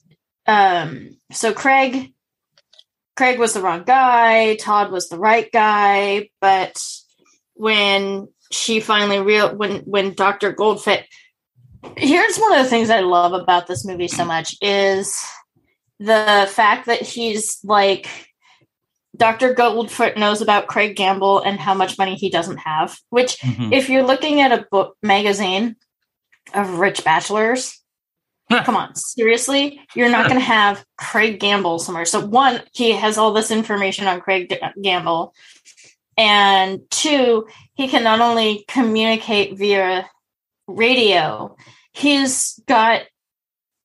um 0.47 1.09
so 1.31 1.53
craig 1.53 2.13
craig 3.15 3.39
was 3.39 3.53
the 3.53 3.61
wrong 3.61 3.83
guy 3.83 4.55
todd 4.55 4.91
was 4.91 5.09
the 5.09 5.19
right 5.19 5.51
guy 5.51 6.29
but 6.41 6.81
when 7.55 8.27
she 8.51 8.79
finally 8.79 9.19
real 9.19 9.55
when 9.55 9.79
when 9.81 10.13
dr 10.13 10.53
goldfoot 10.53 11.03
here's 11.97 12.37
one 12.37 12.53
of 12.53 12.63
the 12.63 12.69
things 12.69 12.89
i 12.89 13.01
love 13.01 13.33
about 13.33 13.67
this 13.67 13.85
movie 13.85 14.07
so 14.07 14.23
much 14.25 14.55
is 14.61 15.25
the 15.99 16.47
fact 16.51 16.85
that 16.85 17.01
he's 17.01 17.59
like 17.63 18.07
Dr. 19.15 19.55
Goldfoot 19.55 20.15
knows 20.15 20.41
about 20.41 20.67
Craig 20.67 20.95
Gamble 20.95 21.39
and 21.39 21.59
how 21.59 21.73
much 21.73 21.97
money 21.97 22.13
he 22.13 22.29
doesn't 22.29 22.57
have, 22.57 22.95
which 23.09 23.39
Mhm. 23.39 23.73
if 23.73 23.89
you're 23.89 24.03
looking 24.03 24.41
at 24.41 24.51
a 24.51 24.67
book 24.69 24.95
magazine 25.01 25.75
of 26.53 26.77
rich 26.77 27.03
bachelors, 27.03 27.81
come 28.49 28.75
on, 28.75 28.95
seriously, 28.95 29.81
you're 29.95 30.09
not 30.09 30.27
going 30.27 30.39
to 30.39 30.45
have 30.45 30.85
Craig 30.97 31.39
Gamble 31.39 31.79
somewhere. 31.79 32.05
So 32.05 32.25
one, 32.25 32.61
he 32.73 32.91
has 32.91 33.17
all 33.17 33.33
this 33.33 33.51
information 33.51 34.07
on 34.07 34.21
Craig 34.21 34.49
G- 34.49 34.81
Gamble, 34.81 35.33
and 36.17 36.81
two, 36.89 37.47
he 37.75 37.87
can 37.87 38.03
not 38.03 38.21
only 38.21 38.65
communicate 38.67 39.57
via 39.57 40.09
radio, 40.67 41.55
he's 41.93 42.59
got 42.67 43.03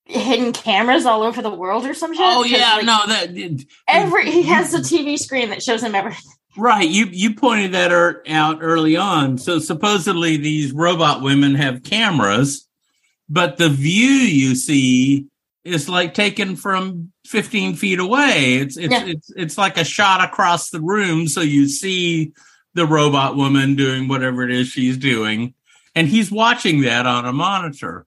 hidden 0.05 0.53
cameras 0.53 1.07
all 1.07 1.23
over 1.23 1.43
the 1.43 1.51
world 1.51 1.87
or 1.87 1.95
some 1.95 2.13
shit. 2.13 2.21
oh 2.23 2.43
yeah 2.45 2.75
like, 2.75 2.85
no 2.85 3.01
that 3.07 3.65
every 3.89 4.31
he 4.31 4.43
has 4.43 4.75
a 4.75 4.79
TV 4.81 5.17
screen 5.17 5.49
that 5.51 5.63
shows 5.63 5.83
him 5.83 5.95
everything. 5.95 6.33
Right. 6.57 6.89
You 6.89 7.07
you 7.07 7.35
pointed 7.35 7.73
that 7.73 7.93
er, 7.93 8.23
out 8.29 8.59
early 8.61 8.97
on. 8.97 9.39
So 9.39 9.59
supposedly 9.59 10.37
these 10.37 10.73
robot 10.73 11.23
women 11.23 11.55
have 11.55 11.83
cameras, 11.83 12.69
but 13.29 13.57
the 13.57 13.69
view 13.69 14.09
you 14.09 14.55
see 14.55 15.27
is 15.65 15.89
like 15.89 16.13
taken 16.15 16.57
from 16.57 17.13
15 17.27 17.77
feet 17.77 17.99
away. 18.01 18.55
It's 18.57 18.77
it's 18.77 18.93
Yeah. 18.93 19.05
it's 19.07 19.31
it's 19.37 19.59
like 19.59 19.77
a 19.79 19.85
shot 19.85 20.23
across 20.23 20.71
the 20.71 20.81
room, 20.81 21.29
so 21.29 21.41
you 21.41 21.69
see 21.69 22.33
the 22.75 22.87
robot 22.87 23.37
woman 23.37 23.77
doing 23.77 24.09
whatever 24.09 24.43
it 24.43 24.51
is 24.51 24.69
she's 24.69 24.97
doing, 24.97 25.55
and 25.95 26.09
he's 26.09 26.31
watching 26.31 26.83
that 26.83 27.07
on 27.07 27.25
a 27.27 27.33
monitor. 27.33 28.07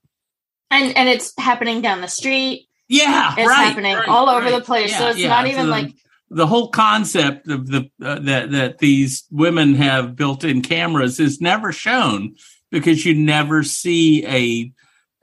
And 0.72 0.96
and 0.98 1.08
it's 1.08 1.34
happening 1.38 1.82
down 1.82 2.02
the 2.02 2.08
street. 2.08 2.68
Yeah, 2.88 3.34
It's 3.38 3.48
right, 3.48 3.66
happening 3.70 3.96
right, 3.96 4.08
all 4.08 4.30
over 4.30 4.46
right. 4.46 4.60
the 4.60 4.62
place. 4.62 4.96
so 4.96 5.08
it's 5.10 5.18
yeah. 5.18 5.30
not 5.30 5.48
even 5.48 5.66
So 5.66 5.72
like 5.72 5.94
the 6.30 6.46
whole 6.46 6.70
concept 6.70 7.48
of 7.48 7.68
the 7.68 7.90
uh, 8.04 8.20
that 8.20 8.52
that 8.52 8.78
these 8.80 9.24
women 9.32 9.76
have 9.76 10.16
built-in 10.16 10.62
cameras 10.62 11.20
is 11.20 11.40
never 11.42 11.72
shown 11.72 12.36
because 12.72 13.06
you 13.06 13.14
never 13.16 13.64
see 13.64 14.26
a 14.26 14.72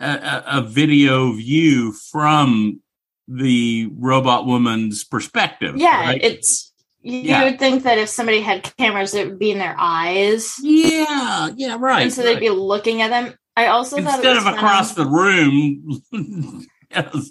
a, 0.03 0.59
a 0.59 0.62
video 0.62 1.33
view 1.33 1.93
from 1.93 2.81
the 3.29 3.88
robot 3.97 4.47
woman's 4.47 5.05
perspective. 5.05 5.77
yeah, 5.77 6.01
right? 6.07 6.21
it's 6.23 6.73
you 7.01 7.19
Yeah. 7.21 7.45
would 7.45 7.59
think 7.59 7.83
that 7.85 7.99
if 7.99 8.09
somebody 8.09 8.41
had 8.41 8.62
cameras, 8.77 9.15
it 9.15 9.29
would 9.29 9.38
be 9.38 9.51
in 9.51 9.59
their 9.59 9.75
eyes, 9.79 10.57
yeah, 10.62 11.51
yeah, 11.57 11.77
right. 11.81 12.03
and 12.03 12.12
so 12.12 12.23
they'd 12.23 12.41
be 12.41 12.51
looking 12.51 13.03
at 13.03 13.11
them. 13.11 13.35
I 13.57 13.67
also 13.67 13.97
thought 14.03 14.15
instead 14.17 14.37
was 14.37 14.47
of 14.47 14.55
across 14.55 14.93
funny- 14.93 15.05
the 15.05 15.11
room. 15.11 16.67
yes. 16.91 17.31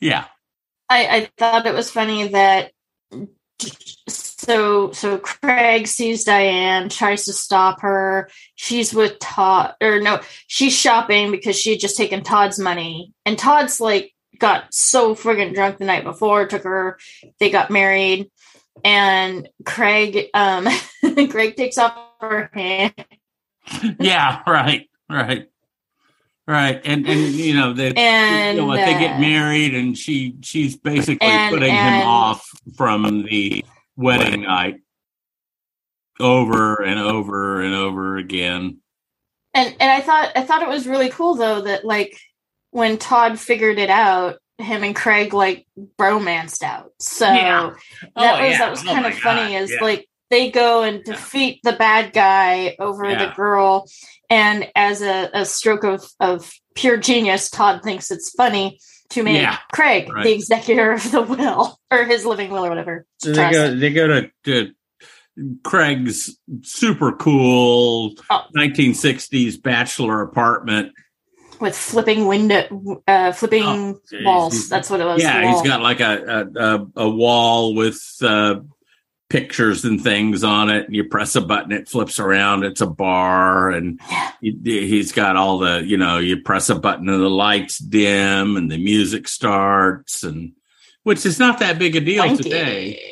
Yeah, 0.00 0.24
I, 0.88 1.06
I 1.06 1.30
thought 1.38 1.66
it 1.66 1.74
was 1.74 1.90
funny 1.90 2.28
that 2.28 2.72
so 4.38 4.92
so 4.92 5.18
Craig 5.18 5.86
sees 5.86 6.24
Diane, 6.24 6.88
tries 6.88 7.24
to 7.24 7.32
stop 7.32 7.80
her. 7.80 8.28
She's 8.54 8.92
with 8.92 9.18
Todd, 9.18 9.74
or 9.80 10.00
no, 10.00 10.20
she's 10.46 10.74
shopping 10.76 11.30
because 11.30 11.56
she 11.58 11.70
had 11.70 11.80
just 11.80 11.96
taken 11.96 12.22
Todd's 12.22 12.58
money, 12.58 13.12
and 13.24 13.38
Todd's 13.38 13.80
like 13.80 14.12
got 14.38 14.72
so 14.74 15.14
friggin' 15.14 15.54
drunk 15.54 15.78
the 15.78 15.86
night 15.86 16.04
before, 16.04 16.46
took 16.46 16.64
her, 16.64 16.98
they 17.40 17.48
got 17.50 17.70
married, 17.70 18.30
and 18.84 19.48
Craig, 19.64 20.28
um, 20.34 20.68
Craig 21.30 21.56
takes 21.56 21.78
off 21.78 21.96
her 22.20 22.50
hand. 22.52 22.92
yeah, 23.98 24.42
right, 24.46 24.90
right. 25.08 25.48
right, 26.46 26.80
and 26.84 27.06
and 27.08 27.20
you 27.34 27.54
know 27.54 27.72
they 27.72 27.92
And 27.94 28.58
you 28.58 28.66
know, 28.66 28.76
they 28.76 28.98
get 28.98 29.16
uh, 29.16 29.20
married, 29.20 29.74
and 29.74 29.96
she 29.96 30.36
she's 30.42 30.76
basically 30.76 31.26
And- 31.26 31.54
putting 31.54 31.70
and- 31.74 32.02
him 32.02 32.06
off 32.06 32.46
from 32.76 33.22
the 33.22 33.64
wedding 33.96 34.42
night 34.42 34.76
over 36.18 36.82
and 36.82 36.98
over 36.98 37.60
and 37.62 37.74
over 37.74 38.16
again. 38.16 38.78
and 39.54 39.74
and 39.80 39.90
I 39.90 40.00
thought 40.00 40.32
I 40.36 40.42
thought 40.42 40.62
it 40.62 40.68
was 40.68 40.86
really 40.86 41.10
cool 41.10 41.34
though 41.34 41.62
that 41.62 41.84
like 41.84 42.18
when 42.70 42.98
Todd 42.98 43.38
figured 43.38 43.78
it 43.78 43.90
out, 43.90 44.38
him 44.58 44.82
and 44.84 44.94
Craig 44.96 45.32
like 45.34 45.66
bromanced 45.98 46.62
out. 46.62 46.92
So 47.00 47.26
Yeah. 47.26 47.74
that 48.00 48.40
Oh, 48.40 48.42
was 48.42 48.50
yeah. 48.52 48.58
that 48.58 48.70
was 48.70 48.80
Oh, 48.82 48.86
kind 48.92 49.02
my 49.02 49.10
of 49.10 49.18
funny 49.18 49.54
is 49.54 49.70
Yeah. 49.70 49.82
like 49.82 50.08
they 50.30 50.50
go 50.50 50.82
and 50.82 51.04
defeat 51.04 51.60
the 51.62 51.72
bad 51.72 52.12
guy 52.12 52.76
over 52.80 53.14
the 53.14 53.32
girl 53.36 53.88
and 54.28 54.66
as 54.74 55.00
a, 55.00 55.30
a 55.32 55.44
stroke 55.44 55.84
of, 55.84 56.04
of 56.18 56.52
pure 56.74 56.96
genius 56.96 57.48
todd 57.48 57.80
thinks 57.84 58.10
it's 58.10 58.30
funny 58.30 58.80
to 59.10 59.22
make 59.22 59.40
Yeah. 59.40 59.58
craig 59.72 60.12
Right. 60.12 60.24
the 60.24 60.32
executor 60.34 60.92
of 60.92 61.10
the 61.10 61.22
will 61.22 61.78
or 61.90 62.04
his 62.04 62.24
living 62.24 62.50
will 62.50 62.64
or 62.64 62.68
whatever 62.68 63.06
So 63.18 63.32
they 63.32 63.50
go 63.50 63.74
they 63.74 63.92
go 63.92 64.06
to, 64.08 64.30
to 64.44 64.70
Craig's 65.64 66.38
super 66.62 67.12
cool 67.12 68.14
Oh. 68.30 68.42
1960s 68.56 69.62
bachelor 69.62 70.22
apartment. 70.22 70.92
with 71.60 71.76
flipping 71.76 72.26
window 72.26 73.02
uh 73.08 73.32
flipping 73.32 73.62
Oh, 73.64 74.00
walls 74.24 74.68
that's 74.68 74.90
what 74.90 75.00
it 75.00 75.04
was 75.04 75.22
yeah, 75.22 75.50
he's 75.52 75.62
got 75.62 75.80
like 75.82 76.00
a 76.00 76.46
a, 76.56 76.60
a, 76.62 76.86
a 77.06 77.08
wall 77.08 77.74
with 77.74 78.00
uh, 78.22 78.56
pictures 79.28 79.84
and 79.84 80.02
things 80.02 80.44
on 80.44 80.70
it. 80.70 80.86
And 80.86 80.94
you 80.94 81.04
press 81.04 81.34
a 81.36 81.40
button, 81.40 81.72
it 81.72 81.88
flips 81.88 82.18
around. 82.18 82.64
It's 82.64 82.80
a 82.80 82.86
bar, 82.86 83.70
and 83.70 84.00
he's 84.40 85.12
got 85.12 85.36
all 85.36 85.58
the 85.58 85.82
you 85.84 85.96
know. 85.96 86.18
You 86.18 86.42
press 86.42 86.68
a 86.68 86.74
button 86.74 87.08
and 87.08 87.22
the 87.22 87.30
lights 87.30 87.78
dim 87.78 88.56
and 88.56 88.70
the 88.70 88.78
music 88.82 89.28
starts, 89.28 90.22
and 90.22 90.52
which 91.02 91.26
is 91.26 91.38
not 91.38 91.58
that 91.60 91.78
big 91.78 91.96
a 91.96 92.00
deal 92.00 92.36
today. 92.36 93.02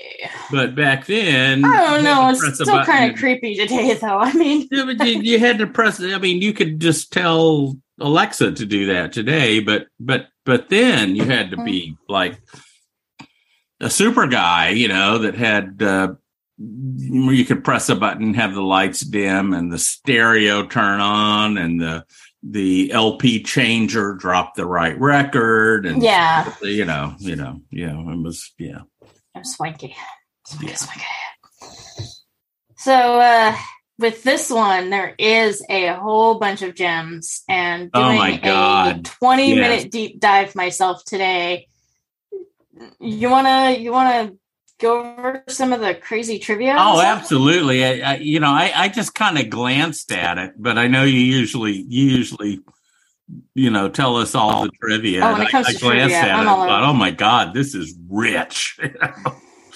But 0.50 0.74
back 0.74 1.04
then, 1.04 1.64
i 1.66 1.84
don't 1.84 2.02
know 2.02 2.30
it's 2.30 2.54
still 2.54 2.82
kind 2.84 3.12
of 3.12 3.18
creepy 3.18 3.56
today 3.56 3.92
though 3.92 4.18
i 4.18 4.32
mean 4.32 4.66
you, 4.70 5.20
you 5.22 5.38
had 5.38 5.58
to 5.58 5.66
press. 5.66 6.00
I 6.00 6.18
mean, 6.18 6.42
you 6.42 6.52
could 6.52 6.80
just 6.80 7.12
tell 7.12 7.76
Alexa 8.00 8.52
to 8.52 8.66
do 8.66 8.86
that 8.86 9.12
today, 9.12 9.60
but 9.60 9.86
but 10.00 10.28
but 10.44 10.68
then 10.68 11.16
you 11.16 11.24
had 11.24 11.50
to 11.50 11.56
be 11.58 11.90
mm-hmm. 11.90 12.12
like 12.12 12.40
a 13.84 13.90
super 13.90 14.26
guy, 14.26 14.70
you 14.70 14.88
know, 14.88 15.18
that 15.18 15.34
had 15.34 15.82
uh, 15.82 16.14
where 16.58 17.34
you 17.34 17.44
could 17.44 17.62
press 17.62 17.88
a 17.88 17.94
button, 17.96 18.34
have 18.34 18.54
the 18.54 18.62
lights 18.62 19.00
dim, 19.00 19.52
and 19.52 19.70
the 19.70 19.78
stereo 19.78 20.66
turn 20.66 21.00
on, 21.00 21.58
and 21.58 21.80
the 21.80 22.04
the 22.42 22.92
LP 22.92 23.42
changer 23.42 24.14
drop 24.14 24.54
the 24.54 24.66
right 24.66 24.98
record, 25.00 25.86
and 25.86 26.02
yeah 26.02 26.52
you 26.62 26.84
know, 26.84 27.14
you 27.18 27.36
know, 27.36 27.60
yeah, 27.70 27.98
it 27.98 28.22
was 28.22 28.52
yeah. 28.58 28.80
it 29.34 29.38
was 29.38 29.54
swanky 29.54 29.94
Swanky, 30.46 30.66
Yeah. 30.68 30.74
swanky. 30.74 32.10
so 32.76 32.92
uh 32.92 33.56
with 33.98 34.22
this 34.24 34.50
one 34.50 34.90
there 34.90 35.14
is 35.18 35.64
a 35.70 35.94
whole 35.94 36.38
bunch 36.38 36.62
of 36.62 36.74
gems 36.74 37.42
and 37.48 37.90
Oh 37.94 38.02
doing 38.08 38.18
my 38.18 38.40
a 38.90 39.00
20 39.02 39.54
Yes. 39.54 39.58
minute 39.58 39.90
deep 39.92 40.20
dive 40.20 40.54
myself 40.54 41.04
today 41.04 41.66
you 43.00 43.30
want 43.30 43.46
to 43.46 43.80
you 43.80 43.92
want 43.92 44.30
to 44.30 44.38
go 44.80 45.00
over 45.00 45.44
some 45.48 45.72
of 45.72 45.80
the 45.80 45.94
crazy 45.94 46.38
trivia 46.38 46.74
Oh, 46.78 47.00
absolutely. 47.00 47.84
I, 47.84 48.12
I 48.12 48.16
you 48.16 48.40
know, 48.40 48.50
I, 48.50 48.72
I 48.74 48.88
just 48.88 49.14
kind 49.14 49.38
of 49.38 49.48
glanced 49.50 50.10
at 50.12 50.36
it, 50.38 50.54
but 50.58 50.78
I 50.78 50.88
know 50.88 51.04
you 51.04 51.20
usually, 51.20 51.72
you 51.88 52.06
usually, 52.06 52.60
you 53.54 53.70
know, 53.70 53.88
tell 53.88 54.16
us 54.16 54.34
all 54.34 54.64
the 54.64 54.70
trivia. 54.82 55.24
Oh, 55.24 55.32
when 55.32 55.42
it 55.42 55.50
comes 55.50 55.68
I, 55.68 55.72
to 55.72 55.76
I 55.76 55.80
glanced 55.80 56.14
trivia, 56.14 56.16
at 56.18 56.28
it 56.28 56.32
I'm 56.32 56.44
thought, 56.46 56.82
over. 56.82 56.86
oh 56.90 56.92
my 56.92 57.10
God, 57.12 57.54
this 57.54 57.74
is 57.74 57.96
rich. 58.08 58.78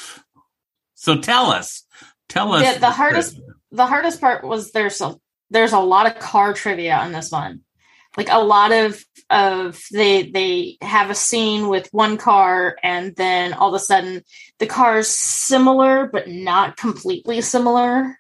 so 0.95 1.21
tell 1.21 1.47
us, 1.47 1.85
tell 2.29 2.53
us. 2.53 2.75
The- 2.75 2.81
the 2.81 2.91
hardest- 2.91 3.37
trivia. 3.37 3.55
the 3.73 3.87
hardest 3.87 4.21
part 4.21 4.45
was 4.45 4.73
there's 4.73 5.01
a 5.01 5.15
there's 5.51 5.73
a 5.73 5.79
lot 5.81 6.07
of 6.07 6.19
car 6.19 6.53
trivia 6.53 6.95
on 6.97 7.13
this 7.13 7.31
one 7.31 7.61
like 8.19 8.29
a 8.31 8.43
lot 8.45 8.73
of 8.73 9.03
of 9.31 9.81
they 9.93 10.31
they 10.31 10.77
have 10.83 11.09
a 11.11 11.15
scene 11.15 11.69
with 11.69 11.89
one 11.93 12.17
car 12.19 12.77
and 12.83 13.15
then 13.17 13.53
all 13.55 13.69
of 13.69 13.75
a 13.75 13.79
sudden 13.85 14.23
the 14.59 14.67
car's 14.67 15.09
similar 15.09 16.07
but 16.07 16.29
not 16.29 16.77
completely 16.77 17.41
similar 17.41 18.19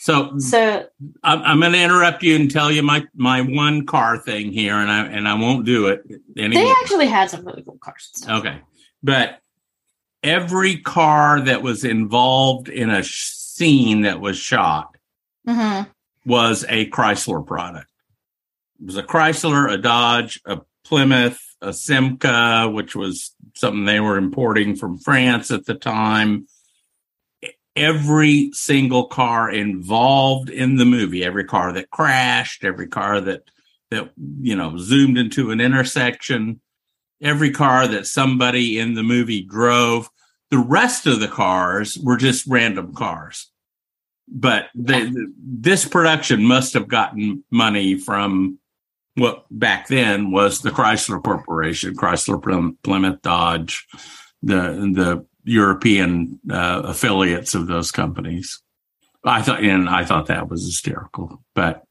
So 0.00 0.38
so 0.38 0.86
I'm, 1.22 1.42
I'm 1.42 1.60
going 1.60 1.72
to 1.72 1.82
interrupt 1.82 2.22
you 2.22 2.34
and 2.36 2.50
tell 2.50 2.70
you 2.70 2.82
my, 2.82 3.06
my 3.14 3.42
one 3.42 3.84
car 3.86 4.16
thing 4.18 4.50
here, 4.50 4.74
and 4.76 4.90
I 4.90 5.04
and 5.06 5.28
I 5.28 5.34
won't 5.34 5.66
do 5.66 5.86
it 5.88 6.00
anymore. 6.36 6.64
they 6.64 6.70
actually 6.80 7.06
had 7.06 7.28
some 7.30 7.44
really 7.44 7.62
cool 7.62 7.78
cars. 7.78 8.10
Okay. 8.28 8.60
But 9.02 9.38
every 10.24 10.78
car 10.78 11.40
that 11.42 11.62
was 11.62 11.84
involved 11.84 12.68
in 12.70 12.88
a 12.90 13.02
sh- 13.02 13.30
scene 13.30 14.02
that 14.02 14.20
was 14.20 14.38
shot 14.38 14.96
Mhm. 15.46 15.86
was 16.24 16.64
a 16.68 16.88
Chrysler 16.90 17.46
product. 17.46 17.89
Was 18.84 18.96
a 18.96 19.02
Chrysler, 19.02 19.70
a 19.70 19.78
Dodge, 19.78 20.40
a 20.44 20.60
Plymouth, 20.84 21.38
a 21.60 21.68
Simca, 21.68 22.72
which 22.72 22.96
was 22.96 23.34
something 23.54 23.84
they 23.84 24.00
were 24.00 24.16
importing 24.16 24.76
from 24.76 24.98
France 24.98 25.50
at 25.50 25.66
the 25.66 25.74
time. 25.74 26.46
Every 27.76 28.50
single 28.52 29.06
car 29.06 29.50
involved 29.50 30.50
in 30.50 30.76
the 30.76 30.84
movie, 30.84 31.24
every 31.24 31.44
car 31.44 31.72
that 31.72 31.90
crashed, 31.90 32.64
every 32.64 32.88
car 32.88 33.20
that 33.20 33.42
that 33.90 34.10
you 34.40 34.56
know 34.56 34.76
zoomed 34.78 35.18
into 35.18 35.50
an 35.50 35.60
intersection, 35.60 36.60
every 37.20 37.50
car 37.50 37.86
that 37.86 38.06
somebody 38.06 38.78
in 38.78 38.94
the 38.94 39.02
movie 39.02 39.42
drove. 39.42 40.08
The 40.50 40.58
rest 40.58 41.06
of 41.06 41.20
the 41.20 41.28
cars 41.28 41.98
were 41.98 42.16
just 42.16 42.46
random 42.46 42.94
cars. 42.94 43.50
But 44.26 44.68
the- 44.74 45.32
this 45.36 45.84
production 45.84 46.44
must 46.44 46.74
have 46.74 46.88
gotten 46.88 47.44
money 47.50 47.96
from 47.98 48.59
what 49.16 49.44
back 49.50 49.88
then 49.88 50.30
was 50.30 50.60
the 50.60 50.70
Chrysler 50.70 51.22
Corporation, 51.22 51.96
Chrysler, 51.96 52.76
Plymouth, 52.82 53.22
Dodge, 53.22 53.86
the 54.42 54.56
the 54.94 55.26
European 55.44 56.38
uh, 56.50 56.82
affiliates 56.84 57.54
of 57.54 57.66
those 57.66 57.90
companies. 57.90 58.62
I 59.24 59.42
thought, 59.42 59.62
and 59.62 59.88
I 59.88 60.04
thought 60.04 60.26
that 60.26 60.48
was 60.48 60.64
hysterical. 60.64 61.42
But 61.54 61.84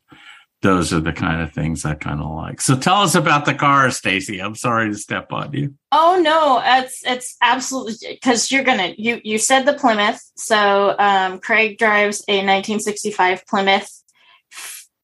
those 0.62 0.91
are 0.91 0.99
the 0.99 1.13
kind 1.13 1.41
of 1.41 1.53
things 1.53 1.86
I 1.86 1.95
kind 1.95 2.19
of 2.19 2.29
like. 2.32 2.60
So 2.60 2.75
tell 2.75 3.01
us 3.01 3.15
about 3.15 3.45
the 3.45 3.53
car, 3.53 3.89
Stacy. 3.91 4.39
I'm 4.39 4.55
sorry 4.55 4.89
to 4.89 4.97
step 4.97 5.32
on 5.32 5.53
you. 5.53 5.75
Oh 5.91 6.19
no, 6.21 6.62
it's 6.63 7.01
it's 7.05 7.38
absolutely 7.41 7.93
because 8.10 8.51
you're 8.51 8.63
gonna 8.63 8.93
you 8.97 9.21
you 9.23 9.38
said 9.38 9.63
the 9.63 9.73
Plymouth. 9.73 10.21
So 10.36 10.95
um, 10.97 11.39
Craig 11.39 11.77
drives 11.77 12.23
a 12.27 12.38
1965 12.38 13.45
Plymouth 13.47 14.03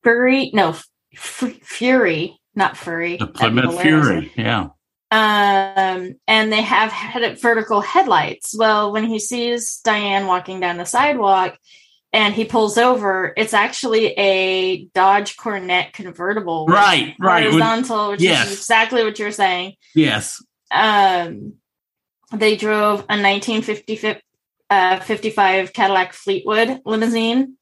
Fury. 0.03 0.51
No, 0.53 0.75
F- 1.15 1.59
Fury, 1.61 2.39
not 2.55 2.77
Fury. 2.77 3.17
The 3.17 3.27
Plymouth. 3.27 3.81
Fury. 3.81 4.31
Yeah. 4.35 4.69
Um, 5.11 6.15
and 6.27 6.51
they 6.51 6.61
have 6.61 6.91
had 6.91 7.39
vertical 7.39 7.81
headlights. 7.81 8.55
Well, 8.57 8.91
when 8.91 9.05
he 9.05 9.19
sees 9.19 9.79
Diane 9.83 10.27
walking 10.27 10.59
down 10.59 10.77
the 10.77 10.85
sidewalk 10.85 11.57
and 12.11 12.33
he 12.33 12.45
pulls 12.45 12.77
over, 12.77 13.33
it's 13.37 13.53
actually 13.53 14.07
a 14.17 14.85
Dodge 14.93 15.37
Coronet 15.37 15.93
convertible. 15.93 16.65
Right, 16.67 17.15
right. 17.19 17.43
Horizontal, 17.43 18.11
which 18.11 18.21
yes. 18.21 18.47
is 18.47 18.57
exactly 18.57 19.03
what 19.03 19.19
you're 19.19 19.31
saying 19.31 19.75
yes. 19.93 20.43
um, 20.71 21.53
they 22.31 22.55
drove 22.55 23.01
a 23.01 23.21
1955 23.21 24.21
uh, 24.69 24.99
55 24.99 25.73
Cadillac 25.73 26.13
Fleetwood 26.13 26.81
limousine, 26.85 27.57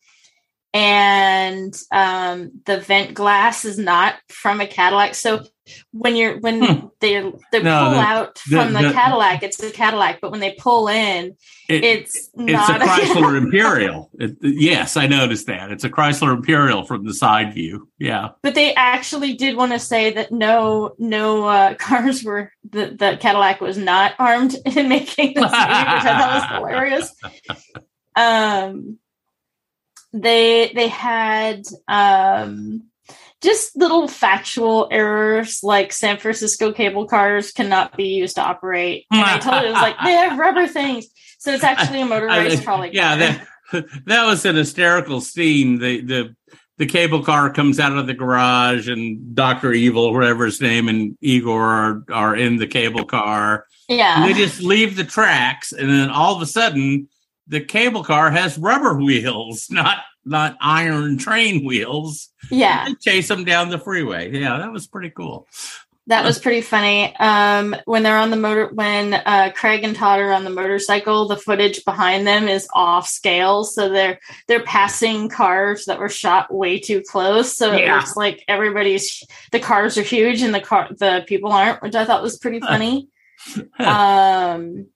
and 0.74 1.76
um, 1.92 2.52
the 2.66 2.80
vent 2.80 3.14
glass 3.14 3.64
is 3.66 3.78
not 3.78 4.16
from 4.30 4.60
a 4.62 4.68
Cadillac. 4.68 5.16
So 5.16 5.44
when 5.92 6.16
you're 6.18 6.40
when 6.40 6.62
Hmm. 6.62 6.88
they 7.00 7.22
they 7.52 7.62
No, 7.64 7.84
pull 7.86 7.92
the- 7.92 8.00
out 8.00 8.38
from 8.40 8.74
the, 8.74 8.82
the- 8.82 8.92
Cadillac, 8.94 9.44
it's 9.44 9.62
a 9.64 9.72
Cadillac, 9.72 10.20
but 10.20 10.32
when 10.32 10.40
they 10.42 10.56
pull 10.60 10.88
in, 10.90 11.36
It- 11.70 11.84
it's 11.86 12.16
It's 12.34 12.34
not 12.36 12.82
a 12.82 12.86
Chrysler 12.86 13.38
Imperial. 13.38 14.10
It, 14.20 14.36
yes, 14.42 14.98
I 14.98 15.08
noticed 15.08 15.48
that. 15.48 15.72
It's 15.72 15.86
a 15.86 15.90
Chrysler 15.90 16.34
Imperial 16.36 16.84
from 16.84 17.06
the 17.06 17.14
side 17.14 17.54
view. 17.54 17.88
Yeah. 18.00 18.30
but 18.42 18.56
they 18.56 18.74
actually 18.74 19.36
did 19.36 19.56
want 19.56 19.72
to 19.72 19.80
say 19.80 20.12
that 20.14 20.32
no 20.34 20.96
no 20.98 21.46
uh, 21.48 21.76
cars 21.80 22.24
were 22.24 22.52
the, 22.70 22.96
the 23.00 23.18
Cadillac 23.22 23.62
was 23.62 23.78
not 23.78 24.14
armed 24.20 24.56
in 24.66 24.90
making 24.90 25.36
this 25.36 25.44
movie, 25.44 25.54
which 25.54 25.54
I 25.54 26.20
thought 26.20 26.50
was 26.52 26.58
hilarious. 26.60 27.16
Um, 28.16 29.00
they 30.14 30.72
they 30.74 30.88
had 30.88 31.64
um 31.88 32.84
just 33.42 33.76
little 33.76 34.08
factual 34.08 34.88
errors 34.90 35.60
like 35.64 35.92
San 35.92 36.18
Francisco 36.18 36.72
cable 36.72 37.06
cars 37.06 37.52
cannot 37.52 37.98
be 37.98 38.06
used 38.06 38.36
to 38.36 38.42
operate. 38.42 39.06
And 39.12 39.22
I 39.22 39.38
told 39.40 39.64
it, 39.64 39.66
it 39.66 39.72
was 39.72 39.82
like 39.82 39.98
they 40.04 40.14
have 40.14 40.40
rubber 40.40 40.66
things, 40.68 41.08
so 41.40 41.52
it's 41.52 41.64
actually 41.64 42.02
a 42.02 42.06
motorized 42.14 42.62
I- 42.62 42.64
trolley. 42.64 42.92
yeah, 42.94 43.16
that 43.18 43.48
that 44.06 44.26
was 44.26 44.46
an 44.46 44.56
hysterical 44.56 45.20
scene. 45.20 45.80
The 45.80 46.02
the 46.02 46.36
the 46.78 46.86
cable 46.86 47.22
car 47.24 47.52
comes 47.52 47.80
out 47.80 47.96
of 47.98 48.08
the 48.08 48.14
garage 48.14 48.88
and 48.88 49.36
Dr. 49.36 49.74
Evil, 49.74 50.12
whatever 50.14 50.46
his 50.46 50.60
name, 50.60 50.88
and 50.90 51.16
Igor 51.22 51.62
are, 51.62 52.04
are 52.12 52.36
in 52.36 52.58
the 52.58 52.66
cable 52.66 53.06
car. 53.06 53.68
Yeah. 53.88 54.24
And 54.24 54.30
they 54.30 54.34
just 54.38 54.62
leave 54.62 54.96
the 54.96 55.04
tracks, 55.04 55.72
and 55.72 55.90
then 55.90 56.10
all 56.10 56.36
of 56.36 56.42
a 56.42 56.46
sudden, 56.48 57.10
the 57.48 57.62
cable 57.62 58.04
car 58.04 58.32
has 58.32 58.58
rubber 58.58 58.96
wheels, 58.96 59.68
not 59.72 60.00
not 60.26 60.56
iron 60.62 61.18
train 61.18 61.66
wheels. 61.66 62.30
yeah. 62.50 62.86
They 62.88 62.94
chase 62.96 63.28
them 63.28 63.44
down 63.44 63.70
the 63.70 63.78
freeway. 63.80 64.32
Yeah, 64.32 64.58
that 64.60 64.72
was 64.72 64.88
pretty 64.88 65.10
cool. 65.10 65.48
That 66.08 66.26
was 66.26 66.38
pretty 66.38 66.60
funny. 66.60 67.16
Um, 67.16 67.74
when 67.86 68.04
they're 68.04 68.18
on 68.18 68.30
the 68.30 68.36
motor, 68.36 68.68
when 68.74 69.14
uh, 69.14 69.52
Craig 69.56 69.86
and 69.86 69.96
Todd 69.96 70.20
are 70.20 70.34
on 70.34 70.44
the 70.44 70.50
motorcycle, 70.50 71.30
the 71.30 71.38
footage 71.38 71.86
behind 71.86 72.28
them 72.28 72.50
is 72.50 72.68
off 72.74 73.08
scale, 73.08 73.64
so 73.64 73.88
they're 73.88 74.20
they're 74.50 74.64
passing 74.64 75.30
cars 75.30 75.86
that 75.86 76.00
were 76.00 76.10
shot 76.10 76.54
way 76.54 76.78
too 76.78 77.02
close. 77.10 77.56
So 77.56 77.72
it 77.74 77.82
Yeah. 77.86 77.96
looks 77.96 78.18
like 78.18 78.44
everybody's 78.50 79.24
the 79.54 79.62
cars 79.62 79.98
are 79.98 80.02
huge 80.04 80.42
and 80.42 80.54
the 80.54 80.60
car 80.60 80.90
the 80.92 81.24
people 81.26 81.54
aren't, 81.54 81.82
which 81.82 81.96
I 81.96 82.04
thought 82.04 82.22
was 82.24 82.38
pretty 82.38 82.60
funny. 82.72 83.08
um, 83.80 84.88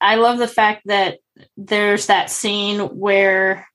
I 0.00 0.16
love 0.16 0.38
the 0.38 0.48
fact 0.48 0.82
that 0.86 1.18
there's 1.56 2.06
that 2.06 2.30
scene 2.30 2.80
where 2.80 3.66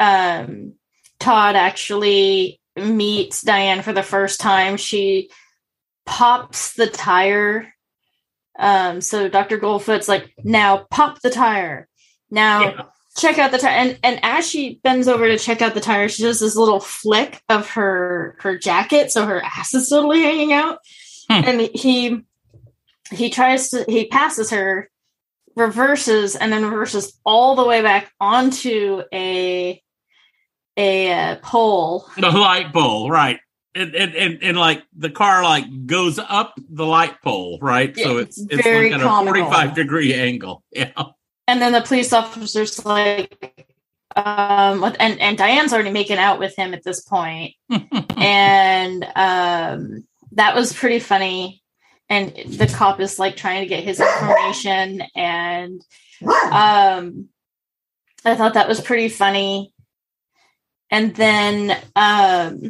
um, 0.00 0.74
Todd 1.20 1.56
actually 1.56 2.60
meets 2.76 3.42
Diane 3.42 3.82
for 3.82 3.92
the 3.92 4.02
first 4.02 4.40
time. 4.40 4.76
She 4.76 5.30
pops 6.06 6.74
the 6.74 6.86
tire. 6.88 7.72
Um, 8.58 9.00
so 9.00 9.28
Dr. 9.28 9.58
Goldfoot's 9.58 10.08
like, 10.08 10.32
now 10.42 10.86
pop 10.90 11.20
the 11.20 11.30
tire. 11.30 11.88
Now 12.30 12.60
Yeah. 12.62 12.82
check 13.16 13.38
out 13.38 13.50
the 13.50 13.58
tire. 13.58 13.70
And 13.76 13.98
and 14.02 14.20
as 14.22 14.48
she 14.48 14.80
bends 14.82 15.06
over 15.08 15.28
to 15.28 15.38
check 15.38 15.62
out 15.62 15.74
the 15.74 15.80
tire, 15.80 16.08
she 16.08 16.22
does 16.22 16.40
this 16.40 16.56
little 16.56 16.80
flick 16.80 17.40
of 17.48 17.68
her 17.70 18.36
her 18.40 18.58
jacket, 18.58 19.10
so 19.12 19.26
her 19.26 19.42
ass 19.42 19.74
is 19.74 19.88
totally 19.88 20.22
hanging 20.22 20.52
out. 20.52 20.78
Hmm. 21.30 21.44
And 21.44 21.60
he 21.60 22.20
he 23.10 23.30
tries 23.30 23.68
to 23.70 23.84
he 23.88 24.06
passes 24.06 24.50
her, 24.50 24.90
reverses, 25.56 26.36
and 26.36 26.52
then 26.52 26.64
reverses 26.64 27.18
all 27.24 27.56
the 27.56 27.64
way 27.64 27.82
back 27.82 28.10
onto 28.20 29.02
a 29.12 29.82
a 30.76 31.12
uh, 31.12 31.36
pole. 31.42 32.08
The 32.16 32.30
light 32.30 32.72
pole, 32.72 33.10
right. 33.10 33.40
And, 33.74 33.94
and, 33.94 34.14
and, 34.14 34.42
and 34.42 34.56
like 34.58 34.82
the 34.96 35.10
car 35.10 35.42
like 35.42 35.64
goes 35.86 36.18
up 36.18 36.54
the 36.68 36.84
light 36.84 37.22
pole, 37.22 37.58
right? 37.62 37.96
so 37.96 38.16
Yeah, 38.16 38.22
it's 38.22 38.38
it's 38.38 38.52
it's 38.52 38.62
very 38.62 38.90
like 38.90 39.00
at 39.00 39.06
a 39.06 39.24
45 39.24 39.74
degree 39.74 40.14
angle. 40.14 40.62
Yeah. 40.72 40.92
and 41.48 41.60
then 41.60 41.72
the 41.72 41.80
police 41.80 42.12
officer's 42.12 42.84
like 42.84 43.66
um 44.16 44.84
and 45.00 45.18
and 45.20 45.38
diane's 45.38 45.72
already 45.72 45.90
making 45.90 46.18
out 46.18 46.38
with 46.38 46.54
him 46.54 46.74
at 46.74 46.84
this 46.84 47.00
point 47.00 47.54
and 48.16 49.04
um 49.16 50.04
that 50.32 50.54
was 50.54 50.72
pretty 50.72 50.98
funny 50.98 51.61
and 52.12 52.58
the 52.58 52.66
cop 52.66 53.00
is 53.00 53.18
like 53.18 53.36
trying 53.36 53.62
to 53.62 53.68
get 53.68 53.82
his 53.82 53.98
information 53.98 55.02
and 55.16 55.80
um 56.22 57.28
i 58.24 58.34
thought 58.34 58.54
that 58.54 58.68
was 58.68 58.80
pretty 58.80 59.08
funny. 59.08 59.72
And 60.90 61.14
then 61.16 61.76
um 61.96 62.60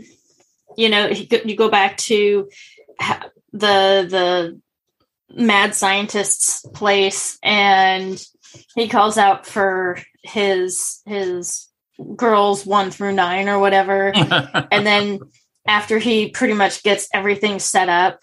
you 0.77 0.89
know 0.89 1.09
you 1.09 1.57
go 1.57 1.69
back 1.69 1.97
to 2.09 2.49
the 3.53 4.07
the 4.09 4.61
mad 5.35 5.75
scientist's 5.75 6.65
place 6.73 7.39
and 7.43 8.25
he 8.77 8.87
calls 8.87 9.19
out 9.19 9.45
for 9.45 9.99
his 10.23 11.01
his 11.05 11.69
girls 12.17 12.65
one 12.65 12.93
through 12.93 13.13
nine 13.13 13.49
or 13.49 13.59
whatever. 13.59 14.13
And 14.71 14.87
then 14.87 15.19
after 15.67 15.99
he 15.99 16.31
pretty 16.31 16.55
much 16.55 16.83
gets 16.83 17.09
everything 17.13 17.59
set 17.59 17.89
up 17.89 18.21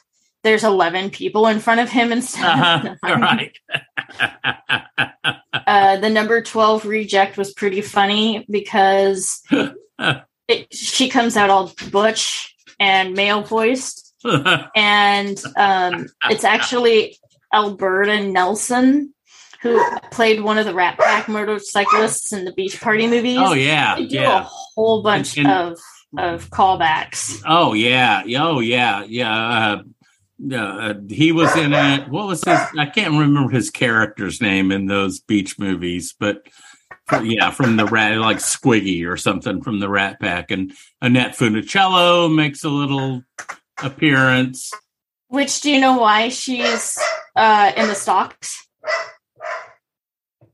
there's 0.50 0.64
11 0.64 1.12
people 1.12 1.46
in 1.46 1.60
front 1.60 1.80
of 1.80 1.92
him 1.92 2.12
instead 2.12 2.44
uh-huh. 2.44 2.96
of 3.04 3.22
right. 3.22 3.56
uh, 5.54 5.98
the 5.98 6.10
number 6.10 6.42
12 6.42 6.86
reject 6.86 7.38
was 7.38 7.54
pretty 7.54 7.82
funny 7.82 8.48
because 8.50 9.44
it, 10.48 10.74
she 10.74 11.08
comes 11.08 11.38
out 11.38 11.52
all 11.52 11.72
butch 11.92 12.56
and 12.80 13.14
male 13.14 13.44
voiced 13.44 14.16
and 14.76 15.40
um, 15.56 16.08
it's 16.32 16.44
actually 16.44 17.16
Alberta 17.54 18.28
Nelson 18.28 19.14
who 19.62 19.80
played 20.10 20.42
one 20.42 20.58
of 20.58 20.66
the 20.66 20.74
Rat 20.74 20.98
Pack 20.98 21.28
motorcyclists 21.28 22.34
in 22.34 22.46
the 22.46 22.54
Beach 22.54 22.82
Party 22.82 23.06
movies. 23.08 23.38
oh 23.40 23.54
yeah, 23.54 23.98
They 23.98 24.08
do 24.08 24.16
yeah. 24.16 24.40
a 24.40 24.44
whole 24.44 25.04
bunch 25.04 25.38
And- 25.38 25.48
of 25.48 25.78
of 26.18 26.50
callbacks. 26.50 27.42
Oh 27.46 27.74
yeah, 27.74 28.24
oh 28.40 28.62
yeah, 28.62 29.04
yeah. 29.04 29.48
Uh, 29.48 29.84
uh, 30.54 30.94
he 31.08 31.32
was 31.32 31.56
in 31.56 31.74
it. 31.74 32.10
What 32.10 32.28
was 32.28 32.44
his? 32.44 32.60
I 32.78 32.86
can't 32.86 33.18
remember 33.18 33.50
his 33.50 33.70
character's 33.70 34.42
name 34.42 34.72
in 34.72 34.86
those 34.86 35.20
beach 35.20 35.60
movies, 35.60 36.16
but 36.18 36.48
yeah, 37.24 37.52
from 37.52 37.78
the 37.78 37.86
rat, 37.86 38.18
like 38.18 38.38
Squiggy 38.38 39.08
or 39.08 39.18
something 39.18 39.62
from 39.62 39.80
the 39.80 39.90
Rat 39.90 40.20
Pack, 40.20 40.52
and 40.52 40.72
Annette 41.02 41.36
Funicello 41.36 42.34
makes 42.34 42.64
a 42.64 42.70
little 42.70 43.24
appearance. 43.82 44.72
Which 45.28 45.62
do 45.62 45.72
you 45.72 45.80
know 45.80 45.98
why 45.98 46.30
she's 46.30 46.98
uh, 47.36 47.72
in 47.76 47.88
the 47.88 47.96
stocks? 47.96 48.68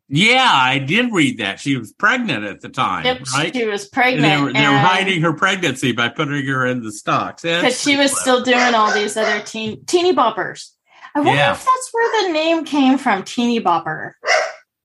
Yeah, 0.08 0.48
I 0.54 0.78
did 0.80 1.12
read 1.12 1.40
that 1.40 1.60
she 1.60 1.78
was 1.78 1.92
pregnant 1.94 2.44
at 2.44 2.62
the 2.62 2.70
time, 2.70 3.06
Yep, 3.06 3.22
right? 3.34 3.56
she 3.56 3.66
was 3.66 3.84
And 3.84 3.92
pregnant. 3.92 4.22
they 4.24 4.42
were, 4.42 4.54
they 4.54 4.68
were 4.68 4.78
hiding 4.78 5.22
her 5.22 5.34
pregnancy 5.34 5.94
by 5.94 6.10
putting 6.10 6.46
her 6.46 6.66
in 6.68 6.84
the 6.84 6.92
stocks. 6.92 7.42
Because 7.42 7.82
she 7.82 7.98
was 7.98 8.12
clever. 8.14 8.22
still 8.22 8.44
doing 8.44 8.76
all 8.76 8.94
these 8.94 9.18
other 9.18 9.42
teen 9.44 9.84
teeny 9.86 10.14
boppers. 10.14 10.70
I 11.16 11.20
wonder 11.22 11.34
Yeah. 11.36 11.54
if 11.54 11.60
that's 11.60 11.90
where 11.92 12.24
the 12.28 12.34
name 12.34 12.66
came 12.66 12.98
from, 13.00 13.24
teeny 13.24 13.60
bopper. 13.60 14.12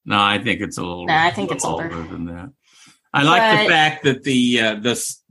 No, 0.06 0.18
I 0.18 0.38
think 0.38 0.62
it's 0.62 0.78
a 0.78 0.82
little. 0.82 1.04
Nah, 1.06 1.26
I 1.26 1.30
think 1.30 1.50
it's 1.52 1.64
little 1.64 1.82
older. 1.82 2.02
than 2.04 2.24
that. 2.26 2.48
I 3.12 3.22
like 3.24 3.42
But- 3.42 3.62
the 3.64 3.68
fact 3.68 4.04
that 4.04 4.22
the 4.22 4.60
uh, 4.60 4.74
this 4.76 5.22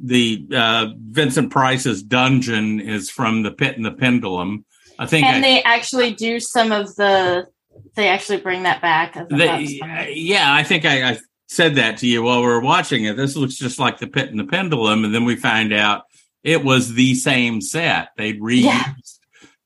the 0.00 0.46
uh, 0.54 0.86
Vincent 0.98 1.50
Price's 1.50 2.02
dungeon 2.02 2.80
is 2.80 3.10
from 3.10 3.42
the 3.42 3.50
Pit 3.52 3.76
and 3.76 3.84
the 3.84 3.90
Pendulum. 3.92 4.64
I 4.98 5.06
think 5.06 5.26
And 5.26 5.36
I, 5.36 5.40
they 5.40 5.62
actually 5.62 6.12
do 6.14 6.40
some 6.40 6.72
of 6.72 6.94
the. 6.96 7.46
They 7.94 8.08
actually 8.08 8.38
bring 8.38 8.62
that 8.64 8.80
back. 8.82 9.16
I 9.16 9.20
thought 9.20 9.30
that 9.30 9.60
was 9.60 9.68
they, 9.80 10.12
yeah, 10.16 10.52
I 10.52 10.62
think 10.62 10.84
I, 10.84 11.10
I 11.12 11.18
said 11.46 11.76
that 11.76 11.98
to 11.98 12.06
you 12.06 12.22
while 12.22 12.40
we 12.40 12.46
were 12.46 12.60
watching 12.60 13.04
it. 13.04 13.16
This 13.16 13.36
looks 13.36 13.54
just 13.56 13.78
like 13.78 13.98
the 13.98 14.06
Pit 14.06 14.30
and 14.30 14.38
the 14.38 14.44
Pendulum, 14.44 15.04
and 15.04 15.14
then 15.14 15.24
we 15.24 15.36
find 15.36 15.72
out 15.72 16.02
it 16.44 16.64
was 16.64 16.94
the 16.94 17.14
same 17.14 17.60
set. 17.60 18.10
They'd 18.16 18.40
reused 18.40 18.62
Yeah. 18.64 18.92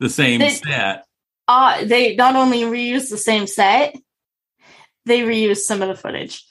the 0.01 0.09
same 0.11 0.41
They- 0.41 0.51
set. 0.51 1.05
uh, 1.49 1.85
they 1.85 2.15
not 2.17 2.37
only 2.37 2.63
reused 2.63 3.11
the 3.11 3.19
same 3.19 3.47
set, 3.47 3.95
they 5.05 5.21
reused 5.21 5.59
some 5.59 5.83
of 5.83 5.89
the 5.89 5.95
footage. 5.97 6.45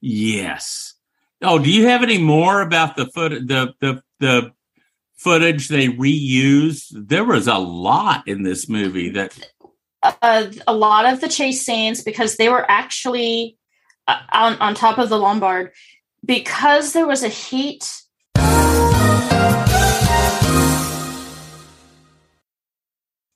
Yes. 0.00 0.94
Oh, 1.42 1.58
do 1.58 1.70
you 1.70 1.86
have 1.86 2.02
any 2.02 2.18
more 2.18 2.60
about 2.60 2.96
the 2.96 3.06
foot 3.06 3.32
the 3.46 3.72
the 3.80 4.02
the 4.18 4.52
footage 5.16 5.68
they 5.68 5.88
reused? 5.88 6.86
There 6.92 7.24
was 7.24 7.46
a 7.46 7.56
lot 7.58 8.26
in 8.28 8.42
this 8.42 8.68
movie 8.68 9.10
that 9.10 9.38
Uh, 10.02 10.46
a 10.66 10.74
lot 10.74 11.04
of 11.12 11.20
the 11.20 11.28
chase 11.28 11.64
scenes 11.64 12.02
because 12.02 12.36
they 12.36 12.48
were 12.48 12.64
actually 12.70 13.58
uh, 14.08 14.18
on 14.32 14.54
on 14.54 14.74
top 14.74 14.98
of 14.98 15.08
the 15.10 15.18
Lombard 15.18 15.72
because 16.24 16.92
there 16.94 17.06
was 17.06 17.22
a 17.22 17.28
heat. 17.28 17.84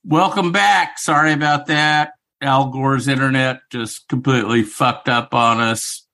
Welcome 0.03 0.51
back. 0.51 0.99
Sorry 0.99 1.33
about 1.33 1.67
that. 1.67 2.11
Al 2.41 2.69
Gore's 2.69 3.07
internet 3.07 3.61
just 3.71 4.07
completely 4.07 4.61
fucked 4.61 5.09
up 5.09 5.33
on 5.33 5.59
us, 5.59 6.05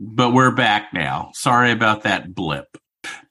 but 0.00 0.32
we're 0.32 0.50
back 0.50 0.92
now. 0.92 1.30
Sorry 1.34 1.70
about 1.70 2.02
that 2.02 2.34
blip. 2.34 2.66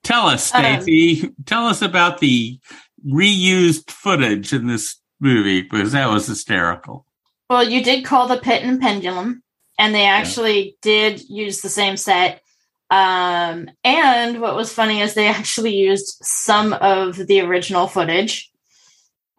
Tell 0.03 0.27
us, 0.27 0.53
Um, 0.53 0.61
Stacey. 0.81 1.31
tell 1.45 1.67
us 1.67 1.81
about 1.81 2.19
the 2.19 2.59
reused 3.05 3.89
footage 3.91 4.53
in 4.53 4.67
this 4.67 4.95
movie 5.19 5.61
because 5.61 5.91
that 5.93 6.09
was 6.09 6.27
hysterical. 6.27 7.05
Well, 7.49 7.63
you 7.67 7.83
did 7.83 8.05
call 8.05 8.27
the 8.27 8.37
pit 8.37 8.63
and 8.63 8.81
pendulum, 8.81 9.43
and 9.77 9.93
they 9.93 10.05
actually 10.05 10.77
did 10.81 11.21
use 11.29 11.61
the 11.61 11.69
same 11.69 11.97
set. 11.97 12.41
Um, 12.89 13.69
and 13.83 14.41
what 14.41 14.55
was 14.55 14.73
funny 14.73 15.01
is 15.01 15.13
they 15.13 15.27
actually 15.39 15.75
used 15.75 16.17
some 16.21 16.73
of 16.73 17.15
the 17.17 17.41
original 17.41 17.87
footage. 17.87 18.51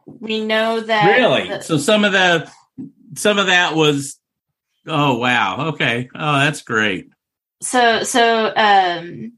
We 0.06 0.44
know 0.44 0.80
that 0.80 1.16
Really? 1.18 1.48
the- 1.48 1.62
so 1.62 1.78
some 1.78 2.04
of 2.04 2.12
the 2.12 2.50
some 3.16 3.38
of 3.38 3.46
that 3.46 3.74
was 3.74 4.18
oh 4.86 5.16
wow. 5.18 5.68
Okay. 5.68 6.08
Oh, 6.14 6.38
that's 6.40 6.62
great. 6.62 7.08
so 7.62 8.02
so 8.02 8.52
um 8.54 9.32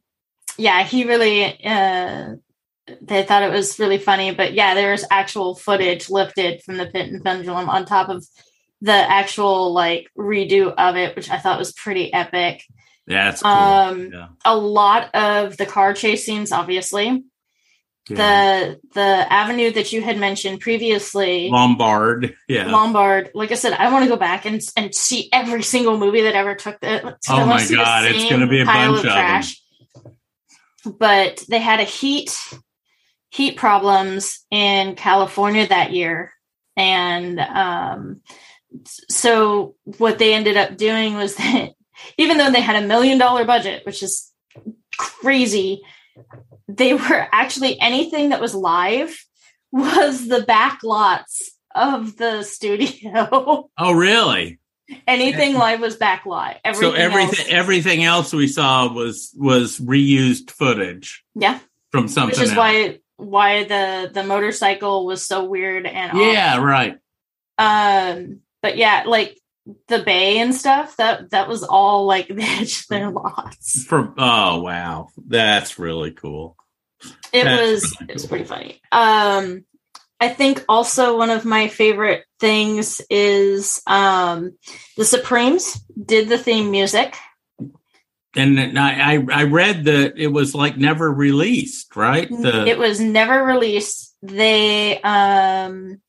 yeah 0.59 0.83
he 0.83 1.05
really 1.05 1.65
uh 1.65 2.35
they 3.01 3.23
thought 3.23 3.43
it 3.43 3.53
was 3.53 3.79
really 3.79 3.99
funny 3.99 4.33
but 4.33 4.55
yeah 4.55 4.75
there's 4.75 5.05
actual 5.11 5.55
footage 5.55 6.09
lifted 6.11 6.63
from 6.63 6.77
the 6.77 6.87
pit 6.87 7.11
and 7.11 7.23
pendulum 7.25 7.69
on 7.69 7.85
top 7.85 8.09
of 8.09 8.27
the 8.81 8.93
actual 8.93 9.73
like 9.73 10.09
redo 10.17 10.73
of 10.77 10.97
it 10.97 11.17
which 11.17 11.31
i 11.31 11.39
thought 11.39 11.59
was 11.59 11.73
pretty 11.73 12.13
epic 12.13 12.65
That's 13.07 13.43
cool. 13.43 13.51
Um, 13.51 14.11
yeah. 14.13 14.29
a 14.45 14.55
lot 14.57 15.15
of 15.15 15.57
the 15.57 15.65
car 15.67 15.95
chase 15.95 16.27
scenes, 16.27 16.53
obviously. 16.53 17.25
yeah. 18.09 18.17
The 18.17 18.81
the 18.95 19.33
avenue 19.33 19.73
that 19.73 19.93
you 19.93 20.03
had 20.03 20.19
mentioned 20.19 20.61
previously, 20.61 21.49
Lombard. 21.49 22.35
Yeah. 22.49 22.67
Lombard. 22.71 23.31
Like 23.35 23.51
I 23.51 23.55
said, 23.55 23.73
I 23.73 23.91
want 23.91 24.05
to 24.05 24.11
go 24.11 24.17
back 24.17 24.45
and 24.45 24.61
and 24.77 24.95
see 24.95 25.31
every 25.33 25.63
single 25.63 25.97
movie 25.99 26.23
that 26.23 26.35
ever 26.35 26.55
took 26.55 26.77
so 26.85 27.17
Oh 27.31 27.47
my 27.47 27.67
God, 27.67 28.05
it's 28.07 28.29
gonna 28.31 28.47
be 28.47 28.61
a 28.61 28.67
bunch 28.67 28.99
of 28.99 29.03
them. 29.05 29.43
But 30.99 31.45
they 31.49 31.61
had 31.61 31.81
a 31.81 31.85
heat 31.85 32.39
heat 33.31 33.57
problems 33.57 34.45
in 34.51 34.95
California 34.95 35.67
that 35.67 35.93
year, 35.93 36.33
and 36.77 37.39
um, 37.41 38.21
so 38.87 39.75
what 39.99 40.19
they 40.19 40.35
ended 40.35 40.57
up 40.57 40.77
doing 40.77 41.15
was 41.15 41.35
that 41.37 41.73
even 42.17 42.39
though 42.39 42.51
they 42.51 42.61
had 42.61 42.83
a 42.83 42.87
million 42.87 43.19
dollar 43.19 43.45
budget, 43.45 43.85
which 43.85 44.03
is 44.03 44.31
crazy, 44.97 45.83
they 46.69 46.95
were 46.95 47.29
actually 47.33 47.81
anything 47.81 48.31
that 48.31 48.41
was 48.41 48.55
live 48.55 49.17
was 49.71 50.29
the 50.29 50.43
back 50.43 50.81
lots 50.83 51.51
of 51.75 52.17
the 52.17 52.43
studio. 52.43 53.69
oh, 53.79 53.93
really? 53.93 54.59
anything 55.07 55.55
live 55.55 55.81
was 55.81 55.97
back 55.97 56.27
lot. 56.27 56.57
Everything 56.65 56.95
so 56.95 56.97
everything 56.97 57.39
else- 57.41 57.49
everything 57.51 58.05
else 58.05 58.33
we 58.33 58.49
saw 58.49 58.93
was 58.93 59.33
was 59.37 59.79
reused 59.79 60.51
footage 60.51 61.25
yeah, 61.35 61.59
from 61.91 62.09
something 62.09 62.39
which 62.39 62.43
is 62.43 62.51
else. 62.51 62.59
why 62.59 62.99
why 63.19 63.65
the 63.65 64.11
the 64.13 64.25
motorcycle 64.25 65.05
was 65.05 65.23
so 65.27 65.45
weird 65.45 65.85
and 65.87 66.13
off. 66.13 66.17
yeah, 66.19 66.57
right. 66.57 66.99
um 67.59 68.41
but 68.63 68.77
yeah 68.79 69.03
like 69.07 69.39
the 69.89 69.99
bay 69.99 70.39
and 70.39 70.55
stuff 70.55 70.97
that 70.97 71.29
that 71.31 71.47
was 71.49 71.63
all 71.63 72.07
like 72.07 72.29
their 72.89 73.11
lots 73.11 73.85
For 73.85 74.15
oh 74.17 74.61
wow, 74.63 75.09
that's 75.27 75.79
really 75.79 76.13
cool. 76.13 76.57
it 77.33 77.45
That's 77.45 77.61
was 77.61 77.97
really 78.01 78.11
it 78.11 78.15
was 78.15 78.23
cool. 78.23 78.29
pretty 78.31 78.45
funny 78.45 78.81
um 78.93 79.65
i 80.21 80.29
think 80.29 80.65
also 80.69 81.17
one 81.19 81.31
of 81.31 81.45
my 81.45 81.69
favorite 81.69 82.25
things 82.41 83.01
is 83.11 83.83
um 83.87 84.57
the 84.97 85.05
supremes 85.05 85.81
did 86.03 86.29
the 86.29 86.39
theme 86.39 86.71
music 86.71 87.15
And 88.37 88.79
I 88.79 89.25
I, 89.33 89.45
read 89.45 89.85
that 89.85 90.19
it 90.19 90.29
was 90.29 90.55
like 90.55 90.77
never 90.77 91.11
released, 91.11 91.97
right? 91.97 92.29
The 92.29 92.67
it 92.67 92.79
was 92.79 93.01
never 93.01 93.43
released 93.43 94.09
they 94.23 95.01
um 95.03 96.01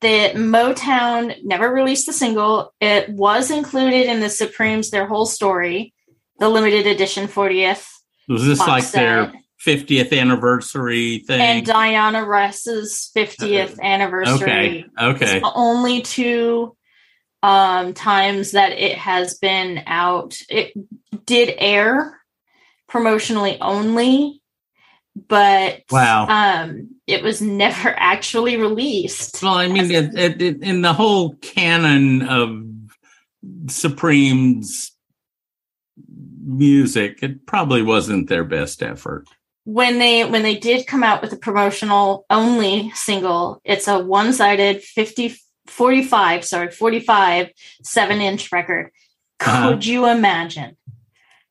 the 0.00 0.32
motown 0.34 1.34
never 1.42 1.72
released 1.72 2.06
the 2.06 2.12
single 2.12 2.72
it 2.80 3.08
was 3.08 3.50
included 3.50 4.06
in 4.06 4.20
the 4.20 4.28
supremes 4.28 4.90
their 4.90 5.06
whole 5.06 5.26
story 5.26 5.92
the 6.38 6.48
limited 6.48 6.86
edition 6.86 7.26
40th 7.26 7.88
was 8.28 8.44
this 8.44 8.58
like 8.58 8.88
their 8.90 9.32
fiftieth 9.58 10.12
anniversary 10.12 11.18
thing? 11.26 11.40
and 11.40 11.66
diana 11.66 12.24
ross's 12.24 13.10
50th 13.16 13.80
anniversary 13.80 14.32
okay, 14.32 14.84
okay. 15.00 15.36
It's 15.36 15.44
the 15.44 15.52
only 15.54 16.02
two 16.02 16.76
um 17.42 17.92
times 17.94 18.52
that 18.52 18.72
it 18.72 18.96
has 18.98 19.38
been 19.38 19.82
out 19.86 20.36
it 20.48 20.72
did 21.26 21.52
air 21.58 22.20
promotionally 22.90 23.56
only 23.60 24.40
but 25.28 25.82
Wow. 25.90 26.26
um 26.28 26.90
it 27.06 27.22
was 27.22 27.40
never 27.64 27.88
actually 27.96 28.56
released 28.56 29.42
Well, 29.42 29.54
I 29.54 29.68
mean, 29.68 29.90
it, 29.90 30.14
it, 30.14 30.42
it, 30.42 30.62
in 30.62 30.82
the 30.82 30.92
whole 30.92 31.34
canon 31.36 32.22
of 32.22 32.64
Supreme's 33.68 34.92
music, 36.44 37.22
it 37.22 37.46
probably 37.46 37.82
wasn't 37.82 38.28
their 38.28 38.44
best 38.44 38.82
effort. 38.82 39.26
when 39.64 39.98
they 39.98 40.24
when 40.24 40.42
they 40.42 40.56
did 40.56 40.86
come 40.86 41.02
out 41.04 41.22
with 41.22 41.32
a 41.32 41.36
promotional 41.36 42.24
only 42.30 42.90
single 42.94 43.60
it's 43.64 43.86
a 43.88 43.98
one-sided 43.98 44.82
50 44.82 45.36
45 45.72 46.44
sorry 46.44 46.70
45 46.70 47.50
7 47.82 48.20
inch 48.20 48.52
record 48.52 48.90
Uh-huh. 49.40 49.70
could 49.70 49.86
you 49.86 50.06
imagine 50.06 50.76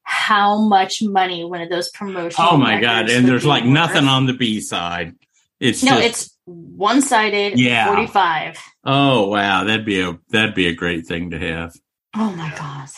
how 0.04 0.60
much 0.68 1.02
money 1.02 1.44
one 1.46 1.62
of 1.62 1.70
those 1.70 1.90
promotions? 1.90 2.36
Oh 2.38 2.58
my 2.58 2.82
god! 2.82 3.10
And 3.10 3.26
there's 3.28 3.46
like 3.46 3.64
worth? 3.64 3.72
nothing 3.74 4.06
on 4.06 4.26
the 4.26 4.34
B 4.34 4.60
side. 4.60 5.14
It's 5.60 5.84
no 5.84 5.92
just 6.02 6.06
it's 6.08 6.38
one-sided 6.46 7.60
Yeah. 7.60 7.86
45 7.88 8.58
oh 8.86 9.28
wow, 9.28 9.64
that'd 9.64 9.86
be 9.86 10.02
a 10.02 10.18
that'd 10.30 10.56
be 10.56 10.68
a 10.68 10.74
great 10.74 11.06
thing 11.06 11.30
to 11.32 11.38
have. 11.40 11.74
oh 12.16 12.32
my 12.36 12.52
god 12.58 12.90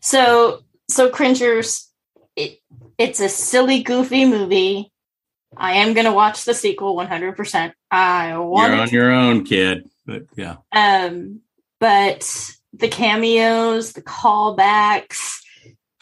so 0.00 0.60
so 0.88 1.10
cringers 1.10 1.88
it, 2.36 2.58
it's 2.96 3.20
a 3.20 3.28
silly 3.28 3.82
goofy 3.82 4.24
movie 4.24 4.90
i 5.56 5.74
am 5.74 5.92
going 5.92 6.06
to 6.06 6.12
watch 6.12 6.44
the 6.46 6.54
sequel 6.54 6.96
100% 6.96 7.72
i 7.90 8.36
want 8.38 8.72
You're 8.72 8.80
on 8.80 8.88
your 8.88 9.10
own, 9.12 9.44
kid. 9.44 9.89
But 10.06 10.22
yeah, 10.36 10.56
Um, 10.72 11.40
but 11.78 12.52
the 12.72 12.88
cameos, 12.88 13.92
the 13.92 14.02
callbacks, 14.02 15.38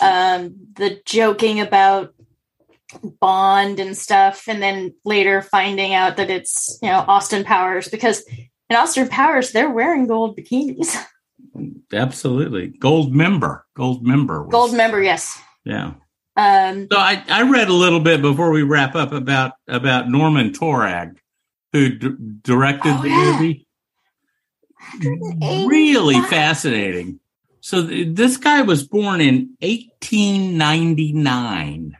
um, 0.00 0.54
the 0.74 1.00
joking 1.04 1.60
about 1.60 2.14
Bond 3.20 3.80
and 3.80 3.96
stuff, 3.96 4.44
and 4.48 4.62
then 4.62 4.94
later 5.04 5.42
finding 5.42 5.92
out 5.92 6.16
that 6.16 6.30
it's 6.30 6.78
you 6.82 6.88
know 6.88 7.04
Austin 7.06 7.44
Powers 7.44 7.88
because 7.88 8.24
in 8.70 8.76
Austin 8.76 9.08
Powers 9.08 9.52
they're 9.52 9.68
wearing 9.70 10.06
gold 10.06 10.38
bikinis. 10.38 10.96
absolutely. 11.92 12.70
Goldmember, 12.70 13.62
gold 13.76 14.06
member, 14.06 14.42
was- 14.44 14.54
Goldmember, 14.54 15.04
yes. 15.04 15.38
Yeah. 15.64 15.94
Um, 16.36 16.86
So 16.90 16.98
I, 16.98 17.22
I 17.28 17.42
read 17.50 17.68
a 17.68 17.72
little 17.74 18.00
bit 18.00 18.22
before 18.22 18.50
we 18.52 18.62
wrap 18.62 18.94
up 18.94 19.12
about 19.12 19.52
about 19.66 20.08
Norman 20.08 20.52
Taurog, 20.54 21.18
who 21.72 21.90
d- 21.90 22.14
directed 22.42 22.92
Oh, 22.96 23.02
the 23.02 23.08
yeah. 23.08 23.32
movie. 23.32 23.66
Really 25.00 26.20
fascinating. 26.22 27.20
So 27.60 27.86
th- 27.86 28.16
this 28.16 28.36
guy 28.36 28.62
was 28.62 28.86
born 28.86 29.20
in 29.20 29.56
1899. 29.60 31.96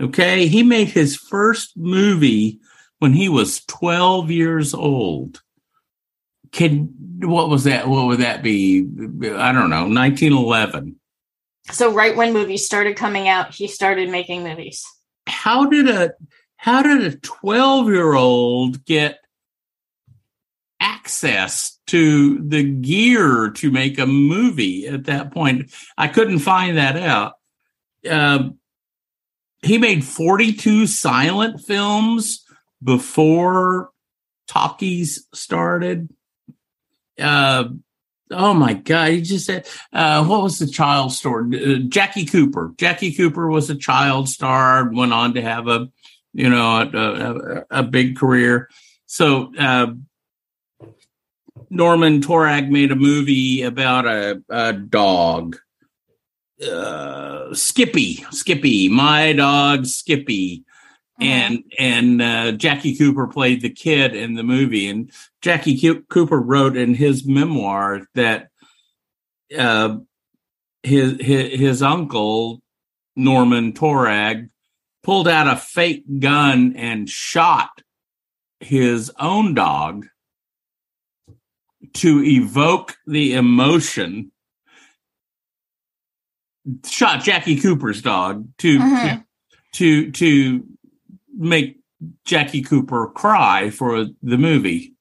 Okay, 0.00 0.46
he 0.46 0.62
made 0.62 0.88
his 0.88 1.16
first 1.16 1.76
movie 1.76 2.60
when 2.98 3.12
he 3.12 3.28
was 3.28 3.64
12 3.64 4.30
years 4.30 4.74
old. 4.74 5.42
Can 6.52 6.94
what 7.20 7.48
was 7.48 7.64
that? 7.64 7.88
What 7.88 8.06
would 8.06 8.20
that 8.20 8.42
be? 8.42 8.80
I 8.80 9.52
don't 9.52 9.70
know. 9.70 9.88
1911. 9.88 10.96
So 11.72 11.92
right 11.92 12.14
when 12.14 12.32
movies 12.32 12.64
started 12.64 12.96
coming 12.96 13.26
out, 13.28 13.54
he 13.54 13.66
started 13.68 14.10
making 14.10 14.44
movies. 14.44 14.84
how 15.26 15.66
did 15.66 15.88
a 15.88 16.12
how 16.56 16.82
did 16.82 17.02
a 17.04 17.16
12 17.16 17.88
year 17.88 18.14
old 18.14 18.84
get 18.84 19.18
access 21.06 21.78
to 21.86 22.42
the 22.48 22.64
gear 22.64 23.52
to 23.52 23.70
make 23.70 23.96
a 23.96 24.06
movie 24.06 24.88
at 24.88 25.04
that 25.04 25.30
point. 25.30 25.72
I 25.96 26.08
couldn't 26.08 26.40
find 26.40 26.78
that 26.78 26.96
out. 26.96 27.34
Um, 28.10 28.58
he 29.62 29.78
made 29.78 30.02
42 30.02 30.88
silent 30.88 31.60
films 31.60 32.44
before 32.82 33.90
talkies 34.48 35.28
started. 35.32 36.08
Uh, 37.20 37.68
oh 38.32 38.52
my 38.52 38.74
god 38.74 39.12
he 39.12 39.22
just 39.22 39.46
said 39.46 39.64
uh, 39.92 40.24
what 40.24 40.42
was 40.42 40.58
the 40.58 40.66
child 40.66 41.12
star 41.12 41.48
uh, 41.54 41.76
jackie 41.88 42.26
cooper. 42.26 42.74
Jackie 42.76 43.14
cooper 43.14 43.48
was 43.48 43.70
a 43.70 43.76
child 43.76 44.28
star 44.28 44.90
went 44.92 45.12
on 45.12 45.34
to 45.34 45.40
have 45.40 45.68
a 45.68 45.88
you 46.32 46.50
know 46.50 46.66
a, 46.92 46.98
a, 46.98 47.80
a 47.80 47.82
big 47.84 48.16
career. 48.16 48.68
So 49.06 49.52
uh, 49.56 49.92
norman 51.76 52.20
taurog 52.20 52.68
made 52.68 52.90
a 52.90 52.96
movie 52.96 53.62
about 53.62 54.06
a, 54.06 54.42
a 54.48 54.72
dog. 54.72 55.56
Uh, 56.66 57.54
skippy 57.54 58.24
skippy 58.30 58.88
my 58.88 59.32
dog 59.32 59.86
skippy. 59.86 60.64
And 61.18 61.64
and 61.78 62.20
uh, 62.20 62.52
Jackie 62.52 62.94
Cooper 62.94 63.26
played 63.26 63.62
the 63.62 63.70
kid 63.70 64.14
in 64.14 64.34
the 64.34 64.42
movie, 64.42 64.86
and 64.86 65.10
Jackie 65.40 65.80
Cu- 65.80 66.02
Cooper 66.10 66.38
wrote 66.38 66.76
in 66.76 66.92
his 66.92 67.24
memoir 67.24 68.02
that 68.14 68.48
uh, 69.56 69.96
his, 70.82 71.16
his 71.18 71.58
his 71.58 71.82
uncle 71.82 72.60
Norman 73.16 73.72
Taurog 73.72 74.48
pulled 75.02 75.26
out 75.26 75.48
a 75.48 75.56
fake 75.56 76.04
gun 76.20 76.74
and 76.76 77.08
shot 77.08 77.70
his 78.60 79.10
own 79.18 79.54
dog 79.54 80.06
to 81.96 82.22
evoke 82.24 82.96
the 83.06 83.34
emotion. 83.34 84.32
Shot 86.84 87.22
Jackie 87.22 87.60
Cooper's 87.60 88.02
dog 88.02 88.48
to 88.58 88.78
Mhm. 88.78 89.24
to 89.74 90.10
to 90.12 90.66
make 91.36 91.78
Jackie 92.24 92.62
Cooper 92.62 93.08
cry 93.14 93.70
for 93.70 94.06
the 94.22 94.38
movie. 94.38 94.94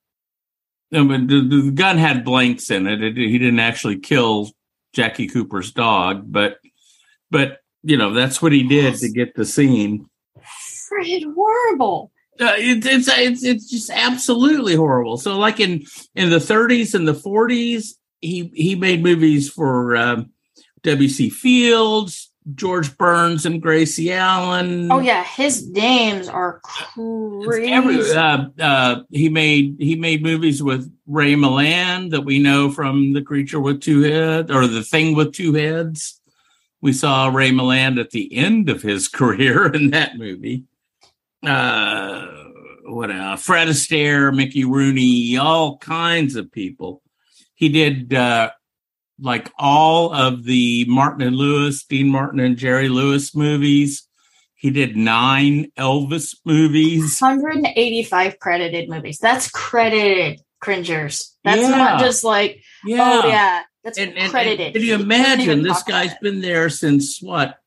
I 0.94 1.02
mean, 1.04 1.28
the, 1.28 1.42
the 1.42 1.72
gun 1.72 1.98
had 1.98 2.24
blanks 2.24 2.70
in 2.70 2.86
it. 2.88 3.02
it. 3.02 3.18
He 3.18 3.38
didn't 3.40 3.60
actually 3.60 4.00
kill 4.00 4.52
Jackie 4.94 5.28
Cooper's 5.28 5.72
dog, 5.72 6.32
but 6.32 6.60
but 7.32 7.60
you 7.84 7.98
know 7.98 8.14
that's 8.14 8.42
what 8.42 8.52
he 8.52 8.64
did 8.64 8.96
to 8.98 9.10
get 9.10 9.34
the 9.36 9.46
scene. 9.46 10.08
Freaking 10.92 11.34
horrible. 11.34 12.12
Uh, 12.40 12.54
it, 12.58 12.86
it's 12.86 13.08
it's 13.08 13.44
it's 13.44 13.70
just 13.70 13.90
absolutely 13.90 14.76
horrible. 14.76 15.18
So 15.18 15.38
like 15.38 15.60
in 15.60 15.86
in 16.16 16.30
the 16.30 16.38
30s 16.38 16.94
and 16.94 17.08
the 17.08 17.14
40s, 17.14 17.94
he 18.22 18.52
he 18.54 18.76
made 18.76 19.02
movies 19.04 19.50
for 19.50 19.96
um, 19.96 20.32
W.C. 20.84 21.30
Fields, 21.30 22.32
George 22.54 22.98
Burns, 22.98 23.46
and 23.46 23.62
Gracie 23.62 24.12
Allen. 24.12 24.92
Oh 24.92 25.00
yeah, 25.00 25.24
his 25.24 25.70
names 25.70 26.28
are 26.28 26.60
crazy. 26.64 27.72
every- 27.72 28.12
uh, 28.12 28.46
uh, 28.60 29.02
he 29.12 29.30
made 29.30 29.78
he 29.80 29.96
made 29.96 30.22
movies 30.22 30.62
with 30.62 30.92
Ray 31.08 31.36
Milland 31.36 32.12
that 32.12 32.26
we 32.26 32.40
know 32.40 32.70
from 32.70 33.14
The 33.14 33.22
Creature 33.22 33.62
with 33.62 33.82
Two 33.82 34.02
Heads 34.02 34.52
or 34.52 34.68
The 34.68 34.84
Thing 34.84 35.16
with 35.16 35.34
Two 35.34 35.54
Heads. 35.54 36.20
We 36.82 36.92
saw 36.94 37.30
Ray 37.30 37.52
Milland 37.52 38.00
at 38.00 38.12
the 38.12 38.36
end 38.36 38.70
of 38.70 38.82
his 38.82 39.08
career 39.20 39.68
in 39.68 39.92
that 39.92 40.18
movie. 40.18 40.66
Uh, 41.48 42.28
what 42.86 43.12
else? 43.12 43.44
Fred 43.44 43.68
Astaire, 43.68 44.34
Mickey 44.36 44.64
Rooney, 44.66 45.38
all 45.38 45.78
kinds 45.78 46.36
of 46.36 46.52
people. 46.52 47.02
He 47.56 47.70
did 47.70 48.14
uh, 48.14 48.52
like 49.20 49.50
all 49.58 50.14
of 50.14 50.44
the 50.44 50.86
Martin 50.88 51.22
and 51.26 51.36
Lewis, 51.36 51.84
Dean 51.86 52.10
Martin 52.10 52.40
and 52.40 52.58
Jerry 52.58 52.90
Lewis 52.90 53.36
movies. 53.36 54.08
He 54.56 54.70
did 54.72 54.96
nine 54.98 55.72
Elvis 55.78 56.36
movies. 56.46 57.20
185 57.20 58.40
credited 58.40 58.90
movies. 58.90 59.18
That's 59.20 59.50
credited 59.52 60.42
cringers. 60.60 61.36
That's 61.44 61.62
Yeah. 61.62 61.70
not 61.70 62.00
just 62.00 62.24
like, 62.24 62.62
Yeah. 62.84 63.22
oh 63.24 63.28
yeah, 63.28 63.62
that's 63.84 63.98
And, 64.00 64.10
and, 64.12 64.20
and 64.20 64.32
credited. 64.32 64.74
can 64.74 64.82
you 64.82 64.96
imagine 64.96 65.62
this 65.62 65.84
guy's 65.84 66.14
been 66.22 66.42
there 66.42 66.70
since 66.70 67.22
what? 67.22 67.58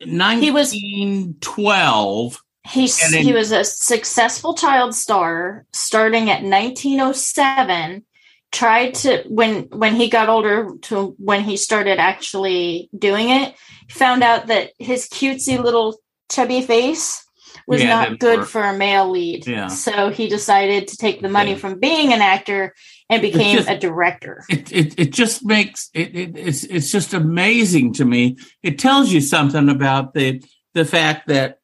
He 0.00 0.06
was- 0.50 0.72
1912. 0.72 2.42
He's 2.68 2.98
then- 3.10 3.22
he 3.22 3.32
was 3.32 3.50
a 3.52 3.64
successful 3.64 4.54
child 4.54 4.94
star 4.94 5.64
starting 5.72 6.30
at 6.30 6.42
1907. 6.42 8.04
Tried 8.50 8.94
to 8.94 9.24
when 9.28 9.64
when 9.64 9.94
he 9.94 10.08
got 10.08 10.30
older 10.30 10.70
to 10.82 11.14
when 11.18 11.42
he 11.42 11.58
started 11.58 11.98
actually 11.98 12.88
doing 12.98 13.28
it, 13.28 13.54
found 13.90 14.22
out 14.22 14.46
that 14.46 14.70
his 14.78 15.06
cutesy 15.06 15.62
little 15.62 15.98
chubby 16.30 16.62
face 16.62 17.22
was 17.66 17.82
Yeah, 17.82 17.88
not 17.88 18.18
good 18.18 18.38
work. 18.40 18.48
for 18.48 18.62
a 18.62 18.74
male 18.74 19.10
lead. 19.10 19.46
Yeah. 19.46 19.66
So 19.66 20.08
he 20.08 20.28
decided 20.30 20.88
to 20.88 20.96
take 20.96 21.20
the 21.20 21.28
money 21.28 21.50
Yeah. 21.50 21.56
from 21.58 21.78
being 21.78 22.14
an 22.14 22.22
actor 22.22 22.74
and 23.10 23.20
became 23.20 23.58
just- 23.58 23.68
a 23.68 23.76
director. 23.78 24.44
It, 24.48 24.72
it 24.72 24.94
it 24.98 25.12
just 25.12 25.44
makes 25.44 25.90
it, 25.92 26.16
it 26.16 26.38
it's 26.38 26.64
it's 26.64 26.90
just 26.90 27.12
amazing 27.12 27.92
to 27.94 28.06
me. 28.06 28.38
It 28.62 28.78
tells 28.78 29.12
you 29.12 29.20
something 29.20 29.68
about 29.68 30.14
the 30.14 30.42
the 30.72 30.86
fact 30.86 31.28
that 31.28 31.57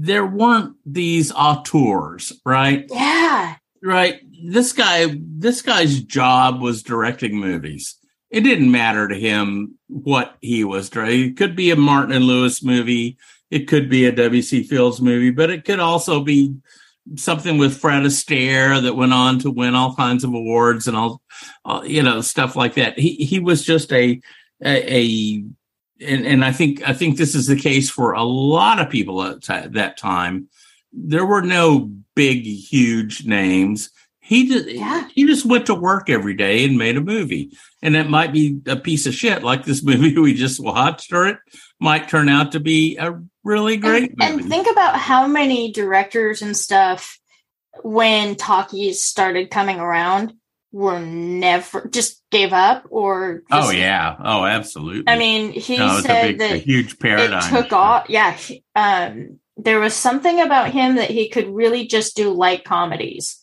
there 0.00 0.24
weren't 0.24 0.76
these 0.86 1.32
auteurs, 1.32 2.32
right? 2.46 2.86
Yeah. 2.88 3.56
right? 3.82 4.20
This 4.44 4.72
guy 4.72 5.06
this 5.20 5.60
guy's 5.62 6.00
job 6.00 6.60
was 6.60 6.84
directing 6.84 7.36
movies. 7.36 7.96
It 8.30 8.42
didn't 8.42 8.70
matter 8.70 9.08
to 9.08 9.18
him 9.18 9.76
what 9.88 10.36
he 10.40 10.62
was 10.62 10.88
directing. 10.88 11.30
It 11.30 11.36
could 11.36 11.56
be 11.56 11.72
a 11.72 11.76
martin 11.76 12.12
and 12.12 12.24
lewis 12.24 12.62
movie. 12.62 13.18
It 13.50 13.66
could 13.66 13.88
be 13.88 14.04
a 14.04 14.12
wc 14.12 14.66
fields 14.66 15.00
movie 15.00 15.30
but 15.30 15.50
it 15.50 15.64
could 15.64 15.80
also 15.80 16.22
be 16.22 16.54
something 17.16 17.56
with 17.56 17.78
fred 17.78 18.02
astaire 18.02 18.82
that 18.82 18.94
went 18.94 19.14
on 19.14 19.38
to 19.38 19.50
win 19.50 19.74
all 19.74 19.96
kinds 19.96 20.22
of 20.22 20.34
awards 20.34 20.86
and 20.86 20.96
all 20.96 21.22
uh, 21.64 21.82
you 21.84 22.02
know 22.02 22.20
stuff 22.20 22.54
like 22.54 22.74
that. 22.74 22.98
He 22.98 23.14
he 23.14 23.40
was 23.40 23.64
just 23.64 23.92
a 23.92 24.20
a, 24.62 24.96
a 24.96 25.44
and, 26.00 26.26
and 26.26 26.44
i 26.44 26.52
think 26.52 26.86
i 26.88 26.92
think 26.92 27.16
this 27.16 27.34
is 27.34 27.46
the 27.46 27.56
case 27.56 27.90
for 27.90 28.12
a 28.12 28.22
lot 28.22 28.80
of 28.80 28.90
people 28.90 29.22
at 29.22 29.42
ti- 29.42 29.68
that 29.68 29.96
time. 29.96 30.48
There 30.92 31.26
were 31.26 31.42
no 31.42 31.90
big 32.16 32.44
huge 32.44 33.26
names. 33.26 33.90
He 34.20 34.48
just 34.48 34.68
Yeah. 34.68 35.06
he 35.14 35.26
just 35.26 35.44
went 35.44 35.66
to 35.66 35.74
work 35.74 36.08
every 36.08 36.34
day 36.34 36.64
and 36.64 36.78
made 36.78 36.96
a 36.96 37.00
movie. 37.02 37.50
And 37.82 37.94
it 37.94 38.08
might 38.08 38.32
be 38.32 38.60
a 38.66 38.76
piece 38.76 39.06
of 39.06 39.14
shit 39.14 39.42
like 39.42 39.64
this 39.64 39.82
movie 39.90 40.16
we 40.18 40.32
just 40.34 40.58
watched 40.60 41.12
or 41.12 41.26
it 41.26 41.36
might 41.78 42.08
turn 42.08 42.28
out 42.30 42.52
to 42.52 42.60
be 42.60 42.96
a 42.96 43.20
really 43.44 43.76
great 43.76 44.10
and, 44.10 44.18
movie. 44.18 44.42
and 44.42 44.50
think 44.50 44.70
about 44.70 44.96
how 44.96 45.26
many 45.26 45.70
directors 45.72 46.40
and 46.42 46.56
stuff 46.56 47.18
when 47.82 48.34
talkies 48.34 49.00
started 49.02 49.50
coming 49.50 49.78
around 49.78 50.32
were 50.70 51.00
never 51.00 51.88
just 51.88 52.22
gave 52.30 52.52
up 52.52 52.84
or 52.90 53.42
oh 53.50 53.70
yeah. 53.70 54.16
Oh 54.22 54.44
absolutely. 54.44 55.10
I 55.10 55.18
mean 55.18 55.52
he 55.52 55.78
no, 55.78 56.00
said 56.00 56.22
big, 56.22 56.38
that 56.38 56.60
huge 56.60 56.98
paradigm. 56.98 57.42
it 57.42 57.48
took 57.48 57.72
off 57.72 58.08
yeah 58.08 58.36
um 58.76 59.38
there 59.56 59.80
was 59.80 59.94
something 59.94 60.40
about 60.40 60.70
him 60.70 60.96
that 60.96 61.10
he 61.10 61.28
could 61.28 61.48
really 61.48 61.86
just 61.86 62.16
do 62.16 62.30
light 62.30 62.64
comedies. 62.64 63.40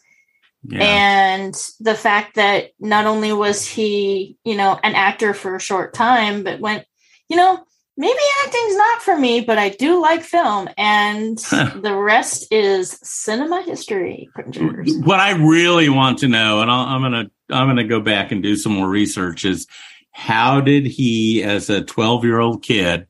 Yeah. 0.67 0.81
and 0.81 1.53
the 1.79 1.93
fact 1.93 2.35
that 2.35 2.71
not 2.79 3.05
only 3.05 3.31
was 3.33 3.67
he 3.67 4.37
you 4.43 4.55
know 4.55 4.79
an 4.83 4.95
actor 4.95 5.33
for 5.33 5.55
a 5.55 5.59
short 5.59 5.93
time 5.93 6.43
but 6.43 6.59
went 6.59 6.85
you 7.29 7.37
know 7.37 7.63
maybe 7.97 8.19
acting's 8.43 8.75
not 8.75 9.01
for 9.01 9.17
me 9.17 9.41
but 9.41 9.57
i 9.57 9.69
do 9.69 10.01
like 10.01 10.21
film 10.21 10.67
and 10.77 11.37
the 11.39 11.95
rest 11.95 12.47
is 12.51 12.99
cinema 13.01 13.61
history 13.63 14.29
what 14.35 15.19
I 15.19 15.31
really 15.31 15.89
want 15.89 16.19
to 16.19 16.27
know, 16.27 16.61
and 16.61 16.69
I'll, 16.69 16.85
I'm 16.85 17.01
gonna 17.01 17.29
I'm 17.49 17.67
gonna 17.67 17.87
go 17.87 17.99
back 17.99 18.31
and 18.31 18.41
do 18.41 18.55
some 18.55 18.73
more 18.73 18.87
research, 18.89 19.45
is 19.45 19.67
how 20.11 20.61
did 20.61 20.85
he, 20.85 21.43
as 21.43 21.69
a 21.69 21.83
12 21.83 22.23
year 22.23 22.39
old 22.39 22.63
kid, 22.63 23.07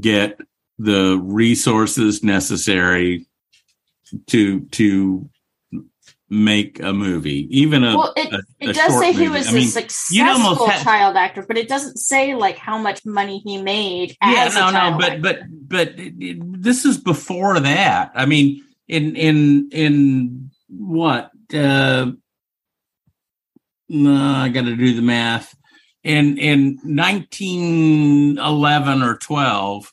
get 0.00 0.40
the 0.78 1.18
resources 1.22 2.22
necessary 2.22 3.26
to 4.28 4.60
to 4.60 5.28
make 6.28 6.80
a 6.80 6.92
movie, 6.92 7.46
even 7.56 7.84
a, 7.84 7.96
well 7.96 8.12
it, 8.16 8.32
a- 8.32 8.42
it 8.60 8.70
a 8.70 8.72
does 8.72 8.90
short 8.92 9.04
say 9.04 9.12
he 9.12 9.28
was 9.28 9.46
I 9.48 9.52
mean, 9.52 9.62
a 9.62 9.66
successful 9.66 10.66
have- 10.68 10.82
child 10.82 11.16
actor 11.16 11.44
but 11.46 11.56
it 11.56 11.68
doesn't 11.68 11.98
say 11.98 12.34
like 12.34 12.58
how 12.58 12.78
much 12.78 13.04
money 13.06 13.38
he 13.44 13.62
made 13.62 14.16
yeah, 14.20 14.44
as 14.46 14.56
a 14.56 14.58
no, 14.58 14.70
no, 14.72 14.98
but 14.98 15.22
but 15.22 15.40
but 15.48 15.94
this 15.96 16.84
is 16.84 16.98
before 16.98 17.60
that. 17.60 18.10
I 18.14 18.26
mean, 18.26 18.64
in 18.88 19.14
in 19.16 19.68
in 19.70 20.50
what? 20.68 21.30
Uh, 21.54 22.10
no, 23.88 24.14
I 24.14 24.48
got 24.48 24.64
to 24.64 24.74
do 24.76 24.94
the 24.96 25.02
math. 25.02 25.54
In 26.02 26.38
in 26.38 26.78
nineteen 26.84 28.38
eleven 28.38 29.02
or 29.02 29.16
twelve, 29.16 29.92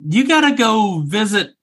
you 0.00 0.26
got 0.28 0.42
to 0.48 0.54
go 0.54 1.00
visit 1.06 1.54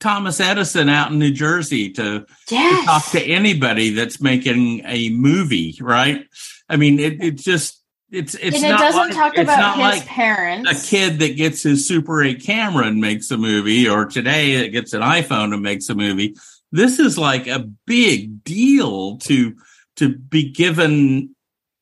Thomas 0.00 0.40
Edison 0.40 0.88
out 0.88 1.10
in 1.10 1.18
New 1.18 1.32
Jersey 1.32 1.90
to 1.92 2.26
to 2.46 2.82
talk 2.84 3.10
to 3.10 3.20
anybody 3.20 3.90
that's 3.90 4.20
making 4.20 4.82
a 4.84 5.10
movie, 5.10 5.76
right? 5.80 6.24
I 6.68 6.76
mean, 6.76 7.00
it, 7.00 7.22
it 7.22 7.36
just 7.36 7.82
it's 8.10 8.34
it's 8.34 8.56
and 8.56 8.64
it 8.64 8.68
not 8.68 8.80
doesn't 8.80 9.00
like, 9.00 9.12
talk 9.12 9.36
about 9.36 9.76
his 9.76 9.82
like 9.82 10.06
parents 10.06 10.70
a 10.70 10.88
kid 10.88 11.18
that 11.18 11.36
gets 11.36 11.62
his 11.62 11.86
Super 11.86 12.22
8 12.22 12.42
camera 12.42 12.86
and 12.86 13.00
makes 13.00 13.30
a 13.30 13.36
movie, 13.36 13.88
or 13.88 14.06
today 14.06 14.62
that 14.62 14.68
gets 14.68 14.92
an 14.92 15.02
iPhone 15.02 15.52
and 15.52 15.62
makes 15.62 15.88
a 15.88 15.94
movie. 15.94 16.36
This 16.70 16.98
is 16.98 17.18
like 17.18 17.46
a 17.46 17.68
big 17.86 18.44
deal 18.44 19.18
to 19.18 19.56
to 19.96 20.16
be 20.16 20.50
given 20.50 21.34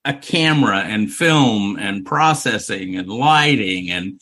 a 0.07 0.15
camera 0.15 0.79
and 0.79 1.13
film 1.13 1.77
and 1.79 2.07
processing 2.07 2.97
and 2.97 3.09
lighting 3.09 3.91
and 3.91 4.21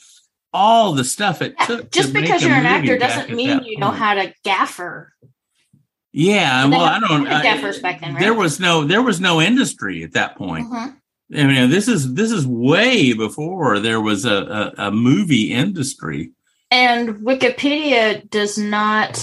all 0.54 0.94
the 0.94 1.04
stuff 1.04 1.42
it 1.42 1.54
Yeah, 1.58 1.66
took. 1.66 1.90
just 1.90 2.14
to 2.14 2.20
because 2.20 2.42
you're 2.42 2.54
an 2.54 2.64
actor 2.66 2.96
doesn't 2.96 3.34
mean 3.34 3.62
you 3.64 3.76
know 3.78 3.90
how 3.90 4.14
to 4.14 4.32
gaffer 4.44 5.12
Yeah, 6.12 6.66
well, 6.66 6.80
I 6.84 7.00
don't. 7.00 7.26
I- 7.26 7.42
gaffers 7.42 7.80
back 7.82 8.00
then, 8.00 8.14
right? 8.14 8.20
There 8.20 8.34
was 8.34 8.60
no 8.60 8.84
there 8.84 9.02
was 9.02 9.20
no 9.20 9.42
industry 9.42 10.04
at 10.04 10.12
that 10.12 10.36
point. 10.36 10.70
Mhm. 10.70 10.96
I 11.36 11.44
mean, 11.46 11.70
this 11.70 11.88
is 11.88 12.14
this 12.14 12.30
is 12.30 12.46
way 12.46 13.12
before 13.14 13.80
there 13.80 14.00
was 14.00 14.24
a, 14.24 14.72
a, 14.78 14.86
a 14.86 14.90
movie 14.92 15.52
industry. 15.52 16.30
And 16.70 17.16
Wikipedia 17.16 18.28
does 18.30 18.58
not, 18.58 19.18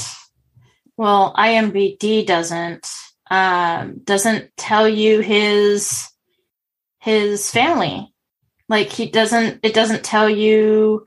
well, 0.97 1.33
IMBD 1.37 2.25
doesn't, 2.25 2.89
um, 3.29 3.99
doesn't 4.03 4.51
tell 4.57 4.87
you 4.87 5.19
his 5.21 6.07
his 6.99 7.49
family. 7.51 8.13
Like 8.69 8.89
he 8.89 9.05
doesn't, 9.09 9.59
it 9.63 9.73
doesn't 9.73 10.03
tell 10.03 10.29
you 10.29 11.05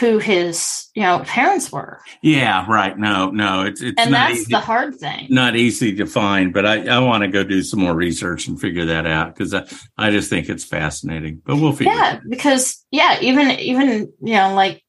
who 0.00 0.18
his 0.18 0.88
you 0.94 1.02
know 1.02 1.20
parents 1.20 1.70
were, 1.70 2.00
Yeah, 2.22 2.66
right. 2.68 2.98
No, 2.98 3.30
no, 3.30 3.62
it's 3.62 3.80
it's 3.80 4.00
and 4.00 4.12
that's 4.12 4.40
easy, 4.40 4.52
the 4.52 4.60
hard 4.60 4.96
thing. 4.96 5.28
not 5.30 5.56
easy 5.56 5.94
to 5.96 6.06
find. 6.06 6.52
But 6.52 6.66
I, 6.66 6.86
I 6.88 6.98
want 6.98 7.22
to 7.22 7.28
go 7.28 7.44
do 7.44 7.62
some 7.62 7.80
more 7.80 7.94
research 7.94 8.48
and 8.48 8.60
figure 8.60 8.86
that 8.86 9.06
out 9.06 9.34
because 9.34 9.54
I, 9.54 9.66
I 9.96 10.10
just 10.10 10.30
think 10.30 10.48
it's 10.48 10.64
fascinating. 10.64 11.42
But 11.44 11.56
we'll 11.56 11.72
figure. 11.72 11.92
yeah 11.92 12.14
it 12.14 12.16
out. 12.16 12.22
because 12.28 12.84
yeah 12.90 13.18
even 13.20 13.50
even 13.52 14.12
you 14.20 14.34
know 14.34 14.54
like 14.54 14.82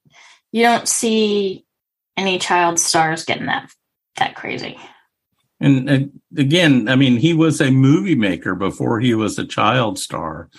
you 0.51 0.63
don't 0.63 0.87
see 0.87 1.65
any 2.17 2.39
child 2.39 2.79
stars 2.79 3.25
getting 3.25 3.47
that 3.47 3.69
that 4.17 4.35
crazy 4.35 4.77
And, 5.59 5.89
and 5.89 6.19
again, 6.37 6.87
I 6.89 6.95
mean, 6.95 7.17
he 7.17 7.33
was 7.33 7.61
a 7.61 7.71
movie 7.71 8.15
maker 8.15 8.55
before 8.55 8.99
he 8.99 9.13
was 9.15 9.37
a 9.39 9.45
child 9.45 9.97
star. 9.99 10.49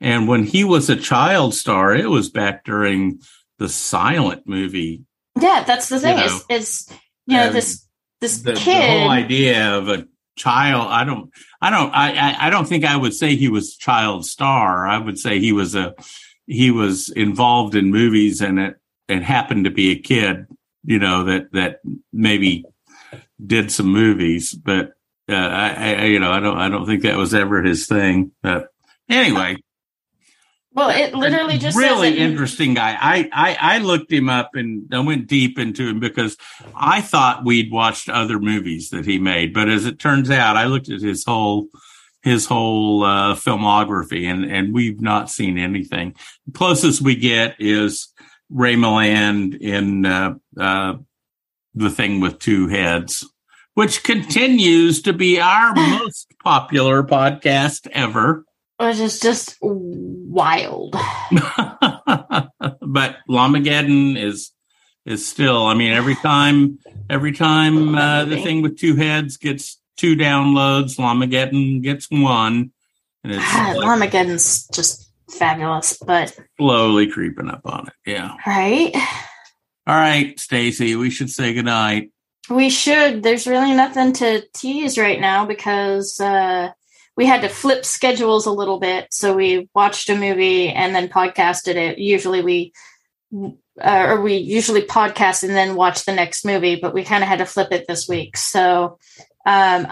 And 0.00 0.28
when 0.28 0.44
he 0.44 0.64
was 0.64 0.90
a 0.90 0.96
child 0.96 1.54
star, 1.54 1.94
it 1.94 2.10
was 2.10 2.28
back 2.28 2.64
during 2.64 3.20
the 3.58 3.68
silent 3.68 4.46
movie. 4.46 5.04
Yeah, 5.40 5.64
that's 5.64 5.88
the 5.88 6.00
thing. 6.00 6.18
You 6.18 6.24
is 6.24 6.44
is 6.48 6.88
you 7.26 7.36
know 7.36 7.44
and 7.44 7.54
this 7.54 7.86
this 8.20 8.38
The, 8.38 8.52
the 8.52 8.58
kid. 8.58 8.90
whole 8.90 9.10
idea 9.10 9.76
of 9.76 9.88
a 9.88 10.06
child, 10.36 10.88
I 10.90 11.04
don't, 11.04 11.30
I 11.60 11.70
don't, 11.70 11.90
I, 11.92 12.12
I, 12.12 12.46
I 12.46 12.50
don't 12.50 12.66
think 12.66 12.84
I 12.84 12.96
would 12.96 13.12
say 13.12 13.36
he 13.36 13.48
was 13.48 13.76
child 13.76 14.24
star. 14.24 14.86
I 14.86 14.96
would 14.96 15.18
say 15.18 15.40
he 15.40 15.52
was 15.52 15.74
a, 15.74 15.94
he 16.46 16.70
was 16.70 17.10
involved 17.10 17.74
in 17.74 17.90
movies 17.90 18.40
and 18.40 18.58
it, 18.58 18.76
it 19.08 19.22
happened 19.22 19.64
to 19.64 19.70
be 19.70 19.90
a 19.90 19.98
kid, 19.98 20.46
you 20.84 20.98
know, 20.98 21.24
that, 21.24 21.52
that 21.52 21.80
maybe 22.12 22.64
did 23.44 23.70
some 23.70 23.88
movies, 23.88 24.54
but, 24.54 24.92
uh, 25.28 25.34
I, 25.34 25.94
I, 25.94 26.04
you 26.04 26.18
know, 26.18 26.32
I 26.32 26.40
don't, 26.40 26.56
I 26.56 26.68
don't 26.68 26.86
think 26.86 27.02
that 27.02 27.16
was 27.16 27.34
ever 27.34 27.62
his 27.62 27.86
thing. 27.86 28.32
But 28.42 28.68
anyway, 29.10 29.56
well, 30.74 30.88
it 30.88 31.14
literally 31.14 31.58
just 31.58 31.76
really 31.76 32.18
interesting 32.18 32.74
guy. 32.74 32.96
I, 32.98 33.28
I 33.32 33.76
I 33.76 33.78
looked 33.78 34.10
him 34.10 34.28
up 34.28 34.50
and 34.54 34.92
I 34.92 35.00
went 35.00 35.26
deep 35.26 35.58
into 35.58 35.86
him 35.86 36.00
because 36.00 36.36
I 36.74 37.02
thought 37.02 37.44
we'd 37.44 37.70
watched 37.70 38.08
other 38.08 38.38
movies 38.38 38.90
that 38.90 39.04
he 39.04 39.18
made, 39.18 39.52
but 39.52 39.68
as 39.68 39.84
it 39.84 39.98
turns 39.98 40.30
out, 40.30 40.56
I 40.56 40.64
looked 40.64 40.88
at 40.88 41.00
his 41.00 41.24
whole 41.24 41.68
his 42.22 42.46
whole 42.46 43.04
uh, 43.04 43.34
filmography 43.34 44.24
and 44.24 44.44
and 44.44 44.72
we've 44.72 45.00
not 45.00 45.30
seen 45.30 45.58
anything. 45.58 46.14
The 46.46 46.52
closest 46.52 47.02
we 47.02 47.16
get 47.16 47.56
is 47.58 48.08
Ray 48.48 48.74
Milland 48.74 49.60
in 49.60 50.06
uh, 50.06 50.34
uh, 50.58 50.94
the 51.74 51.90
thing 51.90 52.20
with 52.20 52.38
two 52.38 52.68
heads, 52.68 53.28
which 53.74 54.02
continues 54.02 55.02
to 55.02 55.12
be 55.12 55.40
our 55.40 55.74
most 55.76 56.32
popular 56.42 57.02
podcast 57.02 57.88
ever. 57.92 58.44
Which 58.78 58.98
is 58.98 59.20
just 59.20 59.56
wild. 59.60 60.92
but 61.32 63.16
Lamageddon 63.28 64.16
is 64.16 64.52
is 65.04 65.26
still. 65.26 65.66
I 65.66 65.74
mean, 65.74 65.92
every 65.92 66.14
time 66.16 66.78
every 67.10 67.32
time 67.32 67.94
uh, 67.94 68.24
the 68.24 68.40
thing 68.42 68.62
with 68.62 68.78
two 68.78 68.96
heads 68.96 69.36
gets 69.36 69.80
two 69.96 70.16
downloads, 70.16 70.98
Lamageddon 70.98 71.82
gets 71.82 72.08
one, 72.10 72.72
and 73.24 73.32
it's 73.32 73.54
like 73.54 73.76
Armageddon's 73.78 74.66
just 74.68 75.10
fabulous, 75.30 75.98
but 75.98 76.36
slowly 76.58 77.08
creeping 77.08 77.48
up 77.48 77.62
on 77.64 77.88
it. 77.88 78.10
Yeah. 78.10 78.36
right. 78.46 78.92
All 79.84 79.96
right, 79.96 80.38
Stacy, 80.38 80.94
we 80.94 81.10
should 81.10 81.28
say 81.28 81.54
goodnight. 81.54 82.12
We 82.48 82.70
should. 82.70 83.22
There's 83.22 83.46
really 83.46 83.74
nothing 83.74 84.12
to 84.14 84.42
tease 84.54 84.96
right 84.96 85.20
now 85.20 85.44
because 85.44 86.20
uh, 86.20 86.70
we 87.16 87.26
had 87.26 87.42
to 87.42 87.48
flip 87.48 87.84
schedules 87.84 88.46
a 88.46 88.52
little 88.52 88.78
bit. 88.80 89.08
So 89.10 89.34
we 89.34 89.68
watched 89.74 90.08
a 90.08 90.16
movie 90.16 90.68
and 90.70 90.94
then 90.94 91.08
podcasted 91.08 91.74
it. 91.76 91.98
Usually 91.98 92.42
we, 92.42 92.72
uh, 93.80 94.06
or 94.08 94.20
we 94.22 94.36
usually 94.36 94.82
podcast 94.82 95.42
and 95.42 95.52
then 95.56 95.74
watch 95.74 96.04
the 96.04 96.12
next 96.14 96.44
movie, 96.44 96.76
but 96.76 96.94
we 96.94 97.04
kind 97.04 97.22
of 97.22 97.28
had 97.28 97.38
to 97.38 97.46
flip 97.46 97.68
it 97.72 97.86
this 97.86 98.08
week. 98.08 98.36
So 98.36 98.98
um, 99.44 99.88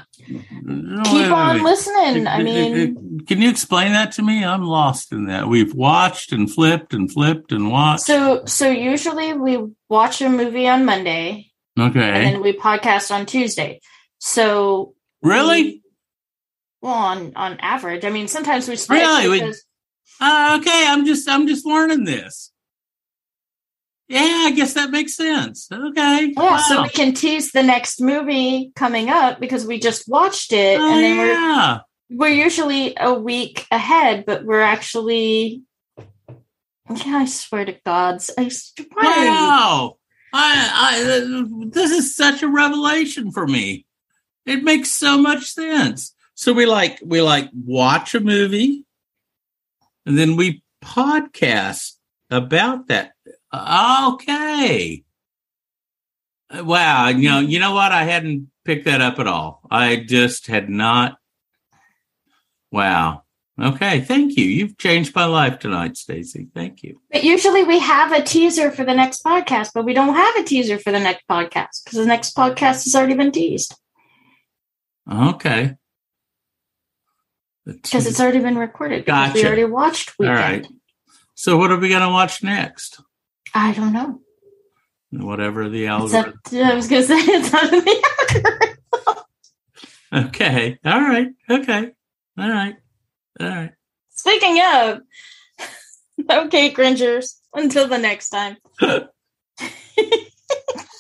No, 0.62 1.03
keep 1.03 1.14
wait, 1.14 1.31
on 1.33 1.57
wait. 1.57 1.62
listening. 1.64 2.27
I 2.27 2.43
mean, 2.43 3.21
can 3.27 3.43
you 3.43 3.51
explain 3.51 3.93
that 3.93 4.12
to 4.12 4.23
me? 4.23 4.45
I'm 4.45 4.62
lost 4.62 5.12
in 5.12 5.27
that. 5.27 5.49
We've 5.49 5.75
watched 5.75 6.33
and 6.33 6.51
flipped 6.51 6.95
and 6.95 7.11
flipped 7.12 7.51
and 7.53 7.71
watched. 7.71 8.03
so 8.05 8.45
so 8.47 8.71
usually 8.71 9.33
we 9.33 9.59
watch 9.89 10.21
a 10.23 10.29
movie 10.29 10.68
on 10.68 10.85
Monday 10.85 11.51
Okay. 11.79 12.01
and 12.01 12.27
then 12.37 12.43
we 12.43 12.53
podcast 12.53 13.12
on 13.14 13.27
Tuesday. 13.27 13.81
So 14.18 14.95
Really? 15.23 15.80
Well, 16.83 16.93
on 16.95 17.33
on 17.37 17.59
average, 17.61 18.05
I 18.05 18.11
mean, 18.11 18.28
sometimes 18.28 18.68
we 18.68 18.76
switch 18.76 18.99
Really? 18.99 19.41
Because- 19.41 19.62
Uh, 20.20 20.59
okay, 20.61 20.85
I'm 20.87 21.05
just 21.07 21.28
I'm 21.28 21.47
just 21.47 21.64
learning 21.66 22.05
this. 22.05 22.53
Yeah, 24.09 24.20
I 24.47 24.51
guess 24.53 24.74
that 24.74 24.91
makes 24.91 25.14
sense. 25.14 25.68
Okay. 25.72 26.33
Yeah, 26.37 26.57
so 26.59 26.83
we 26.83 26.89
can 26.89 27.14
tease 27.14 27.53
the 27.53 27.62
next 27.62 28.01
movie 28.01 28.72
coming 28.74 29.09
up 29.09 29.39
because 29.39 29.64
we 29.64 29.78
just 29.78 30.09
watched 30.09 30.53
it, 30.53 30.81
Oh, 30.81 30.93
and 30.93 31.05
then 31.05 31.16
we're 31.18 31.33
yeah. 31.33 31.78
we're 32.11 32.28
usually 32.45 32.97
a 32.99 33.14
week 33.14 33.66
ahead, 33.70 34.24
but 34.26 34.45
we're 34.45 34.61
actually. 34.62 35.62
Yeah, 37.07 37.18
I 37.18 37.24
swear 37.26 37.64
to 37.66 37.76
God's, 37.87 38.33
I 38.37 38.49
swear. 38.49 38.87
Wow. 38.97 39.97
I, 40.33 40.70
I, 40.74 41.66
this 41.70 41.93
is 41.93 42.16
such 42.16 42.43
a 42.43 42.49
revelation 42.49 43.31
for 43.31 43.47
me. 43.47 43.87
It 44.45 44.64
makes 44.64 44.91
so 44.91 45.16
much 45.16 45.45
sense. 45.53 46.12
So 46.41 46.55
we 46.55 46.64
like, 46.64 46.99
we 47.05 47.20
like 47.20 47.51
watch 47.53 48.14
a 48.14 48.20
movie 48.20 48.86
and 50.07 50.16
then 50.16 50.36
we 50.36 50.62
podcast 50.82 51.97
about 52.30 52.88
that. 52.88 53.12
Uh, 53.53 54.12
okay. 54.14 55.05
Uh, 56.49 56.64
wow. 56.64 57.09
You 57.09 57.28
know, 57.28 57.41
you 57.41 57.59
know 57.59 57.74
what? 57.74 57.93
I 57.93 58.05
hadn't 58.05 58.51
picked 58.64 58.86
that 58.86 59.03
up 59.03 59.18
at 59.18 59.26
all. 59.26 59.61
I 59.70 59.97
just 59.97 60.47
had 60.47 60.70
not. 60.70 61.18
Wow. 62.72 63.24
Okay. 63.61 64.01
Thank 64.01 64.38
you. 64.38 64.47
You've 64.47 64.78
changed 64.78 65.14
my 65.14 65.26
life 65.26 65.59
tonight, 65.59 65.99
Stacy. 65.99 66.49
Thank 66.55 66.82
you. 66.82 67.03
But 67.12 67.22
usually 67.22 67.64
we 67.64 67.80
have 67.80 68.12
a 68.12 68.22
teaser 68.22 68.70
for 68.70 68.86
the 68.86 68.95
next 68.95 69.22
podcast, 69.22 69.72
but 69.74 69.84
we 69.84 69.93
don't 69.93 70.14
have 70.14 70.36
a 70.36 70.45
teaser 70.45 70.78
for 70.78 70.91
the 70.91 71.01
next 71.01 71.24
podcast 71.30 71.84
because 71.84 71.99
the 71.99 72.07
next 72.07 72.34
podcast 72.34 72.84
has 72.84 72.95
already 72.95 73.12
been 73.12 73.30
teased 73.30 73.74
Okay. 75.07 75.76
Because 77.83 78.07
it's 78.07 78.21
already 78.21 78.41
been 78.41 78.57
recorded. 78.59 79.05
because 79.05 79.35
We 79.35 79.45
already 79.45 79.64
watched 79.64 80.11
All 80.11 80.27
Weekend. 80.27 80.39
right. 80.39 80.66
So 81.35 81.57
what 81.57 81.71
are 81.71 81.79
we 81.79 81.89
going 81.89 82.03
to 82.03 82.09
watch 82.11 82.43
next? 82.43 83.01
I 83.55 83.73
don't 83.73 83.93
know. 83.93 84.21
Whatever 85.12 85.68
the 85.68 85.87
algorithm. 85.89 86.39
to- 86.47 86.62
I 86.62 86.75
was 86.75 86.87
going 86.89 87.03
to 87.07 87.09
say 87.09 87.16
it's 87.18 87.53
out 87.55 87.64
of 87.64 87.71
the 87.85 88.05
algorithm. 88.35 88.66
Okay. 90.12 90.77
All 90.85 91.01
right. 91.01 91.29
Okay. 91.49 91.93
All 92.37 92.49
right. 92.51 92.75
All 93.39 93.47
right. 93.49 93.71
Speaking 94.11 94.61
of, 94.61 94.99
okay, 96.47 96.71
cringers, 96.71 97.41
until 97.55 97.87
the 97.87 97.97
next 97.97 98.31
time. 98.31 98.57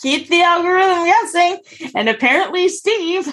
Keep 0.02 0.28
the 0.28 0.42
algorithm 0.42 1.04
guessing, 1.04 1.58
and 1.96 2.08
apparently 2.08 2.68
Steve. 2.68 3.28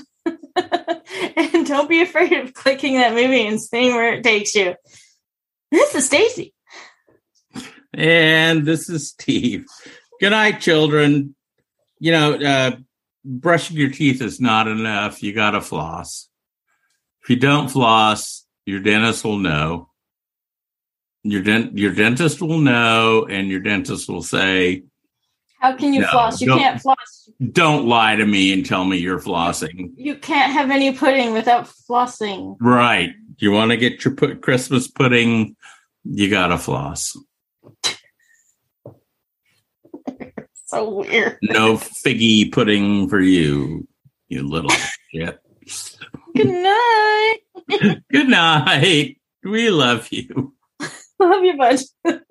and 1.35 1.65
don't 1.65 1.89
be 1.89 2.01
afraid 2.01 2.33
of 2.33 2.53
clicking 2.53 2.95
that 2.95 3.13
movie 3.13 3.45
and 3.47 3.61
seeing 3.61 3.93
where 3.93 4.13
it 4.13 4.23
takes 4.23 4.55
you. 4.55 4.75
This 5.71 5.95
is 5.95 6.05
Stacy. 6.05 6.53
And 7.93 8.65
this 8.65 8.89
is 8.89 9.09
Steve. 9.09 9.65
Good 10.19 10.31
night, 10.31 10.61
children. 10.61 11.35
You 11.99 12.11
know, 12.11 12.33
uh, 12.35 12.71
brushing 13.25 13.77
your 13.77 13.91
teeth 13.91 14.21
is 14.21 14.39
not 14.39 14.67
enough. 14.67 15.23
You 15.23 15.33
got 15.33 15.51
to 15.51 15.61
floss. 15.61 16.29
If 17.23 17.29
you 17.29 17.35
don't 17.35 17.69
floss, 17.69 18.45
your 18.65 18.79
dentist 18.79 19.23
will 19.23 19.37
know. 19.37 19.89
Your 21.23 21.41
dent, 21.41 21.77
your 21.77 21.93
dentist 21.93 22.41
will 22.41 22.59
know, 22.59 23.25
and 23.29 23.49
your 23.49 23.59
dentist 23.59 24.07
will 24.07 24.23
say, 24.23 24.83
How 25.59 25.75
can 25.75 25.93
you 25.93 26.01
No, 26.01 26.07
floss? 26.07 26.41
You 26.41 26.55
can't 26.55 26.81
floss. 26.81 27.29
"Don't 27.51 27.87
lie 27.87 28.15
to 28.15 28.25
me 28.25 28.53
and 28.53 28.65
tell 28.65 28.85
me 28.85 28.97
you're 28.97 29.19
flossing." 29.19 29.91
You 29.95 30.15
can't 30.15 30.51
have 30.51 30.69
any 30.69 30.93
pudding 30.93 31.33
without 31.33 31.67
flossing. 31.67 32.57
Right. 32.59 33.13
You 33.39 33.51
want 33.51 33.71
to 33.71 33.77
get 33.77 34.03
your 34.05 34.15
put 34.15 34.41
Christmas 34.41 34.87
pudding, 34.87 35.55
you 36.03 36.29
got 36.29 36.47
to 36.47 36.57
floss. 36.57 37.17
So 40.69 40.89
weird. 40.89 41.37
No 41.41 41.77
figgy 41.77 42.51
pudding 42.51 43.07
for 43.07 43.21
you, 43.21 43.87
you 44.27 44.45
little 44.45 44.69
shit. 45.13 45.39
Good 46.35 46.47
night. 46.47 47.37
Good 48.11 48.27
night. 48.27 49.17
We 49.45 49.69
love 49.69 50.09
you. 50.11 50.53
Love 51.19 51.43
you, 51.43 51.57
bud. 51.57 52.21